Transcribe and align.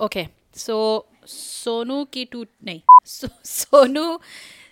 Okay 0.00 0.26
so 0.56 0.78
Sonu 1.26 2.04
की 2.12 2.24
to 2.24 2.44
नहीं 2.64 2.80
सो, 3.06 3.28
Sonu 3.44 4.18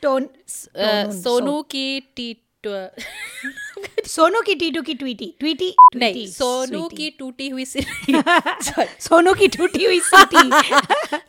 tone 0.03 0.29
Sonu 0.49 1.61
की 1.71 2.01
टी 2.17 2.35
सोनू 4.07 4.41
की 4.41 4.55
टीटू 4.55 4.83
की 4.83 4.95
ट्वीटी 4.95 5.35
ट्वीटी 5.41 5.75
नहीं 5.97 6.27
सोनू 6.27 6.87
की 6.89 7.09
टूटी 7.11 7.49
हुई 7.49 7.65
सोनू 7.65 9.35
की 9.35 9.49
टूटी 9.49 9.85
हुई 9.85 10.01
सीटी 10.01 10.43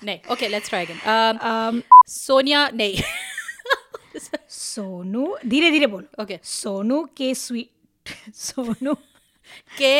नहीं 0.05 0.20
okay 0.32 0.48
let's 0.48 0.70
try 0.70 0.86
again 0.86 1.39
um, 1.39 1.82
Sonia 2.07 2.68
नहीं 2.73 3.02
सोनू 4.50 5.38
धीरे 5.46 5.71
धीरे 5.71 5.88
बोलो 5.88 6.23
ओके 6.23 6.39
सोनू 6.43 7.04
के 7.18 7.34
स्वीट 7.36 8.14
सोनू 8.36 8.93
के 9.80 9.96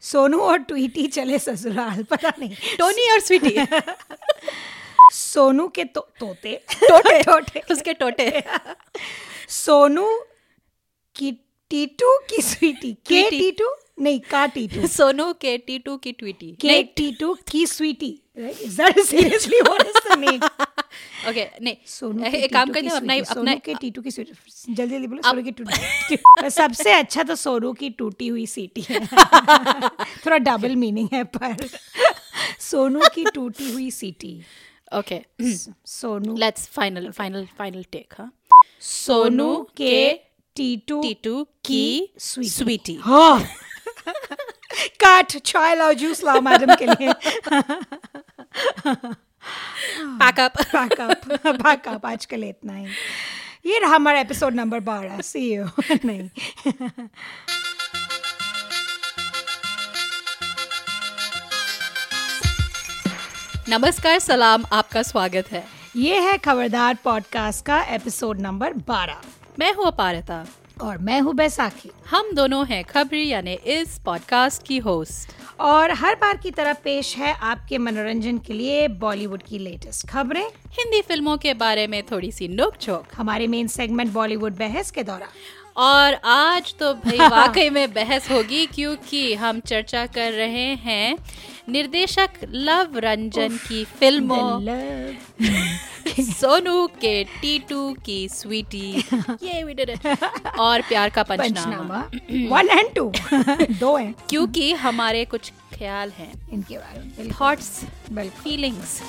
सोनू 0.00 0.38
और 0.38 0.58
ट्वीटी 0.58 1.06
चले 1.06 1.38
ससुराल 1.38 2.02
पता 2.02 2.32
नहीं। 2.38 2.56
टोनी 2.78 3.10
और 3.12 3.20
स्वीटी। 3.20 3.56
सोनू 5.12 5.68
के 5.68 5.84
तो, 5.84 6.00
तोते। 6.00 6.60
टोटे 6.84 7.22
टोटे 7.22 7.60
उसके 7.70 7.92
टोटे 7.92 8.42
सोनू 9.48 10.20
की 11.16 11.32
टीटू 11.70 12.18
की 12.18 12.42
स्वीटी। 12.42 12.92
के। 12.92 13.30
टीटू? 13.30 13.74
नहीं 14.00 14.20
का 14.20 14.46
टीटू। 14.46 14.86
सोनू 14.86 15.32
के 15.32 15.58
टीटू 15.58 15.96
की 15.96 16.12
ट्वीटी। 16.12 16.52
के 16.60 16.82
टीटू 16.82 17.36
की 17.50 17.66
sweety. 17.66 18.22
Is 18.38 18.82
that 18.82 19.00
seriously 19.00 19.60
what 19.60 19.86
is 19.86 20.08
the 20.08 20.18
name 20.18 20.66
okay 21.28 21.44
नहीं 21.62 21.76
सोनू 21.86 22.24
एक 22.24 22.52
काम 22.52 22.70
करते 22.72 22.86
हैं 22.86 22.96
अपना 22.96 23.14
अपना 23.30 23.54
के 23.64 23.74
टीटू 23.74 24.02
की 24.02 24.10
जल्दी 24.10 24.74
जल्दी 24.74 25.06
बोलो 25.06 25.22
सोनू 25.22 25.42
की 25.42 25.52
टूटी 25.60 26.50
सबसे 26.56 26.92
अच्छा 26.92 27.22
तो 27.22 27.34
सोनू 27.36 27.72
की 27.80 27.90
टूटी 27.98 28.28
हुई 28.28 28.46
सीटी 28.46 28.84
है। 28.88 29.06
थोड़ा 30.26 30.38
डबल 30.38 30.76
मीनिंग 30.76 31.08
है 31.12 31.24
पर 31.36 31.56
सोनू 32.60 33.00
की 33.14 33.24
टूटी 33.34 33.72
हुई 33.72 33.90
सीटी। 33.90 34.40
Okay 34.98 35.20
Sonu 35.86 36.36
let's 36.36 36.66
final 36.68 37.10
final 37.10 37.46
final 37.58 37.84
take 37.92 38.14
हाँ 38.18 38.32
सोनू 38.80 39.54
के 39.76 39.94
टीटू 40.56 41.00
टीटू 41.02 41.42
की 41.64 41.82
स्वीटी। 42.18 42.50
स्वीटी। 42.50 42.94
हाँ। 43.02 43.40
काट 45.00 45.36
चाय 45.36 45.74
लाओ 45.76 45.92
जूस 46.00 46.22
लाओ 46.24 46.40
मैडम 46.40 46.74
के 46.82 46.86
लिए। 46.86 47.12
पैकअप 50.00 50.52
पैकअप 50.62 51.20
पैकअप 51.46 52.06
आज 52.06 52.26
के 52.26 52.36
लिए 52.36 52.50
इतना 52.50 52.72
ही। 52.72 52.86
ये 53.66 53.78
रहा 53.78 53.94
हमारा 53.94 54.20
एपिसोड 54.20 54.54
नंबर 54.54 54.80
बारह. 54.80 55.20
सी 55.20 55.54
यू 55.54 55.64
नहीं। 56.04 56.30
नमस्कार 63.68 64.18
सलाम. 64.18 64.64
आपका 64.72 65.02
स्वागत 65.02 65.44
है। 65.52 65.66
ये 65.96 66.20
है 66.20 66.38
खबरदार 66.38 66.94
पॉडकास्ट 67.04 67.66
का 67.66 67.82
एपिसोड 67.82 68.40
नंबर 68.40 68.72
बारह। 68.72 69.20
मैं 69.58 69.74
हूँ 69.74 69.86
अपारता। 69.86 70.46
और 70.80 70.98
मैं 70.98 71.20
हूँ 71.20 71.34
बैसाखी। 71.34 71.90
हम 72.10 72.32
दोनों 72.32 72.66
हैं 72.66 72.84
खबरी 72.84 73.28
यानी 73.28 73.52
इस 73.52 73.98
पॉडकास्ट 73.98 74.62
की 74.62 74.78
होस्ट 74.78 75.32
और 75.60 75.90
हर 75.90 76.14
बार 76.14 76.36
की 76.36 76.50
तरह 76.50 76.72
पेश 76.72 77.16
है 77.16 77.32
आपके 77.32 77.78
मनोरंजन 77.78 78.38
के 78.38 78.52
लिए 78.52 78.88
बॉलीवुड 78.88 79.42
की 79.42 79.58
लेटेस्ट 79.58 80.06
खबरें। 80.08 80.44
हिंदी 80.70 81.00
फ़िल्मों 81.00 81.36
के 81.36 81.54
बारे 81.54 81.86
में 81.86 82.02
थोड़ी 82.02 82.32
सी 82.32 82.48
नोक 82.48 82.74
झोंक 82.82 83.06
हमारे 83.16 83.46
मेन 83.46 83.66
सेगमेंट 83.68 84.12
बॉलीवुड 84.12 84.56
बहस 84.56 84.90
के 84.90 85.02
दौरान। 85.02 85.28
और 85.78 86.14
आज 86.14 86.74
तो 86.74 86.94
भाई 86.94 87.18
वाकई 87.28 87.70
में 87.70 87.92
बहस 87.92 88.30
होगी 88.30 88.66
क्योंकि 88.66 89.34
हम 89.34 89.60
चर्चा 89.60 90.06
कर 90.06 90.32
रहे 90.32 90.74
हैं 90.74 91.18
निर्देशक 91.68 92.28
लव 92.50 92.98
रंजन 92.98 93.56
की 93.56 93.84
फ़िल्मों। 93.84 94.60
सोनू 96.20 96.86
के 96.86 97.24
टीटू 97.24 97.96
की 98.06 98.28
स्वीटी। 98.28 99.04
ये. 99.42 99.62
और 100.58 100.80
प्यार 100.80 101.10
का 101.10 101.22
पंचनामा। 101.22 102.10
वन 102.30 102.68
एंड 102.68 102.94
टू 102.94 103.12
दो 103.70 103.96
हैं। 103.96 104.14
क्योंकि 104.30 104.72
हमारे 104.72 105.24
कुछ 105.24 105.52
ख्याल 105.78 106.10
हैं। 106.10 106.48
इनके 106.52 106.78
बारे 106.78 107.24
में 107.24 107.34
थॉट्स 107.40 107.84
फीलिंग्स 108.12 109.02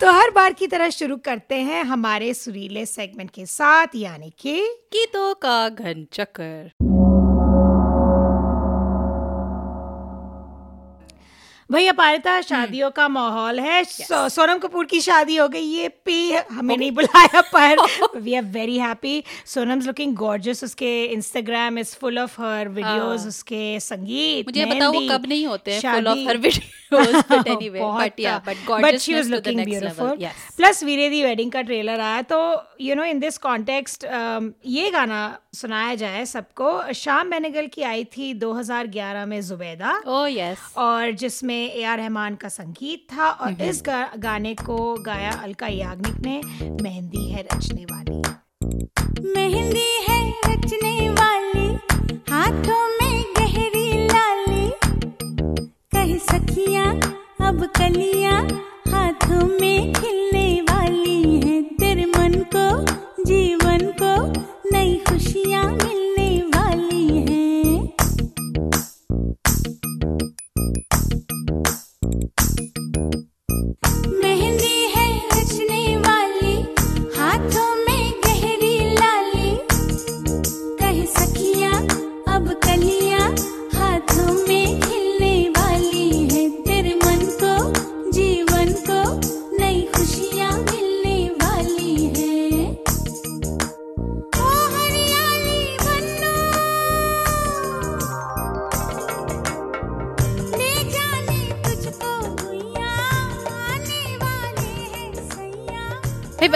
तो 0.00 0.10
हर 0.12 0.30
बार 0.30 0.52
की 0.52 0.66
तरह 0.66 0.90
शुरू 0.90 1.16
करते 1.24 1.54
हैं 1.68 1.82
हमारे 1.84 2.32
सुरीले 2.34 2.84
सेगमेंट 2.86 3.30
के 3.30 3.46
साथ 3.46 3.94
यानी 3.96 4.32
कि 4.38 4.60
गीतों 4.92 5.32
का 5.42 5.68
घन 5.68 6.06
चक्कर। 6.12 6.70
भैया 11.70 11.92
पारिता 11.92 12.40
शादियों 12.40 12.90
का 12.90 13.06
माहौल 13.08 13.58
है। 13.60 13.82
सो, 13.84 14.28
सोनम 14.28 14.58
कपूर 14.58 14.84
की 14.86 15.00
शादी 15.00 15.36
हो 15.36 15.46
गई 15.48 15.60
ये 15.60 15.88
पी 16.04 16.30
हमें 16.32 16.76
नहीं 16.76 16.90
बुलाया 16.92 17.40
पर 17.52 18.20
we 18.20 18.34
are 18.34 18.42
very 18.52 18.78
happy 18.78 19.22
Sonam 19.46 19.80
looking 19.86 20.14
gorgeous 20.16 20.64
उसके 20.64 20.92
Instagram 21.04 21.78
is 21.78 21.94
full 22.00 22.18
of 22.18 22.40
her 22.42 22.68
videos 22.68 23.26
उसके 23.26 23.80
संगीत 23.80 24.46
मुझे 24.48 24.64
बताओ 24.64 24.92
वो 24.92 25.00
कब 25.10 25.26
नहीं 25.28 25.46
होते 25.46 25.72
हैं? 25.72 25.80
Full 25.80 26.06
of 26.08 26.28
her 26.28 26.36
videos 26.38 26.85
but 28.82 29.00
she 29.00 29.14
was 29.14 29.28
looking 29.28 29.62
beautiful. 29.64 30.10
Plus 30.56 30.82
Veere 30.84 31.08
Di 31.10 31.22
wedding 31.22 31.50
का 31.52 31.62
ट्रेलर 31.62 32.00
आया 32.00 32.22
तो 32.32 32.38
you 32.80 32.94
know 32.94 33.04
in 33.04 33.18
this 33.20 33.38
context 33.38 34.04
ये 34.66 34.90
गाना 34.90 35.20
सुनाया 35.54 35.94
जाए 35.94 36.24
सबको। 36.26 36.92
शाम 36.94 37.30
बेनेगल 37.30 37.66
की 37.74 37.82
आई 37.82 38.04
थी 38.16 38.32
2011 38.40 39.26
में 39.26 39.40
जुबैदा। 39.42 39.90
ओह 40.06 40.28
यस 40.32 40.58
और 40.76 41.10
जिसमें 41.22 41.58
ए 41.74 41.82
आर 41.82 41.98
रहमान 41.98 42.34
का 42.34 42.48
संगीत 42.48 43.06
था 43.12 43.30
और 43.30 43.62
इस 43.62 43.82
गा, 43.86 44.10
गाने 44.18 44.54
को 44.54 44.94
गाया 45.06 45.32
अलका 45.42 45.66
याग्निक 45.66 46.16
ने। 46.26 46.40
मेहंदी 46.82 47.28
है 47.30 47.42
रचने 47.52 47.84
वाली। 47.92 48.22
मेहंदी 49.34 49.88
है 50.08 50.20
रचने 50.46 51.10
वाली। 51.10 51.68
हाथों 52.30 52.82
में 52.88 53.05
कह 56.06 56.16
सखिया, 56.18 56.82
अब 57.48 57.64
कलिया, 57.76 58.34
हाथों 58.90 59.46
में 59.60 59.92
खिलने 59.92 60.60
वाली 60.62 61.40
है। 61.40 61.62
तेरे 61.62 62.06
मन 62.06 62.34
को, 62.56 62.66
जीवन 63.24 63.92
को 64.02 64.12
नई 64.72 64.96
खुशियाँ 65.08 65.64
मिलने 65.64 66.05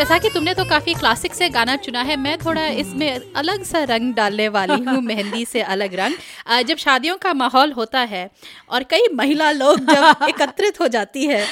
वैसा 0.00 0.19
कि 0.19 0.28
तुमने 0.31 0.55
तो 0.55 0.65
काफ़ी 0.65 0.94
क्लासिक 0.94 1.34
से 1.34 1.49
गाना 1.49 1.77
चुना 1.77 2.03
है। 2.03 2.16
मैं 2.16 2.39
थोड़ा 2.39 2.66
इसमें 2.66 3.33
अलग 3.36 3.63
सा 3.63 3.83
रंग 3.84 4.15
डालने 4.15 4.48
वाली 4.48 4.83
हूँ 4.84 5.01
मेहंदी 5.03 5.45
से 5.45 5.60
अलग 5.63 5.95
रंग। 5.95 6.63
जब 6.66 6.77
शादियों 6.77 7.16
का 7.16 7.33
माहौल 7.34 7.72
होता 7.72 8.01
है 8.01 8.30
और 8.71 8.83
कई 8.83 9.09
महिला 9.15 9.51
लोग 9.51 9.78
जब 9.78 10.24
एकत्रित 10.28 10.80
हो 10.80 10.89
जाती 10.89 11.27
है 11.27 11.45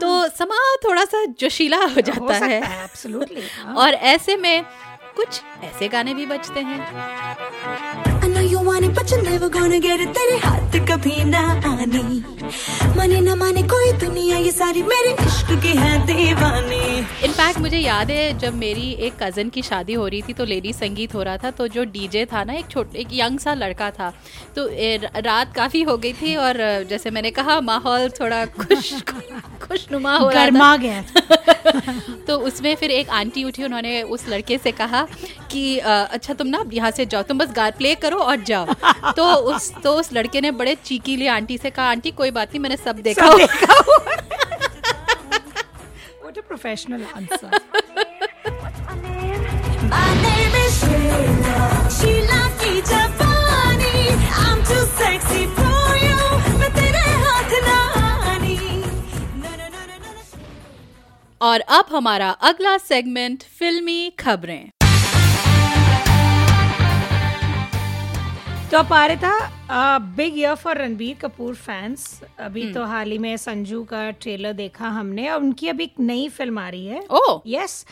तो 0.00 0.28
समा 0.28 0.58
थोड़ा 0.84 1.04
सा 1.04 1.24
जोशीला 1.40 1.76
हो 1.76 1.88
हो 1.88 2.00
जाता 2.00 2.38
सकता 2.38 2.46
है 2.46 2.60
है। 2.62 3.74
और 3.76 3.94
ऐसे 3.94 4.36
में 4.36 4.64
कुछ 5.16 5.40
ऐसे 5.64 5.88
गाने 5.88 6.14
भी 6.14 6.26
बजते 6.26 6.60
हैं। 6.60 8.13
But 8.84 9.12
never 9.24 9.48
gonna 9.48 9.78
get 9.80 10.00
it 10.00 10.10
तेरे 10.14 10.36
हाथ 10.38 10.74
कभी 10.88 11.24
ना 11.24 11.40
आनी। 11.66 12.02
माने 12.96 13.20
ना 13.20 13.34
माने 13.34 13.62
कोई 13.68 13.92
दुनिया 13.98 14.36
ये 14.36 14.50
सारी 14.52 14.82
मेरे 14.82 15.12
इश्क 15.24 15.50
की 15.62 15.72
है 15.78 15.92
दीवानी। 16.06 16.98
इनफैक्ट 17.24 17.58
मुझे 17.60 17.78
याद 17.78 18.10
है 18.10 18.38
जब 18.38 18.54
मेरी 18.54 18.90
एक 19.06 19.14
कज़न 19.22 19.48
की 19.48 19.62
शादी 19.62 19.94
हो 19.94 20.06
रही 20.08 20.22
थी 20.28 20.32
तो 20.32 20.44
लेडी 20.44 20.72
संगीत 20.72 21.14
हो 21.14 21.22
रहा 21.22 21.36
था 21.44 21.50
तो 21.50 21.68
जो 21.68 21.84
डीजे 21.94 22.24
था 22.32 22.44
ना 22.44 22.52
एक 22.52 22.66
छोटे 22.70 22.98
एक 22.98 23.08
यंग 23.12 23.38
सा 23.38 23.54
लड़का 23.54 23.90
था 23.90 24.12
तो 24.56 24.68
ए, 24.68 24.96
रात 25.16 25.54
काफ़ी 25.54 25.82
हो 25.82 25.96
गई 25.96 26.12
थी 26.12 26.34
और 26.36 26.56
जैसे 26.90 27.10
मैंने 27.10 27.30
कहा 27.30 27.60
माहौल 27.60 28.08
थोड़ा 28.20 28.44
खुश 28.46 28.92
खुशनुमा 29.62 30.16
हो 30.16 30.28
रहा 30.30 30.46
था। 30.50 30.76
गया 30.76 31.02
तो 32.26 32.36
उसमें 32.48 32.74
फिर 32.76 32.90
एक 32.90 33.10
आंटी 33.10 33.44
उठी 33.44 33.64
उन्होंने 33.64 34.02
उस 34.02 34.28
लड़के 34.28 34.58
से 34.58 34.72
कहा 34.72 35.06
कि 35.50 35.78
अच्छा 35.78 36.34
तुम 36.34 36.46
ना 36.46 36.64
यहाँ 36.72 36.90
से 36.90 37.06
जाओ 37.06 37.22
तुम 37.22 37.38
बस 37.38 37.52
गा 37.56 37.70
प्ले 37.78 37.94
करो 37.94 38.18
और 38.18 38.42
जाओ। 38.42 38.73
तो 39.16 39.34
उस 39.34 39.72
तो 39.82 39.92
उस 39.92 40.12
लड़के 40.12 40.40
ने 40.40 40.50
बड़े 40.50 40.74
चीकी 40.74 41.16
लिए 41.16 41.28
आंटी 41.28 41.58
से 41.58 41.70
कहा 41.70 41.90
आंटी 41.90 42.10
कोई 42.10 42.30
बात 42.30 42.48
नहीं 42.48 42.60
मैंने 42.60 42.76
सब 42.76 42.96
देखा 42.96 43.30
सब 43.30 43.36
देखा 43.36 43.82
ना 59.40 59.56
ना 59.56 59.66
ना 59.66 59.96
ना 59.96 60.22
और 61.40 61.60
अब 61.60 61.84
हमारा 61.92 62.30
अगला 62.30 62.78
सेगमेंट 62.78 63.42
फिल्मी 63.58 64.10
खबरें। 64.10 64.83
तो 68.74 68.78
अब 68.78 68.92
आ 68.92 69.04
रहा 69.06 69.16
था 69.22 69.98
big 70.16 70.38
year 70.38 70.54
for 70.54 70.78
Ranbir 70.78 71.16
Kapoor 71.20 71.54
fans 71.54 72.20
अभी 72.42 72.72
तो 72.74 72.84
हाल 72.84 73.10
ही 73.10 73.18
में 73.18 73.36
संजू 73.36 73.82
का 73.90 74.10
ट्रेलर 74.10 74.52
देखा 74.52 74.88
हमने 74.88 75.28
और 75.30 75.40
उनकी 75.40 75.68
अभी 75.68 75.84
एक 75.84 75.94
नई 76.00 76.28
फ़िल्म 76.28 76.58
आ 76.58 76.68
रही 76.68 76.86
है. 76.86 77.02
ओह! 77.10 77.42
यस 77.46 77.84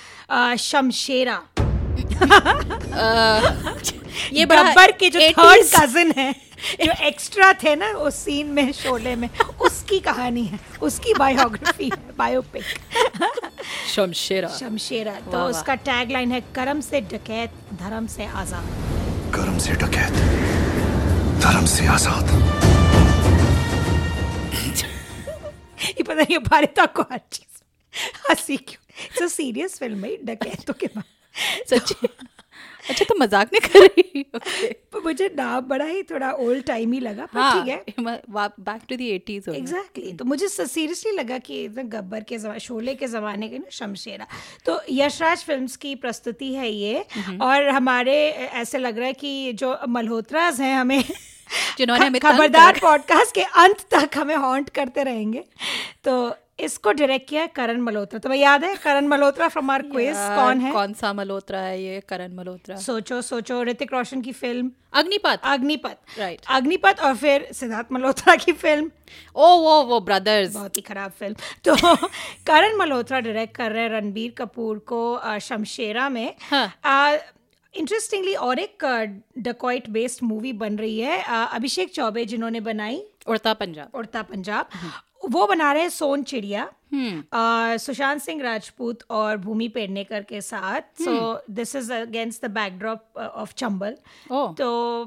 शमशेरा. 0.61 1.43
ये 4.33 4.47
बड़ा 4.47 4.63
गब्बर 4.63 4.93
के 4.93 5.11
जो 5.11 5.21
थर्ड 5.39 5.65
कजिन 5.75 6.13
है 6.17 6.33
जो 6.85 6.93
एक्स्ट्रा 7.07 7.53
थे 7.63 7.75
ना 7.77 7.93
उस 8.03 8.15
सीन 8.25 8.47
में 8.47 8.73
शोले 8.73 9.15
में 9.17 9.29
उसकी 9.61 9.99
कहानी 10.01 10.45
है 10.45 10.59
उसकी 10.83 11.15
बायोग्राफी 11.19 11.91
बायोपिक 12.19 12.65
शमशेरा। 13.95 14.49
शमशेरा 14.59 15.15
तो। 15.31 15.47
उसका 15.47 15.75
टैगलाइन 15.91 16.33
है 16.33 16.43
करम 16.55 16.81
से 16.81 17.01
डकैत 17.15 17.51
धर्म 17.81 18.07
से 18.07 18.27
आज़ाद. 18.43 18.65
कर्म 19.35 19.59
से 19.59 19.73
डकैत। 19.73 20.62
धर्म 21.43 21.65
से 21.67 21.87
आज़ाद। 21.89 22.27
ये 25.83 26.03
पता 26.03 26.15
नहीं 26.15 26.39
भारत 26.41 26.75
को 26.97 27.03
हर 27.03 27.21
चीज़। 27.33 27.63
हँसी 28.29 28.57
क्यों? 28.57 28.83
इट्स 29.07 29.33
सीरियस 29.33 29.79
फ़िल्म 29.79 30.05
है 30.05 30.17
डकैतों 30.25 30.75
के 30.75 30.87
बाद 30.97 31.05
सच्ची? 31.71 32.09
अच्छा 32.91 33.05
तो 33.05 33.15
मज़ाक 33.19 33.51
नहीं 33.53 33.61
कर 33.63 33.81
रही? 33.81 34.25
Okay. 34.37 35.03
मुझे 35.05 35.29
नाम 35.37 35.61
बड़ा 35.69 35.85
ही 35.85 36.03
थोड़ा 36.03 36.31
ओल्ड 36.33 36.65
टाइम 36.67 36.93
ही 36.93 37.01
लगा 37.01 37.27
पर 37.27 37.41
हाँ 37.41 37.65
ठीक 37.65 37.69
है। 37.69 37.85
बैक 37.99 38.83
टू 38.89 38.97
द 38.97 39.01
80s 39.01 39.49
हो 39.49 39.53
गया। 39.53 39.61
एग्जैक्टली 39.61 40.13
तो 40.13 40.25
मुझे 40.25 40.49
सीरियसली 40.49 41.13
लगा 41.13 41.39
कि 41.39 41.59
एकदम 41.65 41.89
गब्बर 41.89 42.23
के 42.29 42.39
जमा 42.39 42.59
शोले 42.59 42.95
के 42.95 43.07
ज़माने 43.09 43.49
के 43.49 43.59
ना 43.59 43.71
शमशेरा। 43.73 44.27
तो 44.67 44.81
यशराज 44.91 45.45
फिल्म्स 45.45 45.77
की 45.77 45.95
प्रस्तुति 45.97 46.53
है 46.55 46.71
ये 46.71 47.05
और 47.41 47.69
हमारे 47.69 48.17
ऐसे 48.63 48.79
लग 48.79 48.99
रहा 48.99 49.07
है 49.07 49.13
कि 49.15 49.53
जो 49.55 49.77
मल्होत्रास 49.89 50.61
हैं 50.61 50.75
हमें 50.77 51.03
जिन्होंने 51.79 52.07
हमें 52.07 52.21
खबरदार 52.21 52.79
पॉडकास्ट 52.83 53.35
के 53.35 53.43
अंत 53.43 53.87
तक 53.95 54.19
हमें 54.19 54.37
हॉन्ट 54.37 54.69
करते 54.71 55.03
रहेंगे। 55.05 55.45
तो 56.05 56.35
इसको 56.61 56.93
डायरेक्ट 56.93 57.29
किया 57.29 57.43
है 57.43 57.49
करण 57.49 57.81
मल्होत्रा। 57.81 58.19
तुम्हें 58.21 58.41
याद 58.41 58.65
है 58.65 58.75
Karan 58.77 59.07
Malhotra 59.09 59.49
from 59.49 59.71
our 59.71 59.83
quiz 59.83 60.17
कौन 60.17 60.61
है? 60.61 60.73
कौन 60.73 60.93
सा 60.95 61.13
मल्होत्रा 61.13 61.61
है 61.61 61.83
ये 61.83 62.01
करण 62.09 62.35
मल्होत्रा? 62.37 62.77
सोचो 62.77 63.21
सोचो 63.23 63.63
ऋतिक 63.65 63.93
रोशन 63.93 64.21
की 64.21 64.33
फ़िल्म 64.33 64.71
अग्निपथ। 64.95 65.39
अग्निपथ। 65.45 65.97
Right. 66.19 66.47
अग्निपथ 66.51 67.01
और 67.01 67.17
फिर 67.17 67.49
सिद्धार्थ 67.53 67.93
मल्होत्रा 67.93 68.35
की 68.37 68.53
फ़िल्म 68.55 68.91
ओ 69.37 69.57
वो 69.59 69.83
वो 69.85 70.01
ब्रदर्स 70.03 70.55
बहुत 70.55 70.77
ही 70.77 70.83
खराब 70.83 71.13
फ़िल्म 71.19 71.35
तो 71.65 71.75
करण 72.47 72.77
मल्होत्रा 72.79 73.21
डायरेक्ट 73.21 73.57
कर 73.57 73.73
रहे 73.73 73.83
हैं 73.83 73.91
रणबीर 73.91 74.35
कपूर 74.39 74.79
को 74.93 75.39
शमशेरा 75.41 76.09
में। 76.09 76.35
हाँ। 76.51 77.17
इंटरेस्टिंगली 77.75 78.35
और 78.35 78.59
एक 78.59 78.85
डकॉइट 79.39 79.89
बेस्ड 79.91 80.23
मूवी 80.23 80.53
बन 80.53 80.77
रही 80.77 80.99
है 81.01 81.23
अभिषेक 81.29 81.91
चौबे 81.91 82.25
जिन्होंने 82.25 82.61
बनाई। 82.61 83.03
उड़ता 83.29 83.55
पंजाब। 83.55 83.89
उड़ता 83.95 84.23
पंजाब। 84.23 84.69
वो 85.31 85.47
बना 85.47 85.73
रहे 85.73 85.83
हैं 85.83 85.89
सोन 85.89 86.23
चिड़िया। 86.23 86.73
हम्म। 86.93 87.77
सुशांत 87.77 88.23
सिंह 88.23 88.43
राजपूत 88.43 88.99
और 89.11 89.37
भूमि 89.37 89.69
पेडनेकर 89.69 90.23
के 90.23 90.41
साथ। 90.41 90.81
So 90.81 91.43
this 91.51 91.77
is 91.77 91.93
against 91.93 92.45
the 92.47 92.51
backdrop 92.51 93.19
of 93.19 93.55
Chambal. 93.55 93.97
तो 94.55 95.05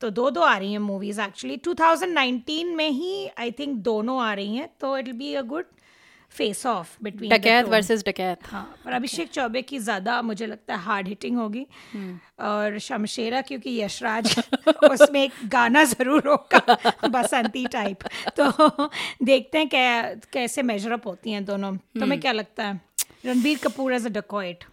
तो 0.00 0.10
दो 0.10 0.30
दो 0.30 0.40
आ 0.40 0.56
रही 0.56 0.72
हैं 0.72 0.78
मूवीज़ 0.78 1.20
एक्चुअली 1.20 1.56
2019 1.56 2.74
में 2.76 2.90
ही 2.90 3.28
आई 3.38 3.50
थिंक 3.50 3.76
दोनों 3.76 4.20
आ 4.22 4.32
रही 4.34 4.56
हैं 4.56 4.68
तो 4.80 4.96
it 4.98 5.04
will 5.04 5.14
be 5.14 5.34
a 5.34 5.42
good 5.42 5.64
face 6.36 6.64
off 6.66 6.96
between 7.02 7.30
dakait 7.30 7.66
versus 7.68 8.04
dakait. 8.04 8.46
हाँ 8.46 8.62
पर 8.84 8.92
अभिषेक 8.92 9.26
okay. 9.26 9.34
चौबे 9.34 9.62
की 9.62 9.78
ज़्यादा 9.78 10.20
मुझे 10.22 10.46
लगता 10.46 10.74
है 10.74 10.80
हार्ड 10.82 11.08
हिटिंग 11.08 11.36
होगी। 11.38 11.66
और 12.40 12.78
शमशेरा 12.78 13.40
क्योंकि 13.40 13.78
यशराज 13.80 14.38
उसमें 14.90 15.22
एक 15.24 15.32
गाना 15.48 15.84
ज़रूर 15.84 16.28
होगा 16.28 17.08
बसंती 17.08 17.66
टाइप 17.72 18.04
तो 18.36 18.88
देखते 19.24 19.58
हैं 19.58 19.68
क्या 19.68 20.02
कैसे 20.32 20.62
मेजर 20.62 20.92
अप 20.92 21.06
होती 21.06 21.32
हैं 21.32 21.44
दोनों। 21.44 21.76
तुम्हें 22.00 22.20
क्या 22.20 22.32
लगता 22.32 22.64
है? 22.64 22.80
Ranbir 23.26 23.58
Kapoor 23.64 23.92
as 23.94 24.06
a 24.06 24.10
dacoit 24.10 24.64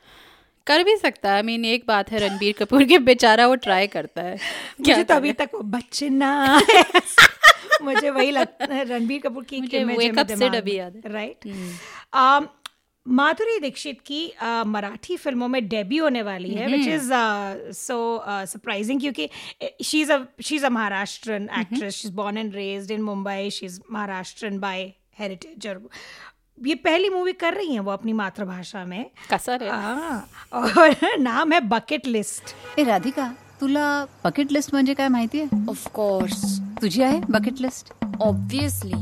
कर 0.67 0.83
भी 0.83 0.95
सकता 0.97 1.29
है। 1.29 1.35
आई 1.35 1.41
मीन 1.41 1.65
एक 1.65 1.83
बात 1.87 2.11
है 2.11 2.19
रणबीर 2.19 2.53
कपूर 2.59 2.83
के 2.83 2.97
बेचारा 2.99 3.47
वो 3.47 3.55
ट्राई 3.57 3.87
करता 3.87 4.21
है। 4.21 4.37
मुझे 4.79 5.03
तो 5.03 5.13
अभी 5.13 5.33
तक 5.33 5.49
वो 5.53 5.61
बचना 5.75 6.59
मुझे 7.81 8.09
वही 8.09 8.31
लगता 8.31 8.73
है 8.73 8.83
रणबीर 8.83 9.21
कपूर 9.21 9.43
की 9.43 9.61
मुझे 9.61 9.83
image 9.83 9.97
Wake 9.97 10.05
है 10.05 10.11
Up 10.11 10.15
मेरे 10.17 10.35
Sid 10.35 10.39
दिमाग 10.39 10.55
अभी 10.55 10.77
याद 10.77 10.95
है। 10.95 11.11
राइट 11.13 11.45
माधुरी 13.05 13.59
दीक्षित 13.59 13.99
की 14.01 14.27
अ, 14.29 14.63
मराठी 14.67 15.15
फ़िल्मों 15.17 15.47
में 15.47 15.67
डेब्यू 15.67 16.03
होने 16.03 16.21
वाली 16.21 16.49
है 16.53 16.67
विच 16.67 16.87
इज़ 16.87 17.09
सो 17.75 17.97
सरप्राइजिंग 18.27 18.99
क्योंकि 19.01 19.29
she 19.83 20.01
is 20.01 20.11
a 20.11 20.17
she 20.43 20.55
is 20.55 20.65
a 20.65 20.69
Maharashtrian 20.69 21.49
actress 21.59 21.95
she 21.95 22.07
is 22.07 22.15
born 22.15 22.37
and 22.37 22.55
raised 22.55 22.91
in 22.91 23.01
Mumbai 23.01 23.49
she 23.49 23.65
is 23.65 23.79
Maharashtrian 23.91 24.59
by 24.59 24.91
heritage 25.19 25.67
और 25.67 25.81
ये 26.65 26.75
पहली 26.75 27.09
मूवी 27.09 27.33
कर 27.33 27.53
रही 27.53 27.73
हैं 27.73 27.79
वो 27.79 27.91
अपनी 27.91 28.13
मातृभाषा 28.13 28.83
में। 28.85 29.05
कसर 29.33 29.63
है। 29.63 29.69
हाँ, 29.69 30.29
और 30.53 30.95
नाम 31.19 31.51
है 31.51 31.59
बकेट 31.67 32.07
लिस्ट 32.07 32.55
ए 32.79 32.83
राधिका 32.83 33.33
तुला 33.59 33.85
बकेट 34.25 34.51
लिस्ट 34.51 34.73
म्हणजे 34.73 34.93
काय 34.93 35.07
माहितीये 35.09 35.47
ऑफकोर्स 35.69 36.43
तुझी 36.81 37.01
आहे 37.03 37.19
bucket 37.29 37.59
list 37.61 37.91
obviously 38.21 38.93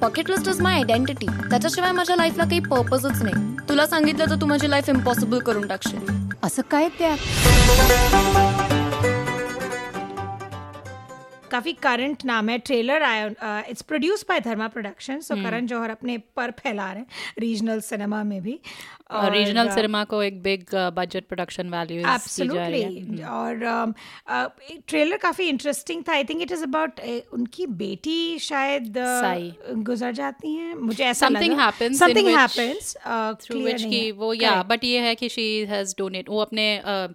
bucket 0.00 0.30
list 0.30 0.48
is 0.48 0.60
my 0.62 0.74
identity 0.74 1.26
त्याच्याशिवाय 1.26 1.92
माझ्या 1.92 2.16
लाईफला 2.16 2.44
काही 2.44 2.60
पर्पजच 2.60 3.22
नाही. 3.22 3.56
तुला 3.68 3.86
सांगितलं 3.86 4.30
तर 4.30 4.40
तू 4.40 4.46
माझी 4.46 4.70
लाईफ 4.70 4.88
इम्पॉसिबल 4.88 5.38
करून 5.38 5.66
टाकशील. 5.68 6.30
असं 6.42 6.62
काय 6.70 6.88
त्यात 6.98 7.18
काफ़ी 11.50 11.72
करंट 11.82 12.24
नाम 12.24 12.48
है 12.48 12.56
ट्रेलर 12.66 13.02
आया 13.02 13.60
it's 13.68 13.82
produce 13.88 14.24
by 14.28 14.38
Dharma 14.44 14.66
production 14.66 15.20
so 15.20 15.34
Karan 15.42 15.66
Johar 15.66 15.90
अपने 15.90 16.16
पर 16.36 16.50
फैला 16.58 16.86
रहे 16.92 16.98
हैं. 16.98 17.06
रीजनल 17.40 17.78
सिनेमा 17.80 18.22
में 18.22 18.40
भी. 18.42 18.58
रीजनल 19.14 19.68
uh, 19.68 19.74
सिनेमा 19.74 20.02
को 20.04 20.22
एक 20.22 20.42
big 20.42 20.74
budget 20.94 21.24
production 21.28 21.70
value 21.70 22.00
absolutely 22.14 23.22
और 23.22 23.94
ट्रेलर 24.88 25.16
काफ़ी 25.18 25.48
इंटरेस्टिंग 25.48 26.02
था। 26.08 26.12
I 26.12 26.24
think 26.24 26.42
it 26.42 26.52
is 26.52 26.62
about 26.62 27.00
उनकी 27.32 27.66
बेटी 27.82 28.38
शायद 28.38 28.98
uh, 28.98 29.82
गुजर 29.84 30.12
जाती 30.12 30.54
हैं। 30.54 30.74
मुझे 30.74 31.04
ऐसा 31.04 31.28
happens 31.28 31.92
in 31.92 31.98
something 31.98 32.28
happens 32.36 32.96
through 33.42 33.60
which 33.60 33.82
की 33.84 34.10
वो 34.12 34.32
या 34.34 34.62
बट 34.64 34.84
ये 34.84 35.00
है 35.00 35.14
कि 35.14 35.28
शी 35.28 35.46
हैज़ 35.66 35.94
डोनेट 35.98 36.28
वो 36.28 36.38
अपने 36.40 36.66
uh, 36.86 37.08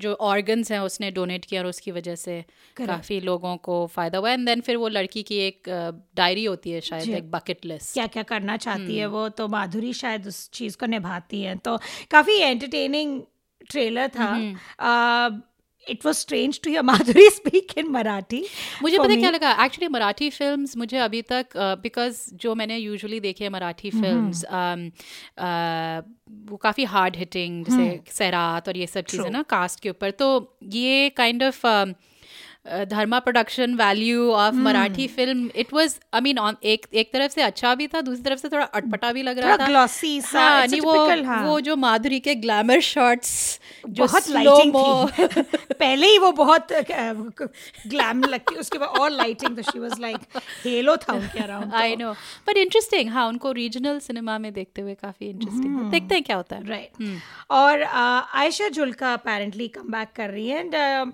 जो 0.00 0.14
ऑर्गन्स 0.22 0.72
हैं 0.72 0.80
उसने 0.80 1.10
डोनेट 1.12 1.44
किया 1.44 1.60
और 1.62 1.66
उसकी 1.68 1.90
वजह 1.90 2.14
से 2.16 2.34
काफ़ी 2.76 3.20
लोगों 3.20 3.56
को 3.66 3.74
फ़ायदा 3.94 4.18
हुआ। 4.18 4.30
एंड 4.30 4.46
देन 4.46 4.60
फिर 4.60 4.76
वो 4.76 4.88
लड़की 4.88 5.22
की 5.22 5.36
एक 5.40 5.68
डायरी 6.16 6.44
होती 6.44 6.70
है 6.70 6.80
शायद 6.80 7.08
एक 7.16 7.30
बकेट 7.30 7.64
लिस्ट 7.64 7.92
क्या 7.94 8.06
क्या 8.06 8.22
करना 8.24 8.56
चाहती। 8.58 8.96
है 8.96 9.06
वो? 9.06 9.28
तो 9.30 9.48
माधुरी 9.48 9.92
शायद 9.94 10.26
उस 10.28 10.38
चीज़ 10.52 10.76
को 10.76 10.86
निभाती 10.86 11.40
है 11.42 11.43
तो 11.64 11.78
काफ़ी 12.10 12.36
एंटरटेनिंग 12.36 13.20
ट्रेलर 13.70 14.08
था। 14.08 14.24
हम्म। 14.24 15.42
It 15.88 16.04
was 16.06 16.14
strange 16.14 16.60
to 16.60 16.70
hear 16.70 16.82
Madhuri 16.82 17.30
speak 17.30 17.78
in 17.78 17.88
Marathi 17.88 18.44
मुझे 18.82 18.98
पता 18.98 19.14
क्या 19.14 19.30
लगा? 19.30 19.50
एक्चुअली 19.64 19.88
मराठी 19.88 20.30
फिल्म्स 20.30 20.76
मुझे 20.76 20.98
अभी 20.98 21.22
तक 21.22 21.46
बिकॉज़ 21.56 22.30
uh, 22.30 22.34
जो 22.34 22.54
मैंने 22.54 22.76
यूजुअली 22.76 23.20
देखे 23.20 23.44
हैं 23.44 23.50
मराठी 23.50 23.90
फिल्म्स 23.90 24.44
वो 26.50 26.56
काफ़ी 26.56 26.84
हार्ड 26.84 27.16
हिटिंग 27.16 27.64
जैसे 27.64 28.00
सैरात 28.12 28.68
और 28.68 28.76
ये 28.76 28.86
सब 28.86 29.00
चीज़ें 29.00 29.30
ना 29.30 29.42
कास्ट 29.42 29.80
के 29.80 29.90
ऊपर। 29.90 30.10
तो 30.10 30.58
ये 30.62 31.08
kind 31.10 31.42
kind 31.42 31.48
of 31.48 31.66
Dharma 32.66 33.18
production 33.18 33.74
value 33.74 34.30
of 34.32 34.54
Marathi 34.54 35.06
film 35.06 35.50
it 35.56 35.72
was 35.72 35.98
I 36.14 36.20
mean 36.20 36.38
on 36.38 36.56
एक 36.64 36.86
एक 36.94 37.12
तरफ़ 37.12 37.32
से 37.32 37.42
अच्छा 37.42 37.74
भी 37.74 37.86
था 37.86 38.00
दूसरी 38.00 38.22
तरफ़ 38.22 38.40
से 38.40 38.48
थोड़ा 38.48 38.64
अटपटा 38.64 39.12
भी 39.12 39.22
लग 39.22 39.38
रहा 39.38 39.56
था। 39.56 39.66
glossy 39.66 40.20
सा, 40.22 40.40
हाँ, 40.40 40.66
वो 40.84 41.24
हाँ। 41.24 41.42
वो 41.46 41.60
जो 41.60 41.76
माधुरी 41.76 42.20
के 42.20 42.34
ग्लैमर 42.34 42.80
शॉट्स 42.80 43.60
जो 43.88 44.04
बहुत 44.04 44.28
लाइटिंग 44.30 44.74
थी। 44.74 45.42
पहले 45.74 46.06
ही 46.06 46.18
वो 46.18 46.30
बहुत 46.32 46.72
ग्लैम 47.86 48.22
लगती 48.24 48.54
उसके 48.54 48.78
बाद 48.78 48.88
और 48.88 49.10
lighting 49.10 49.60
she 49.62 49.78
was 49.78 50.00
like 50.00 50.20
hello 50.64 50.96
था 50.96 51.12
उनके 51.12 51.38
around 51.40 51.74
I 51.74 51.96
know 51.96 52.12
but 52.48 52.56
interesting 52.56 53.10
हाँ 53.10 53.26
उनको 53.28 53.52
रीजनल 53.52 53.98
सिनेमा 53.98 54.38
में 54.38 54.52
देखते 54.52 54.82
हुए 54.82 54.94
काफ़ी 54.94 55.28
इंटरेस्टिंग 55.28 55.90
देखते 55.90 56.14
हैं 56.14 56.24
क्या 56.24 56.36
होता 56.36 56.56
है। 56.56 56.68
राइट 56.68 57.20
और 57.50 57.82
Ayesha 57.82 58.68
Jhulka 58.68 59.12
apparently 59.12 59.68
come 59.68 59.92
back 59.92 60.08
कर 60.16 60.30
रही 60.30 60.48
है 60.48 60.60
एंड 60.60 61.12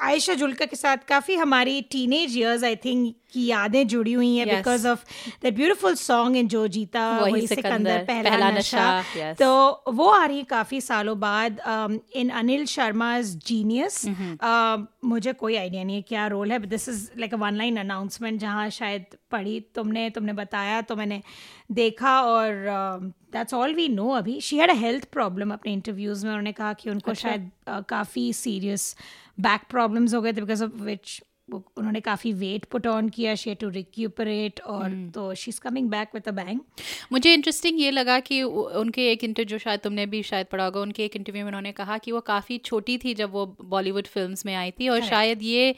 आयशा 0.00 0.34
जुल्का 0.34 0.66
के 0.66 0.76
साथ 0.76 0.96
काफ़ी 1.08 1.34
हमारी 1.34 1.80
टीनेज 1.90 2.36
इयर्स 2.38 2.64
आई 2.64 2.76
थिंक 2.76 3.14
की 3.32 3.46
यादें 3.46 3.86
जुड़ी 3.88 4.12
हुई 4.12 4.36
हैं 4.36 4.48
because 4.48 4.88
of 4.88 5.04
the 5.44 5.52
beautiful 5.54 5.94
song 5.94 6.36
in 6.36 6.48
Jo 6.48 6.66
Jeeta 6.68 7.04
Wohi 7.18 7.46
Sikandar 7.46 8.04
पहला, 8.04 8.30
पहला 8.30 8.50
नशा। 8.50 9.00
नशा, 9.00 9.04
yes. 9.16 9.38
तो 9.38 9.92
वो 9.92 10.06
आ 10.06 10.24
रही 10.24 10.38
है 10.38 10.44
काफ़ी 10.44 10.80
सालों 10.80 11.18
बाद 11.20 11.60
इन 12.14 12.28
अनिल 12.28 12.64
शर्मा 12.66 13.20
जीनियस 13.20 14.04
मुझे 15.04 15.32
कोई 15.32 15.56
आइडिया 15.56 15.84
नहीं 15.84 15.96
है 15.96 16.02
क्या 16.02 16.26
रोल 16.26 16.52
है 16.52 16.58
this 16.66 16.88
is 16.88 17.10
like 17.18 17.34
a 17.34 17.36
one 17.36 17.54
line 17.54 17.76
announcement 17.76 18.40
जहाँ 18.40 18.68
शायद 18.70 19.06
पढ़ी 19.30 19.58
तुमने 19.74 20.10
तुमने 20.10 20.32
बताया 20.32 20.80
तो 20.80 20.96
मैंने 20.96 21.22
देखा 21.72 22.20
और 22.22 22.68
दैट्स 23.32 23.54
ऑल 23.54 23.74
वी 23.74 23.88
नो 23.88 24.08
अभी। 24.08 24.40
She 24.40 24.56
had 24.58 24.70
a 24.70 24.74
health 24.74 25.04
problem 25.12 25.52
अपने 25.52 25.72
इंटरव्यूज़ 25.72 26.24
में 26.26 26.32
उन्होंने 26.32 26.52
कहा 26.52 26.72
कि 26.72 26.90
उनको 26.90 27.10
अच्छा। 27.10 27.28
शायद 27.28 27.50
uh, 27.68 27.82
काफ़ी 27.88 28.32
सीरियस 28.32 28.96
बैक 29.40 29.62
प्रॉब्लम्स 29.70 30.14
हो 30.14 30.20
गए 30.22 30.32
थे 30.32 30.40
बिकॉज़ 30.40 30.64
ऑफ़ 30.64 30.72
विच 30.82 31.20
उन्होंने 31.50 32.00
काफ़ी 32.00 32.32
वेट 32.32 32.64
पुट 32.64 32.86
ऑन 32.86 33.08
किया 33.08 33.34
शी 33.34 33.54
टू 33.54 33.68
रिक्यूपरेट 33.68 34.60
और 34.60 35.10
तो 35.14 35.34
she 35.34 35.50
is 35.50 35.60
coming 35.60 35.88
back 35.90 36.08
with 36.14 36.28
a 36.28 36.30
bang 36.30 36.60
मुझे 37.12 37.34
इंटरेस्टिंग 37.34 37.80
ये 37.80 37.90
लगा 37.90 38.20
कि 38.20 38.42
उनके 38.42 39.12
एक 39.12 39.24
इंटरव्यू 39.24 39.58
शायद 39.58 39.80
तुमने 39.80 40.06
भी 40.06 40.22
शायद 40.22 40.46
पढ़ा 40.46 40.64
होगा 40.64 40.80
उनके 40.80 41.04
एक 41.04 41.16
इंटरव्यू 41.16 41.42
में 41.42 41.48
उन्होंने 41.48 41.72
कहा 41.72 41.98
कि 41.98 42.12
वो 42.12 42.20
काफ़ी 42.20 42.58
छोटी 42.58 42.98
थी 42.98 43.14
जब 43.14 43.30
वो 43.30 43.56
बॉलीवुड 43.64 44.06
फिल्म्स 44.06 44.46
में 44.46 44.54
आई 44.54 44.70
थी 44.70 44.88
और 44.88 45.00
शायद 45.00 45.42
ये 45.42 45.68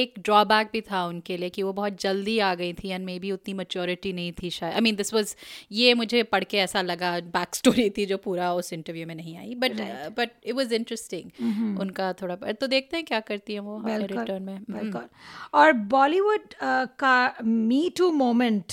एक 0.00 0.14
ड्रॉबैक 0.18 0.70
भी 0.72 0.80
था 0.80 1.04
उनके 1.06 1.36
लिए 1.36 1.48
कि 1.48 1.62
वो 1.62 1.72
बहुत 1.72 2.00
जल्दी 2.00 2.38
आ 2.38 2.54
गई 2.54 2.72
थी 2.72 2.88
एंड 2.88 3.04
मे 3.04 3.18
बी 3.18 3.32
उतनी 3.32 3.54
मच्योरिटी 3.54 4.12
नहीं 4.12 4.32
थी 4.32 4.50
शायद 4.50 4.74
आई 4.74 4.80
मीन 4.80 4.96
दिस 4.96 5.14
वॉज़ 5.14 5.34
ये 5.72 5.94
मुझे 5.94 6.22
पढ़ 6.22 6.44
के 6.44 6.58
ऐसा 6.58 6.82
लगा 6.82 7.20
बैक 7.20 7.54
स्टोरी 7.54 7.90
थी 7.90 8.06
जो 8.06 8.16
पूरा 8.16 8.52
उस 8.54 8.72
इंटरव्यू 8.72 9.06
में 9.06 9.14
नहीं 9.14 9.36
आई 9.36 9.54
but 9.54 9.80
but 10.16 10.30
it 10.44 10.54
was 10.54 10.74
interesting 10.74 11.78
उनका 11.80 12.12
थोड़ा 12.12 12.36
तो 12.36 12.66
देखते 12.66 12.96
हैं 12.96 13.06
क्या 13.06 13.20
करती 13.20 13.54
है 13.54 13.60
वो 13.60 13.78
रिटर्न 13.86 14.42
में। 14.42 14.58
हम्म। 14.70 14.80
बिल्कुल 14.80 15.08
और 15.54 15.72
बॉलीवुड 15.90 16.54
का 16.98 17.14
मी 17.44 17.88
टू 17.98 18.10
मोमेंट 18.12 18.72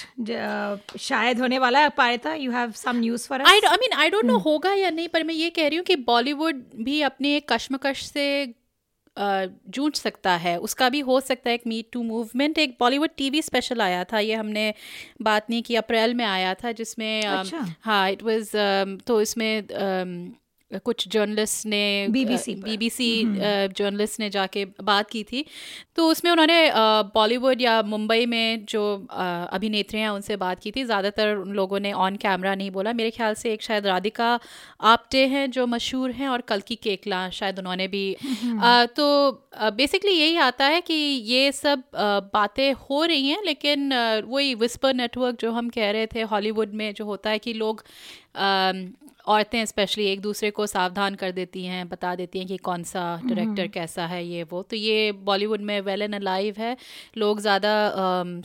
शायद 0.99 1.39
होने 1.39 1.59
वाला 1.59 1.79
है 1.79 1.89
Parita 1.97 2.33
you 2.35 2.51
have 2.51 2.71
some 2.75 2.97
news 2.97 3.27
for 3.27 3.41
I 3.41 3.59
I 3.65 3.77
mean 3.81 3.97
I 3.99 4.09
don't 4.09 4.25
know 4.25 4.37
होगा 4.39 4.73
या 4.73 4.89
नहीं 4.89 5.07
पर 5.07 5.23
मैं 5.23 5.33
ये 5.33 5.49
कह 5.49 5.67
रही 5.67 5.77
हूँ 5.77 5.85
कि 5.85 5.95
बॉलीवुड 6.05 6.63
भी 6.83 7.01
अपनी 7.01 7.35
एक 7.35 7.51
कश्मकश 7.53 8.05
से 8.05 8.27
जूझ 9.17 9.93
सकता 9.95 10.31
है। 10.37 10.55
उसका 10.59 10.87
भी 10.89 10.99
हो 10.99 11.19
सकता 11.19 11.49
है 11.49 11.53
एक 11.55 11.61
मीट 11.67 11.87
टू 11.93 12.01
मूवमेंट 12.03 12.57
एक 12.57 12.75
बॉलीवुड 12.79 13.09
टीवी 13.17 13.41
स्पेशल 13.41 13.81
आया 13.81 14.03
था 14.03 14.19
ये 14.19 14.35
हमने 14.35 14.73
बात 15.21 15.49
नहीं 15.49 15.61
की 15.63 15.75
अप्रैल 15.75 16.13
में 16.13 16.25
आया 16.25 16.53
था 16.53 16.71
जिसमें 16.71 17.23
अच्छा। 17.23 17.65
हाँ 17.81 18.09
इट 18.11 18.23
वाज 18.23 18.51
तो 19.07 19.21
इसमें 19.21 19.67
अम, 19.67 20.13
कुछ 20.71 21.07
जर्नलिस्ट 21.07 21.65
ने 21.65 22.07
पर। 22.07 22.63
बीबीसी 22.63 23.09
जर्नलिस्ट 23.77 24.19
ने 24.19 24.29
जाके 24.29 24.63
बात 24.83 25.09
की 25.09 25.23
थी। 25.23 25.43
तो 25.95 26.07
उसमें 26.07 26.31
उन्होंने 26.31 26.71
बॉलीवुड 27.13 27.61
या 27.61 27.81
मुंबई 27.83 28.25
में 28.25 28.65
जो 28.65 28.81
अभिनेत्री 29.09 29.99
हैं 29.99 30.09
उनसे 30.09 30.35
बात 30.37 30.59
की 30.59 30.71
थी। 30.71 30.83
ज़्यादातर 30.83 31.35
उन 31.35 31.53
लोगों 31.53 31.79
ने 31.79 31.91
ऑन 31.93 32.15
कैमरा 32.15 32.55
नहीं 32.55 32.71
बोला। 32.71 32.93
मेरे 32.93 33.11
ख्याल 33.11 33.33
से 33.33 33.53
एक 33.53 33.61
शायद 33.61 33.87
राधिका 33.87 34.39
आप्टे 34.85 35.25
हैं 35.27 35.49
जो 35.51 35.67
मशहूर 35.67 36.11
हैं 36.11 36.27
और 36.29 36.41
कल 36.41 36.61
की 36.61 36.75
केकला 36.77 37.29
शायद 37.29 37.59
उन्होंने 37.59 37.87
भी 37.87 38.13
अ, 38.13 38.85
तो 38.87 39.31
बेसिकली 39.73 40.11
यही 40.11 40.35
आता 40.37 40.65
है 40.65 40.81
कि 40.81 40.93
ये 40.93 41.51
सब 41.51 41.83
बातें 42.33 42.71
हो 42.81 43.03
रही 43.05 43.29
हैं 43.29 43.43
लेकिन 43.45 43.93
वही 44.27 44.53
विस्पर 44.57 44.93
नेटवर्क 44.93 45.37
जो 45.41 45.51
हम 45.51 45.69
कह 45.69 45.91
रहे 45.91 46.07
थे 46.07 46.21
हॉलीवुड 46.33 46.73
में 46.73 46.93
जो 46.93 47.05
होता 47.05 47.29
है 47.29 47.39
कि 47.39 47.53
लोग 47.53 47.83
औरतें 49.27 49.65
स्पेशली 49.65 50.05
एक 50.05 50.21
दूसरे 50.21 50.49
को 50.51 50.65
सावधान 50.67 51.15
कर 51.15 51.31
देती 51.31 51.63
हैं 51.65 51.87
बता 51.89 52.13
देती 52.15 52.39
हैं 52.39 52.47
कि 52.47 52.57
कौन 52.59 52.83
सा 52.85 53.03
डायरेक्टर 53.25 53.67
कैसा 53.69 54.05
है 54.07 54.23
ये 54.25 54.43
वो। 54.43 54.61
तो 54.63 54.75
ये 54.75 55.11
बॉलीवुड 55.23 55.61
में 55.61 55.79
वेल 55.81 56.01
एंड 56.01 56.15
अलाइव 56.15 56.55
है। 56.57 56.75
लोग 57.17 57.39
ज़्यादा 57.41 57.73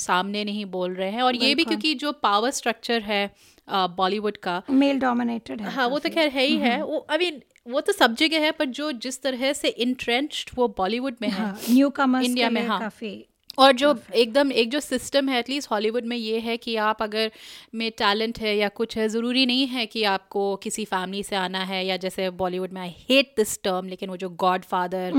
सामने 0.01 0.45
नहीं 0.45 0.67
बोल 0.69 0.95
रहे 0.95 1.11
हैं। 1.11 1.23
और 1.23 1.37
ये 1.37 1.55
भी 1.55 1.65
क्योंकि 1.65 1.95
जो 1.97 2.13
पावर 2.23 2.51
स्ट्रक्चर 2.53 3.03
है 3.03 3.31
बॉलीवुड 3.69 4.37
का 4.39 4.63
मेल 4.71 4.99
डोमिनेटेड 4.99 5.61
है 5.61 5.71
हाँ 5.71 5.87
वो 5.89 5.99
तो 5.99 6.09
खैर 6.11 6.29
है 6.31 6.45
ही 6.45 6.57
है। 6.59 6.83
वो 6.83 7.07
आई 7.11 7.19
मीन 7.19 7.41
वो 7.67 7.81
तो 7.81 7.93
सब 7.93 8.15
जगह 8.17 8.41
है 8.41 8.51
पर 8.53 8.65
जो 8.77 8.91
जिस 8.95 9.23
तरह 9.23 9.53
से 9.55 9.69
इंट्रेंच्ड 9.69 10.51
वो 10.55 10.69
बॉलीवुड 10.79 11.17
में 11.23 11.29
है। 11.31 11.53
न्यू 11.71 11.91
कमर्स 11.91 12.25
इंडिया 12.27 12.51
में, 12.51 12.67
हाँ। 12.67 12.79
काफ़ी 12.81 13.13
और 13.59 13.73
जो 13.73 13.95
एकदम 14.15 14.53
एक 14.53 14.71
जो 14.71 14.81
सिस्टम 14.81 15.29
है 15.29 15.39
एटलीस्ट 15.39 15.71
हॉलीवुड 15.71 16.05
में 16.05 16.17
ये 16.17 16.39
है 16.39 16.57
कि 16.57 16.77
आप 16.77 17.03
अगर 17.03 17.31
में 17.75 17.91
टैलेंट 17.91 18.39
है 18.39 18.57
या 18.57 18.69
कुछ 18.69 18.97
है 18.97 19.09
ज़रूरी 19.09 19.47
नहीं 19.47 19.67
है 19.67 19.87
कि 19.87 20.05
आपको 20.05 20.57
किसी 20.57 20.85
फैमिली 20.85 21.23
से 21.23 21.37
आना 21.37 21.65
है 21.65 21.87
या 21.87 21.97
जैसे 21.97 22.31
बॉलीवुड 22.31 22.73
में 22.73 22.81
आई 22.81 22.95
हेट 23.11 23.35
दिस 23.37 23.63
टर्म 23.63 23.89
लेकिन 23.89 24.11
वो 24.11 24.17
जो 24.17 24.29
गॉड 24.29 24.63
फादर 24.65 25.13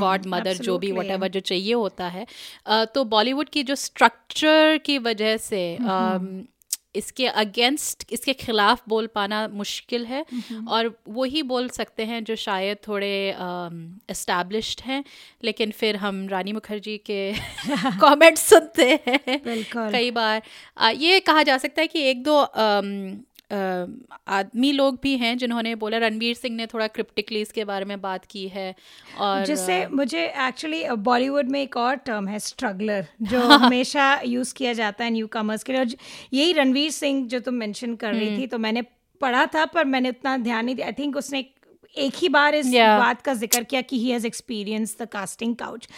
गॉड 0.00 0.26
मदर 0.26 0.54
जो 0.54 0.78
भी 0.78 0.92
वट 0.92 1.10
वट 1.20 1.32
जो 1.32 1.40
चाहिए 1.40 1.72
होता 1.74 2.08
है। 2.08 2.26
तो 2.68 3.04
बॉलीवुड 3.04 3.48
की 3.48 3.62
जो 3.62 3.74
स्ट्रक्चर 3.74 4.78
की 4.78 4.98
वजह 4.98 5.36
से 5.36 5.76
अम, 5.76 6.44
इसके 6.96 7.26
अगेंस्ट 7.42 8.04
इसके 8.12 8.32
खिलाफ 8.32 8.82
बोल 8.88 9.06
पाना 9.14 9.46
मुश्किल 9.52 10.04
है। 10.06 10.24
और 10.68 10.92
वही 11.08 11.42
बोल 11.42 11.68
सकते 11.68 12.04
हैं 12.04 12.22
जो 12.24 12.36
शायद 12.36 12.78
थोड़े 12.88 13.12
इस्टेब्लिश्ड 14.10 14.80
हैं 14.86 15.02
लेकिन 15.44 15.70
फिर 15.70 15.96
हम 15.96 16.26
रानी 16.28 16.52
मुखर्जी 16.52 16.96
के 17.10 17.20
कमेंट्स 18.00 18.48
सुनते 18.50 18.88
हैं। 19.06 19.40
कई 19.92 20.10
बार 20.10 20.42
आ, 20.78 20.90
ये 20.90 21.20
कहा 21.20 21.42
जा 21.42 21.58
सकता 21.58 21.80
है 21.82 21.86
कि 21.86 22.02
एक 22.10 22.22
दो 22.22 22.38
अ, 22.38 22.80
आदमी 23.52 24.72
लोग 24.72 24.98
भी 25.02 25.16
हैं 25.16 25.38
जिन्होंने 25.38 25.74
बोला 25.74 25.98
रणवीर 25.98 26.34
सिंह 26.34 26.56
ने 26.56 26.66
थोड़ा 26.66 26.86
क्रिप्टिकली 26.86 27.40
इसके 27.40 27.64
बारे 27.64 27.84
में 27.84 28.00
बात 28.00 28.24
की 28.24 28.48
है 28.48 28.74
और 29.18 29.44
जिससे 29.44 29.86
मुझे 29.86 30.26
एक्चुअली 30.26 30.88
बॉलीवुड 30.90 31.48
में 31.48 31.62
एक 31.62 31.76
और 31.76 31.94
टर्म 31.96 32.28
है 32.28 32.38
स्ट्रगलर 32.38 33.06
जो 33.22 33.40
हमेशा 33.58 34.20
यूज़ 34.26 34.54
किया 34.54 34.72
जाता 34.72 35.04
है 35.04 35.10
न्यू 35.10 35.26
कमर्स 35.26 35.62
के 35.62 35.72
लिए। 35.72 35.80
और 35.80 35.88
यही 36.32 36.52
रणवीर 36.52 36.90
सिंह 36.90 37.26
जो 37.28 37.40
तुम 37.40 37.54
मेंशन 37.54 37.96
कर 37.96 38.14
रही 38.14 38.38
थी 38.38 38.46
तो 38.46 38.58
मैंने 38.58 38.82
पढ़ा 39.20 39.46
था 39.46 39.64
पर 39.64 39.84
मैंने 39.84 40.08
उतना 40.08 40.36
ध्यान 40.36 40.64
नहीं 40.64 40.74
दिया। 40.74 40.86
आई 40.86 40.92
थिंक 40.92 41.16
उसने 41.16 41.38
एक- 41.98 42.22
ही 42.22 42.28
बार 42.28 42.54
इस 42.54 42.66
Yeah. 42.66 42.98
बात 42.98 43.22
का 43.22 43.34
ज़िक्र 43.34 43.62
किया 43.64 43.80
कि 43.80 43.98
he 43.98 44.10
has 44.10 44.26
experience 44.26 44.96
the 45.02 45.04
casting 45.04 45.56
couch 45.56 45.88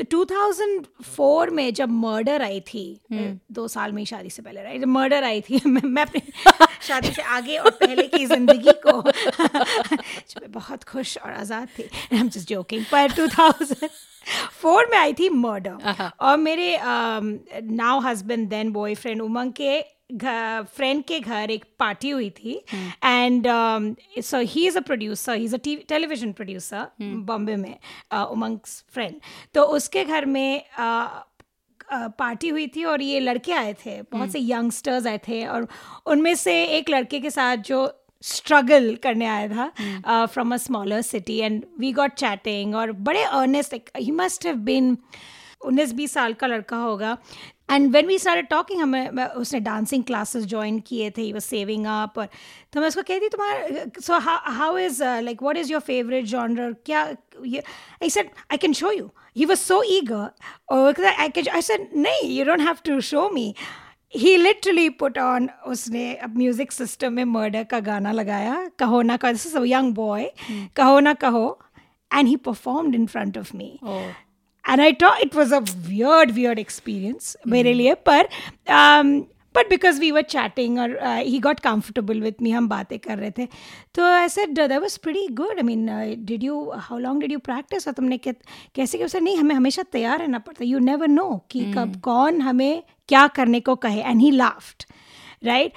तो 0.00 0.04
2004 0.04 1.50
में 1.50 1.74
जब 1.74 1.88
मर्डर 1.88 2.42
आई 2.42 2.60
थी 2.60 3.00
hmm. 3.12 3.38
दो 3.52 3.68
साल 3.68 3.92
में 3.92 4.04
शादी 4.04 4.30
से 4.30 4.42
पहले 4.42 4.62
राइट 4.62 4.84
मर्डर 4.84 5.24
आई 5.24 5.40
थी 5.40 5.60
मैं, 5.66 5.82
मैं 5.84 6.02
अपनी 6.02 6.22
शादी 6.82 7.10
से 7.10 7.22
आगे 7.22 7.56
और 7.56 7.70
पहले 7.70 8.02
की 8.02 8.26
ज़िंदगी 8.26 8.72
को। 8.86 9.00
मैं 10.40 10.52
बहुत 10.52 10.84
खुश 10.84 11.16
और 11.18 11.32
आज़ाद 11.32 11.68
थी। 11.78 11.82
आई 11.82 12.18
एम 12.18 12.28
जस्ट 12.28 12.48
जोकिंग 12.48 12.84
पर 12.92 13.12
2004 13.12 14.90
में 14.90 14.98
आई 14.98 15.12
थी 15.12 15.28
मर्डर 15.28 16.10
और 16.20 16.36
मेरे 16.36 16.78
now 16.82 18.00
husband 18.00 18.48
then 18.48 18.72
boyfriend 18.72 19.22
Umang 19.22 19.52
के 19.60 19.80
फ्रेंड 20.76 21.02
के 21.04 21.18
घर 21.20 21.50
एक 21.50 21.64
पार्टी 21.78 22.10
हुई 22.10 22.30
थी। 22.30 22.54
And 23.04 23.46
so 24.22 24.38
he 24.38 24.66
is 24.66 24.78
a 24.78 24.80
producer 24.80 25.34
he 25.34 25.44
is 25.44 25.54
a 25.54 25.58
television 25.88 26.32
producer 26.32 26.86
Bombay 27.00 27.56
में 27.56 27.76
उमंग 28.12 28.58
फ्रेंड 28.94 29.14
तो 29.54 29.62
उसके 29.62 30.04
घर 30.04 30.24
में 30.24 30.64
uh, 30.80 31.08
पार्टी 31.92 32.48
हुई 32.48 32.66
थी 32.66 32.84
और 32.84 33.02
ये 33.02 33.20
लड़के 33.20 33.52
आए 33.52 33.72
थे 33.86 34.00
बहुत 34.02 34.30
से 34.32 34.38
यंगस्टर्स 34.38 35.06
आए 35.06 35.18
थे 35.28 35.44
और 35.46 35.66
उनमें 36.06 36.34
से 36.34 36.62
एक 36.78 36.90
लड़के 36.90 37.20
के 37.20 37.30
साथ 37.30 37.56
जो 37.68 37.86
स्ट्रगल 38.24 38.94
करने 39.02 39.26
आया 39.26 39.48
था 39.48 40.24
from 40.26 40.54
a 40.54 40.56
smaller 40.56 41.00
city 41.02 41.38
and 41.38 41.64
we 41.80 41.92
got 41.92 42.14
chatting 42.14 42.74
और 42.74 42.92
बड़े 43.08 43.22
earnest 43.22 43.74
he 43.96 44.10
must 44.10 44.46
have 44.46 44.56
been 44.70 44.96
उन्नीस 45.64 45.92
बीस 45.92 46.12
साल 46.14 46.32
का 46.34 46.46
लड़का 46.46 46.76
होगा। 46.76 47.16
एंड 47.70 47.90
वेन 47.92 48.06
वी 48.06 48.18
सारे 48.18 48.42
टॉकिंग 48.42 48.80
हमें 48.80 49.24
उसने 49.24 49.60
डांसिंग 49.60 50.04
क्लासेस 50.04 50.44
ज्वाइन 50.44 50.78
किए 50.86 51.10
थे 51.10 51.22
ही 51.22 51.40
सेविंग 51.40 51.86
अप 51.86 52.18
और 52.18 52.28
तो 52.72 52.80
मैं 52.80 52.88
उसको 52.88 53.02
कहती 53.02 53.28
तुम्हारा 53.28 53.84
so 54.00 54.18
how 54.18 54.78
is 54.78 55.02
like 55.04 55.42
what 55.42 55.56
is 55.56 55.72
your 55.72 55.80
favourite 55.80 56.24
genre 56.24 56.72
क्या 56.86 57.02
I 57.02 58.10
said 58.10 58.30
I 58.52 58.56
can 58.56 58.72
show 58.72 58.90
you 58.92 59.10
he 59.36 59.44
was 59.44 59.58
so 59.58 59.82
eager 59.92 60.28
और 60.70 61.04
आई 61.04 61.28
कैन 61.28 61.48
आई 61.54 61.62
सेड 61.62 61.88
नहीं 61.96 62.36
you 62.38 62.44
don't 62.44 62.60
have 62.60 62.76
to 62.84 63.00
show 63.00 63.28
me 63.30 63.54
he 64.16 64.36
literally 64.36 64.88
put 65.00 65.18
on 65.18 65.48
उसने 65.66 66.14
अब 66.14 66.36
music 66.38 66.72
system 66.72 67.12
में 67.12 67.24
murder 67.24 67.64
का 67.64 67.80
गाना 67.80 68.12
लगाया 68.12 68.56
कहो 68.78 69.00
ना 69.02 69.16
कहो 69.16 69.32
this 69.32 69.46
is 69.46 69.56
a 69.56 69.62
young 69.66 69.94
boy 69.94 70.30
कहो 70.76 70.98
ना 71.00 71.14
कहो 71.14 71.46
and 72.10 72.28
he 72.28 72.36
performed 72.36 72.94
in 72.94 73.06
front 73.06 73.38
of 73.38 73.56
me 73.56 73.78
and 74.68 74.80
I 74.80 74.92
thought 74.92 75.14
it 75.16 75.36
was 75.36 75.54
a 75.54 75.58
weird 75.58 76.30
weird 76.30 76.58
experience 76.58 77.36
मेरे 77.46 77.74
लिए 77.74 77.94
पर 78.08 78.28
but 79.56 79.68
because 79.68 80.00
we 80.00 80.10
were 80.10 80.22
chatting 80.22 80.78
और 80.78 80.96
he 81.06 81.38
got 81.38 81.60
comfortable 81.60 82.20
with 82.20 82.42
me 82.42 82.50
हम 82.50 82.68
बातें 82.68 82.98
कर 82.98 83.18
रहे 83.18 83.30
थे 83.30 83.46
तो 83.94 84.08
ऐसे 84.08 84.46
that 84.46 84.72
was 84.72 84.98
pretty 85.02 85.26
good 85.34 85.56
I 85.56 85.62
mean 85.62 85.86
did 86.24 86.44
you 86.44 86.70
how 86.76 86.98
long 86.98 87.20
did 87.20 87.32
you 87.32 87.38
practice 87.38 87.88
और 87.88 87.94
तुमने 87.94 88.18
कैसे 88.18 88.98
कैसे 88.98 89.20
नहीं 89.20 89.36
हमें 89.36 89.54
हमेशा 89.54 89.82
तैयार 89.82 90.18
रहना 90.18 90.38
पड़ता 90.38 90.64
यू 90.64 90.78
नेवर 90.78 91.08
नो 91.08 91.28
कि 91.50 91.72
कब 91.72 92.00
कौन 92.00 92.40
हमें 92.40 92.82
क्या 93.08 93.26
करने 93.26 93.60
को 93.60 93.74
कहे. 93.76 94.00
एंड 94.00 94.20
ही 94.20 94.30
लाफ्ट 94.30 94.86
राइट 95.44 95.72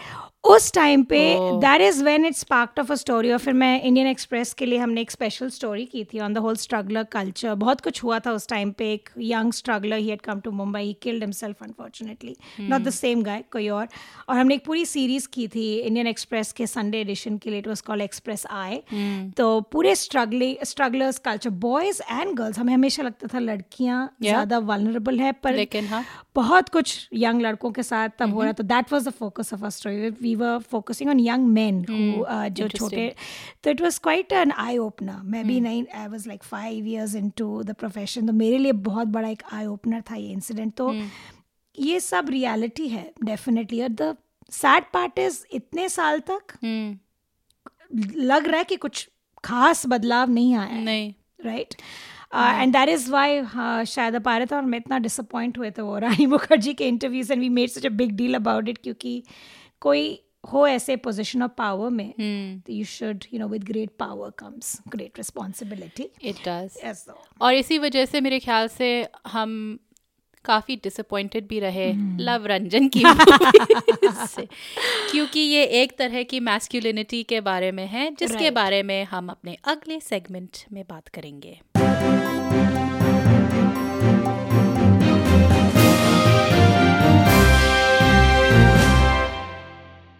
उस 0.45 0.71
टाइम 0.73 1.03
पे 1.03 1.19
that 1.59 1.81
is 1.81 2.03
when 2.03 2.25
it's 2.25 2.43
part 2.43 2.79
of 2.79 2.91
a 2.91 2.95
story 2.95 3.31
और 3.31 3.37
फिर 3.37 3.53
मैं 3.53 3.81
इंडियन 3.81 4.07
एक्सप्रेस 4.07 4.53
के 4.53 4.65
लिए 4.65 4.77
हमने 4.77 5.01
एक 5.01 5.11
स्पेशल 5.11 5.49
स्टोरी 5.49 5.85
की 5.85 6.03
थी 6.03 6.19
on 6.19 6.33
the 6.33 6.37
whole 6.37 6.55
struggler 6.55 7.03
culture 7.03 7.53
बहुत 7.55 7.81
कुछ 7.81 8.03
हुआ 8.03 8.19
था 8.19 8.31
उस 8.31 8.47
टाइम 8.47 8.71
पे 8.71 8.91
एक 8.93 9.09
young 9.19 9.53
struggler 9.53 9.97
he 9.97 10.09
had 10.09 10.21
come 10.21 10.39
to 10.39 10.51
Mumbai 10.51 10.81
he 10.81 10.93
killed 11.01 11.23
himself 11.23 11.63
unfortunately 11.63 12.35
not 12.59 12.81
the 12.81 12.89
same 12.89 13.23
guy 13.23 13.43
कोई 13.51 13.69
और. 13.69 13.87
और 14.29 14.37
हमने 14.37 14.55
एक 14.55 14.65
पूरी 14.65 14.85
सीरीज़ 14.85 15.27
की 15.27 15.47
थी 15.47 15.65
इंडियन 15.77 16.07
एक्सप्रेस 16.07 16.51
के 16.51 16.67
संडे 16.67 17.01
एडिशन 17.01 17.37
के 17.37 17.49
लिए 17.49 17.59
it 17.59 17.67
was 17.67 17.83
called 17.83 18.01
Express 18.01 18.45
Eye 18.51 18.81
तो 19.37 19.59
पूरे 19.71 19.95
struggling 19.95 20.65
strugglers 20.65 21.17
culture 21.19 21.49
boys 21.65 22.01
and 22.11 22.35
girls 22.37 22.59
हमें 22.59 22.73
हमेशा 22.73 23.03
लगता 23.03 23.27
था 23.33 23.39
लड़कियाँ 23.39 24.09
ज़्यादा 24.21 24.59
वल्नरेबल 24.59 25.19
है 25.19 25.31
पर 25.31 25.53
लेकिन 25.53 25.87
हाँ। 25.87 26.03
बहुत 26.35 26.69
कुछ 26.69 27.07
यंग 27.13 27.41
लड़कों 27.41 27.71
के 27.71 27.83
साथ 27.83 28.09
तब 28.19 28.33
हो 28.33 28.43
रहा 28.43 28.53
था। 28.53 28.63
That 28.63 28.91
was 28.93 29.07
the 29.07 29.11
focus 29.19 29.53
of 29.53 29.65
a 29.65 29.69
story 29.69 30.09
we 30.21 30.33
were 30.35 30.57
focusing 30.71 31.09
on 31.09 31.19
young 31.19 31.47
men 31.49 31.83
जो 32.51 32.67
छोटे 32.69 33.13
तो 33.63 33.71
it 33.71 33.81
was 33.81 33.97
quite 33.99 34.31
an 34.31 34.51
eye 34.51 34.77
opener 34.77 35.21
मैं 35.23 35.45
भी 35.47 35.59
नहीं 35.59 35.85
I 35.95 36.07
was 36.07 36.27
like 36.27 36.43
five 36.43 36.87
years 36.87 37.15
into 37.15 37.61
the 37.63 37.75
profession 37.75 38.27
तो 38.27 38.33
मेरे 38.33 38.57
लिए 38.57 38.71
बहुत 38.89 39.07
बड़ा 39.07 39.29
एक 39.29 39.43
आई 39.53 39.65
ओपनर 39.65 40.01
था 40.11 40.15
ये 40.15 40.31
इंसिडेंट 40.31 40.73
तो 40.77 40.91
ये 41.77 41.99
सब 41.99 42.29
रियलिटी 42.29 42.87
है 42.87 43.11
डेफिनेटली 43.23 43.81
और 43.81 43.89
द 44.01 44.15
सैड 44.51 44.83
पार्ट 44.93 45.19
इज़ 45.19 45.43
इतने 45.53 45.87
साल 45.89 46.19
तक 46.19 46.57
हम्म, 46.63 46.97
लग 48.15 48.47
रहा 48.47 48.57
है 48.57 48.63
कि 48.63 48.75
कुछ 48.75 49.07
खास 49.43 49.85
बदलाव 49.87 50.29
नहीं 50.29 50.55
आया 50.55 50.79
नहीं। 50.79 51.13
Right 51.45 51.75
and 52.35 52.73
that 52.73 52.89
is 52.89 53.11
why 53.11 53.41
शायद 53.85 54.27
थे 54.51 54.55
और 54.55 54.61
मैं 54.61 54.77
इतना 54.77 54.99
डिसअपॉइंट 54.99 55.57
हुए 55.57 55.71
थे 55.71 55.81
वो 55.81 55.97
रानी 55.97 56.25
मुखर्जी 56.35 56.73
के 56.73 56.87
interviews 56.87 57.33
and 57.33 57.41
we 57.41 57.49
made 57.49 57.69
such 57.69 57.85
a 57.85 57.89
big 57.89 58.11
deal 58.11 58.35
about 58.35 58.69
it 58.69 58.77
क्योंकि 58.77 59.23
कोई 59.81 60.21
हो 60.53 60.67
ऐसे 60.67 60.95
पोजिशन 60.95 61.43
ऑफ़ 61.43 61.51
पावर 61.57 61.89
में 61.89 62.13
you 62.69 62.85
should 62.85 63.23
you 63.33 63.39
know 63.39 63.47
with 63.47 63.63
great 63.63 63.89
power 63.99 64.29
comes 64.29 64.81
great 64.87 65.11
responsibility 65.17 66.09
it 66.21 66.35
does 66.47 67.05
और 67.41 67.53
इसी 67.53 67.77
वजह 67.77 68.05
से 68.05 68.21
मेरे 68.21 68.39
ख्याल 68.39 68.67
से 68.67 69.07
हम 69.27 69.79
काफ़ी 70.45 70.75
डिसअपॉइंटेड 70.75 71.47
भी 71.47 71.59
रहे 71.59 71.93
लव 72.17 72.45
रंजन 72.45 72.87
की 72.87 73.03
से। 74.27 74.45
क्योंकि 75.11 75.39
ये 75.39 75.63
एक 75.63 75.97
तरह 75.97 76.23
की 76.23 76.39
मैस्कुलिनिटी 76.39 77.23
के 77.23 77.41
बारे 77.41 77.71
में 77.71 77.87
है 77.87 78.15
जिसके 78.15 78.37
Right. 78.37 78.55
बारे 78.55 78.83
में 78.83 79.05
हम 79.05 79.29
अपने 79.29 79.57
अगले 79.63 79.99
सेगमेंट 79.99 80.57
में 80.71 80.83
बात 80.89 81.07
करेंगे। 81.07 81.59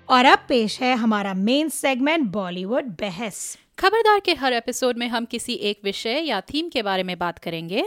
और 0.10 0.26
अब 0.26 0.40
पेश 0.50 0.80
है 0.82 0.96
हमारा 0.96 1.34
मेन 1.34 1.70
सेगमेंट 1.70 2.26
बॉलीवुड 2.32 2.86
बहस। 3.02 3.58
खबरदार 3.80 4.20
के 4.20 4.34
हर 4.34 4.54
एपिसोड 4.54 4.98
में 4.98 5.08
हम 5.08 5.26
किसी 5.26 5.54
एक 5.54 5.80
विषय 5.84 6.20
या 6.20 6.42
थीम 6.42 6.70
के 6.70 6.82
बारे 6.82 7.04
में 7.04 7.18
बात 7.20 7.40
करेंगे। 7.40 7.84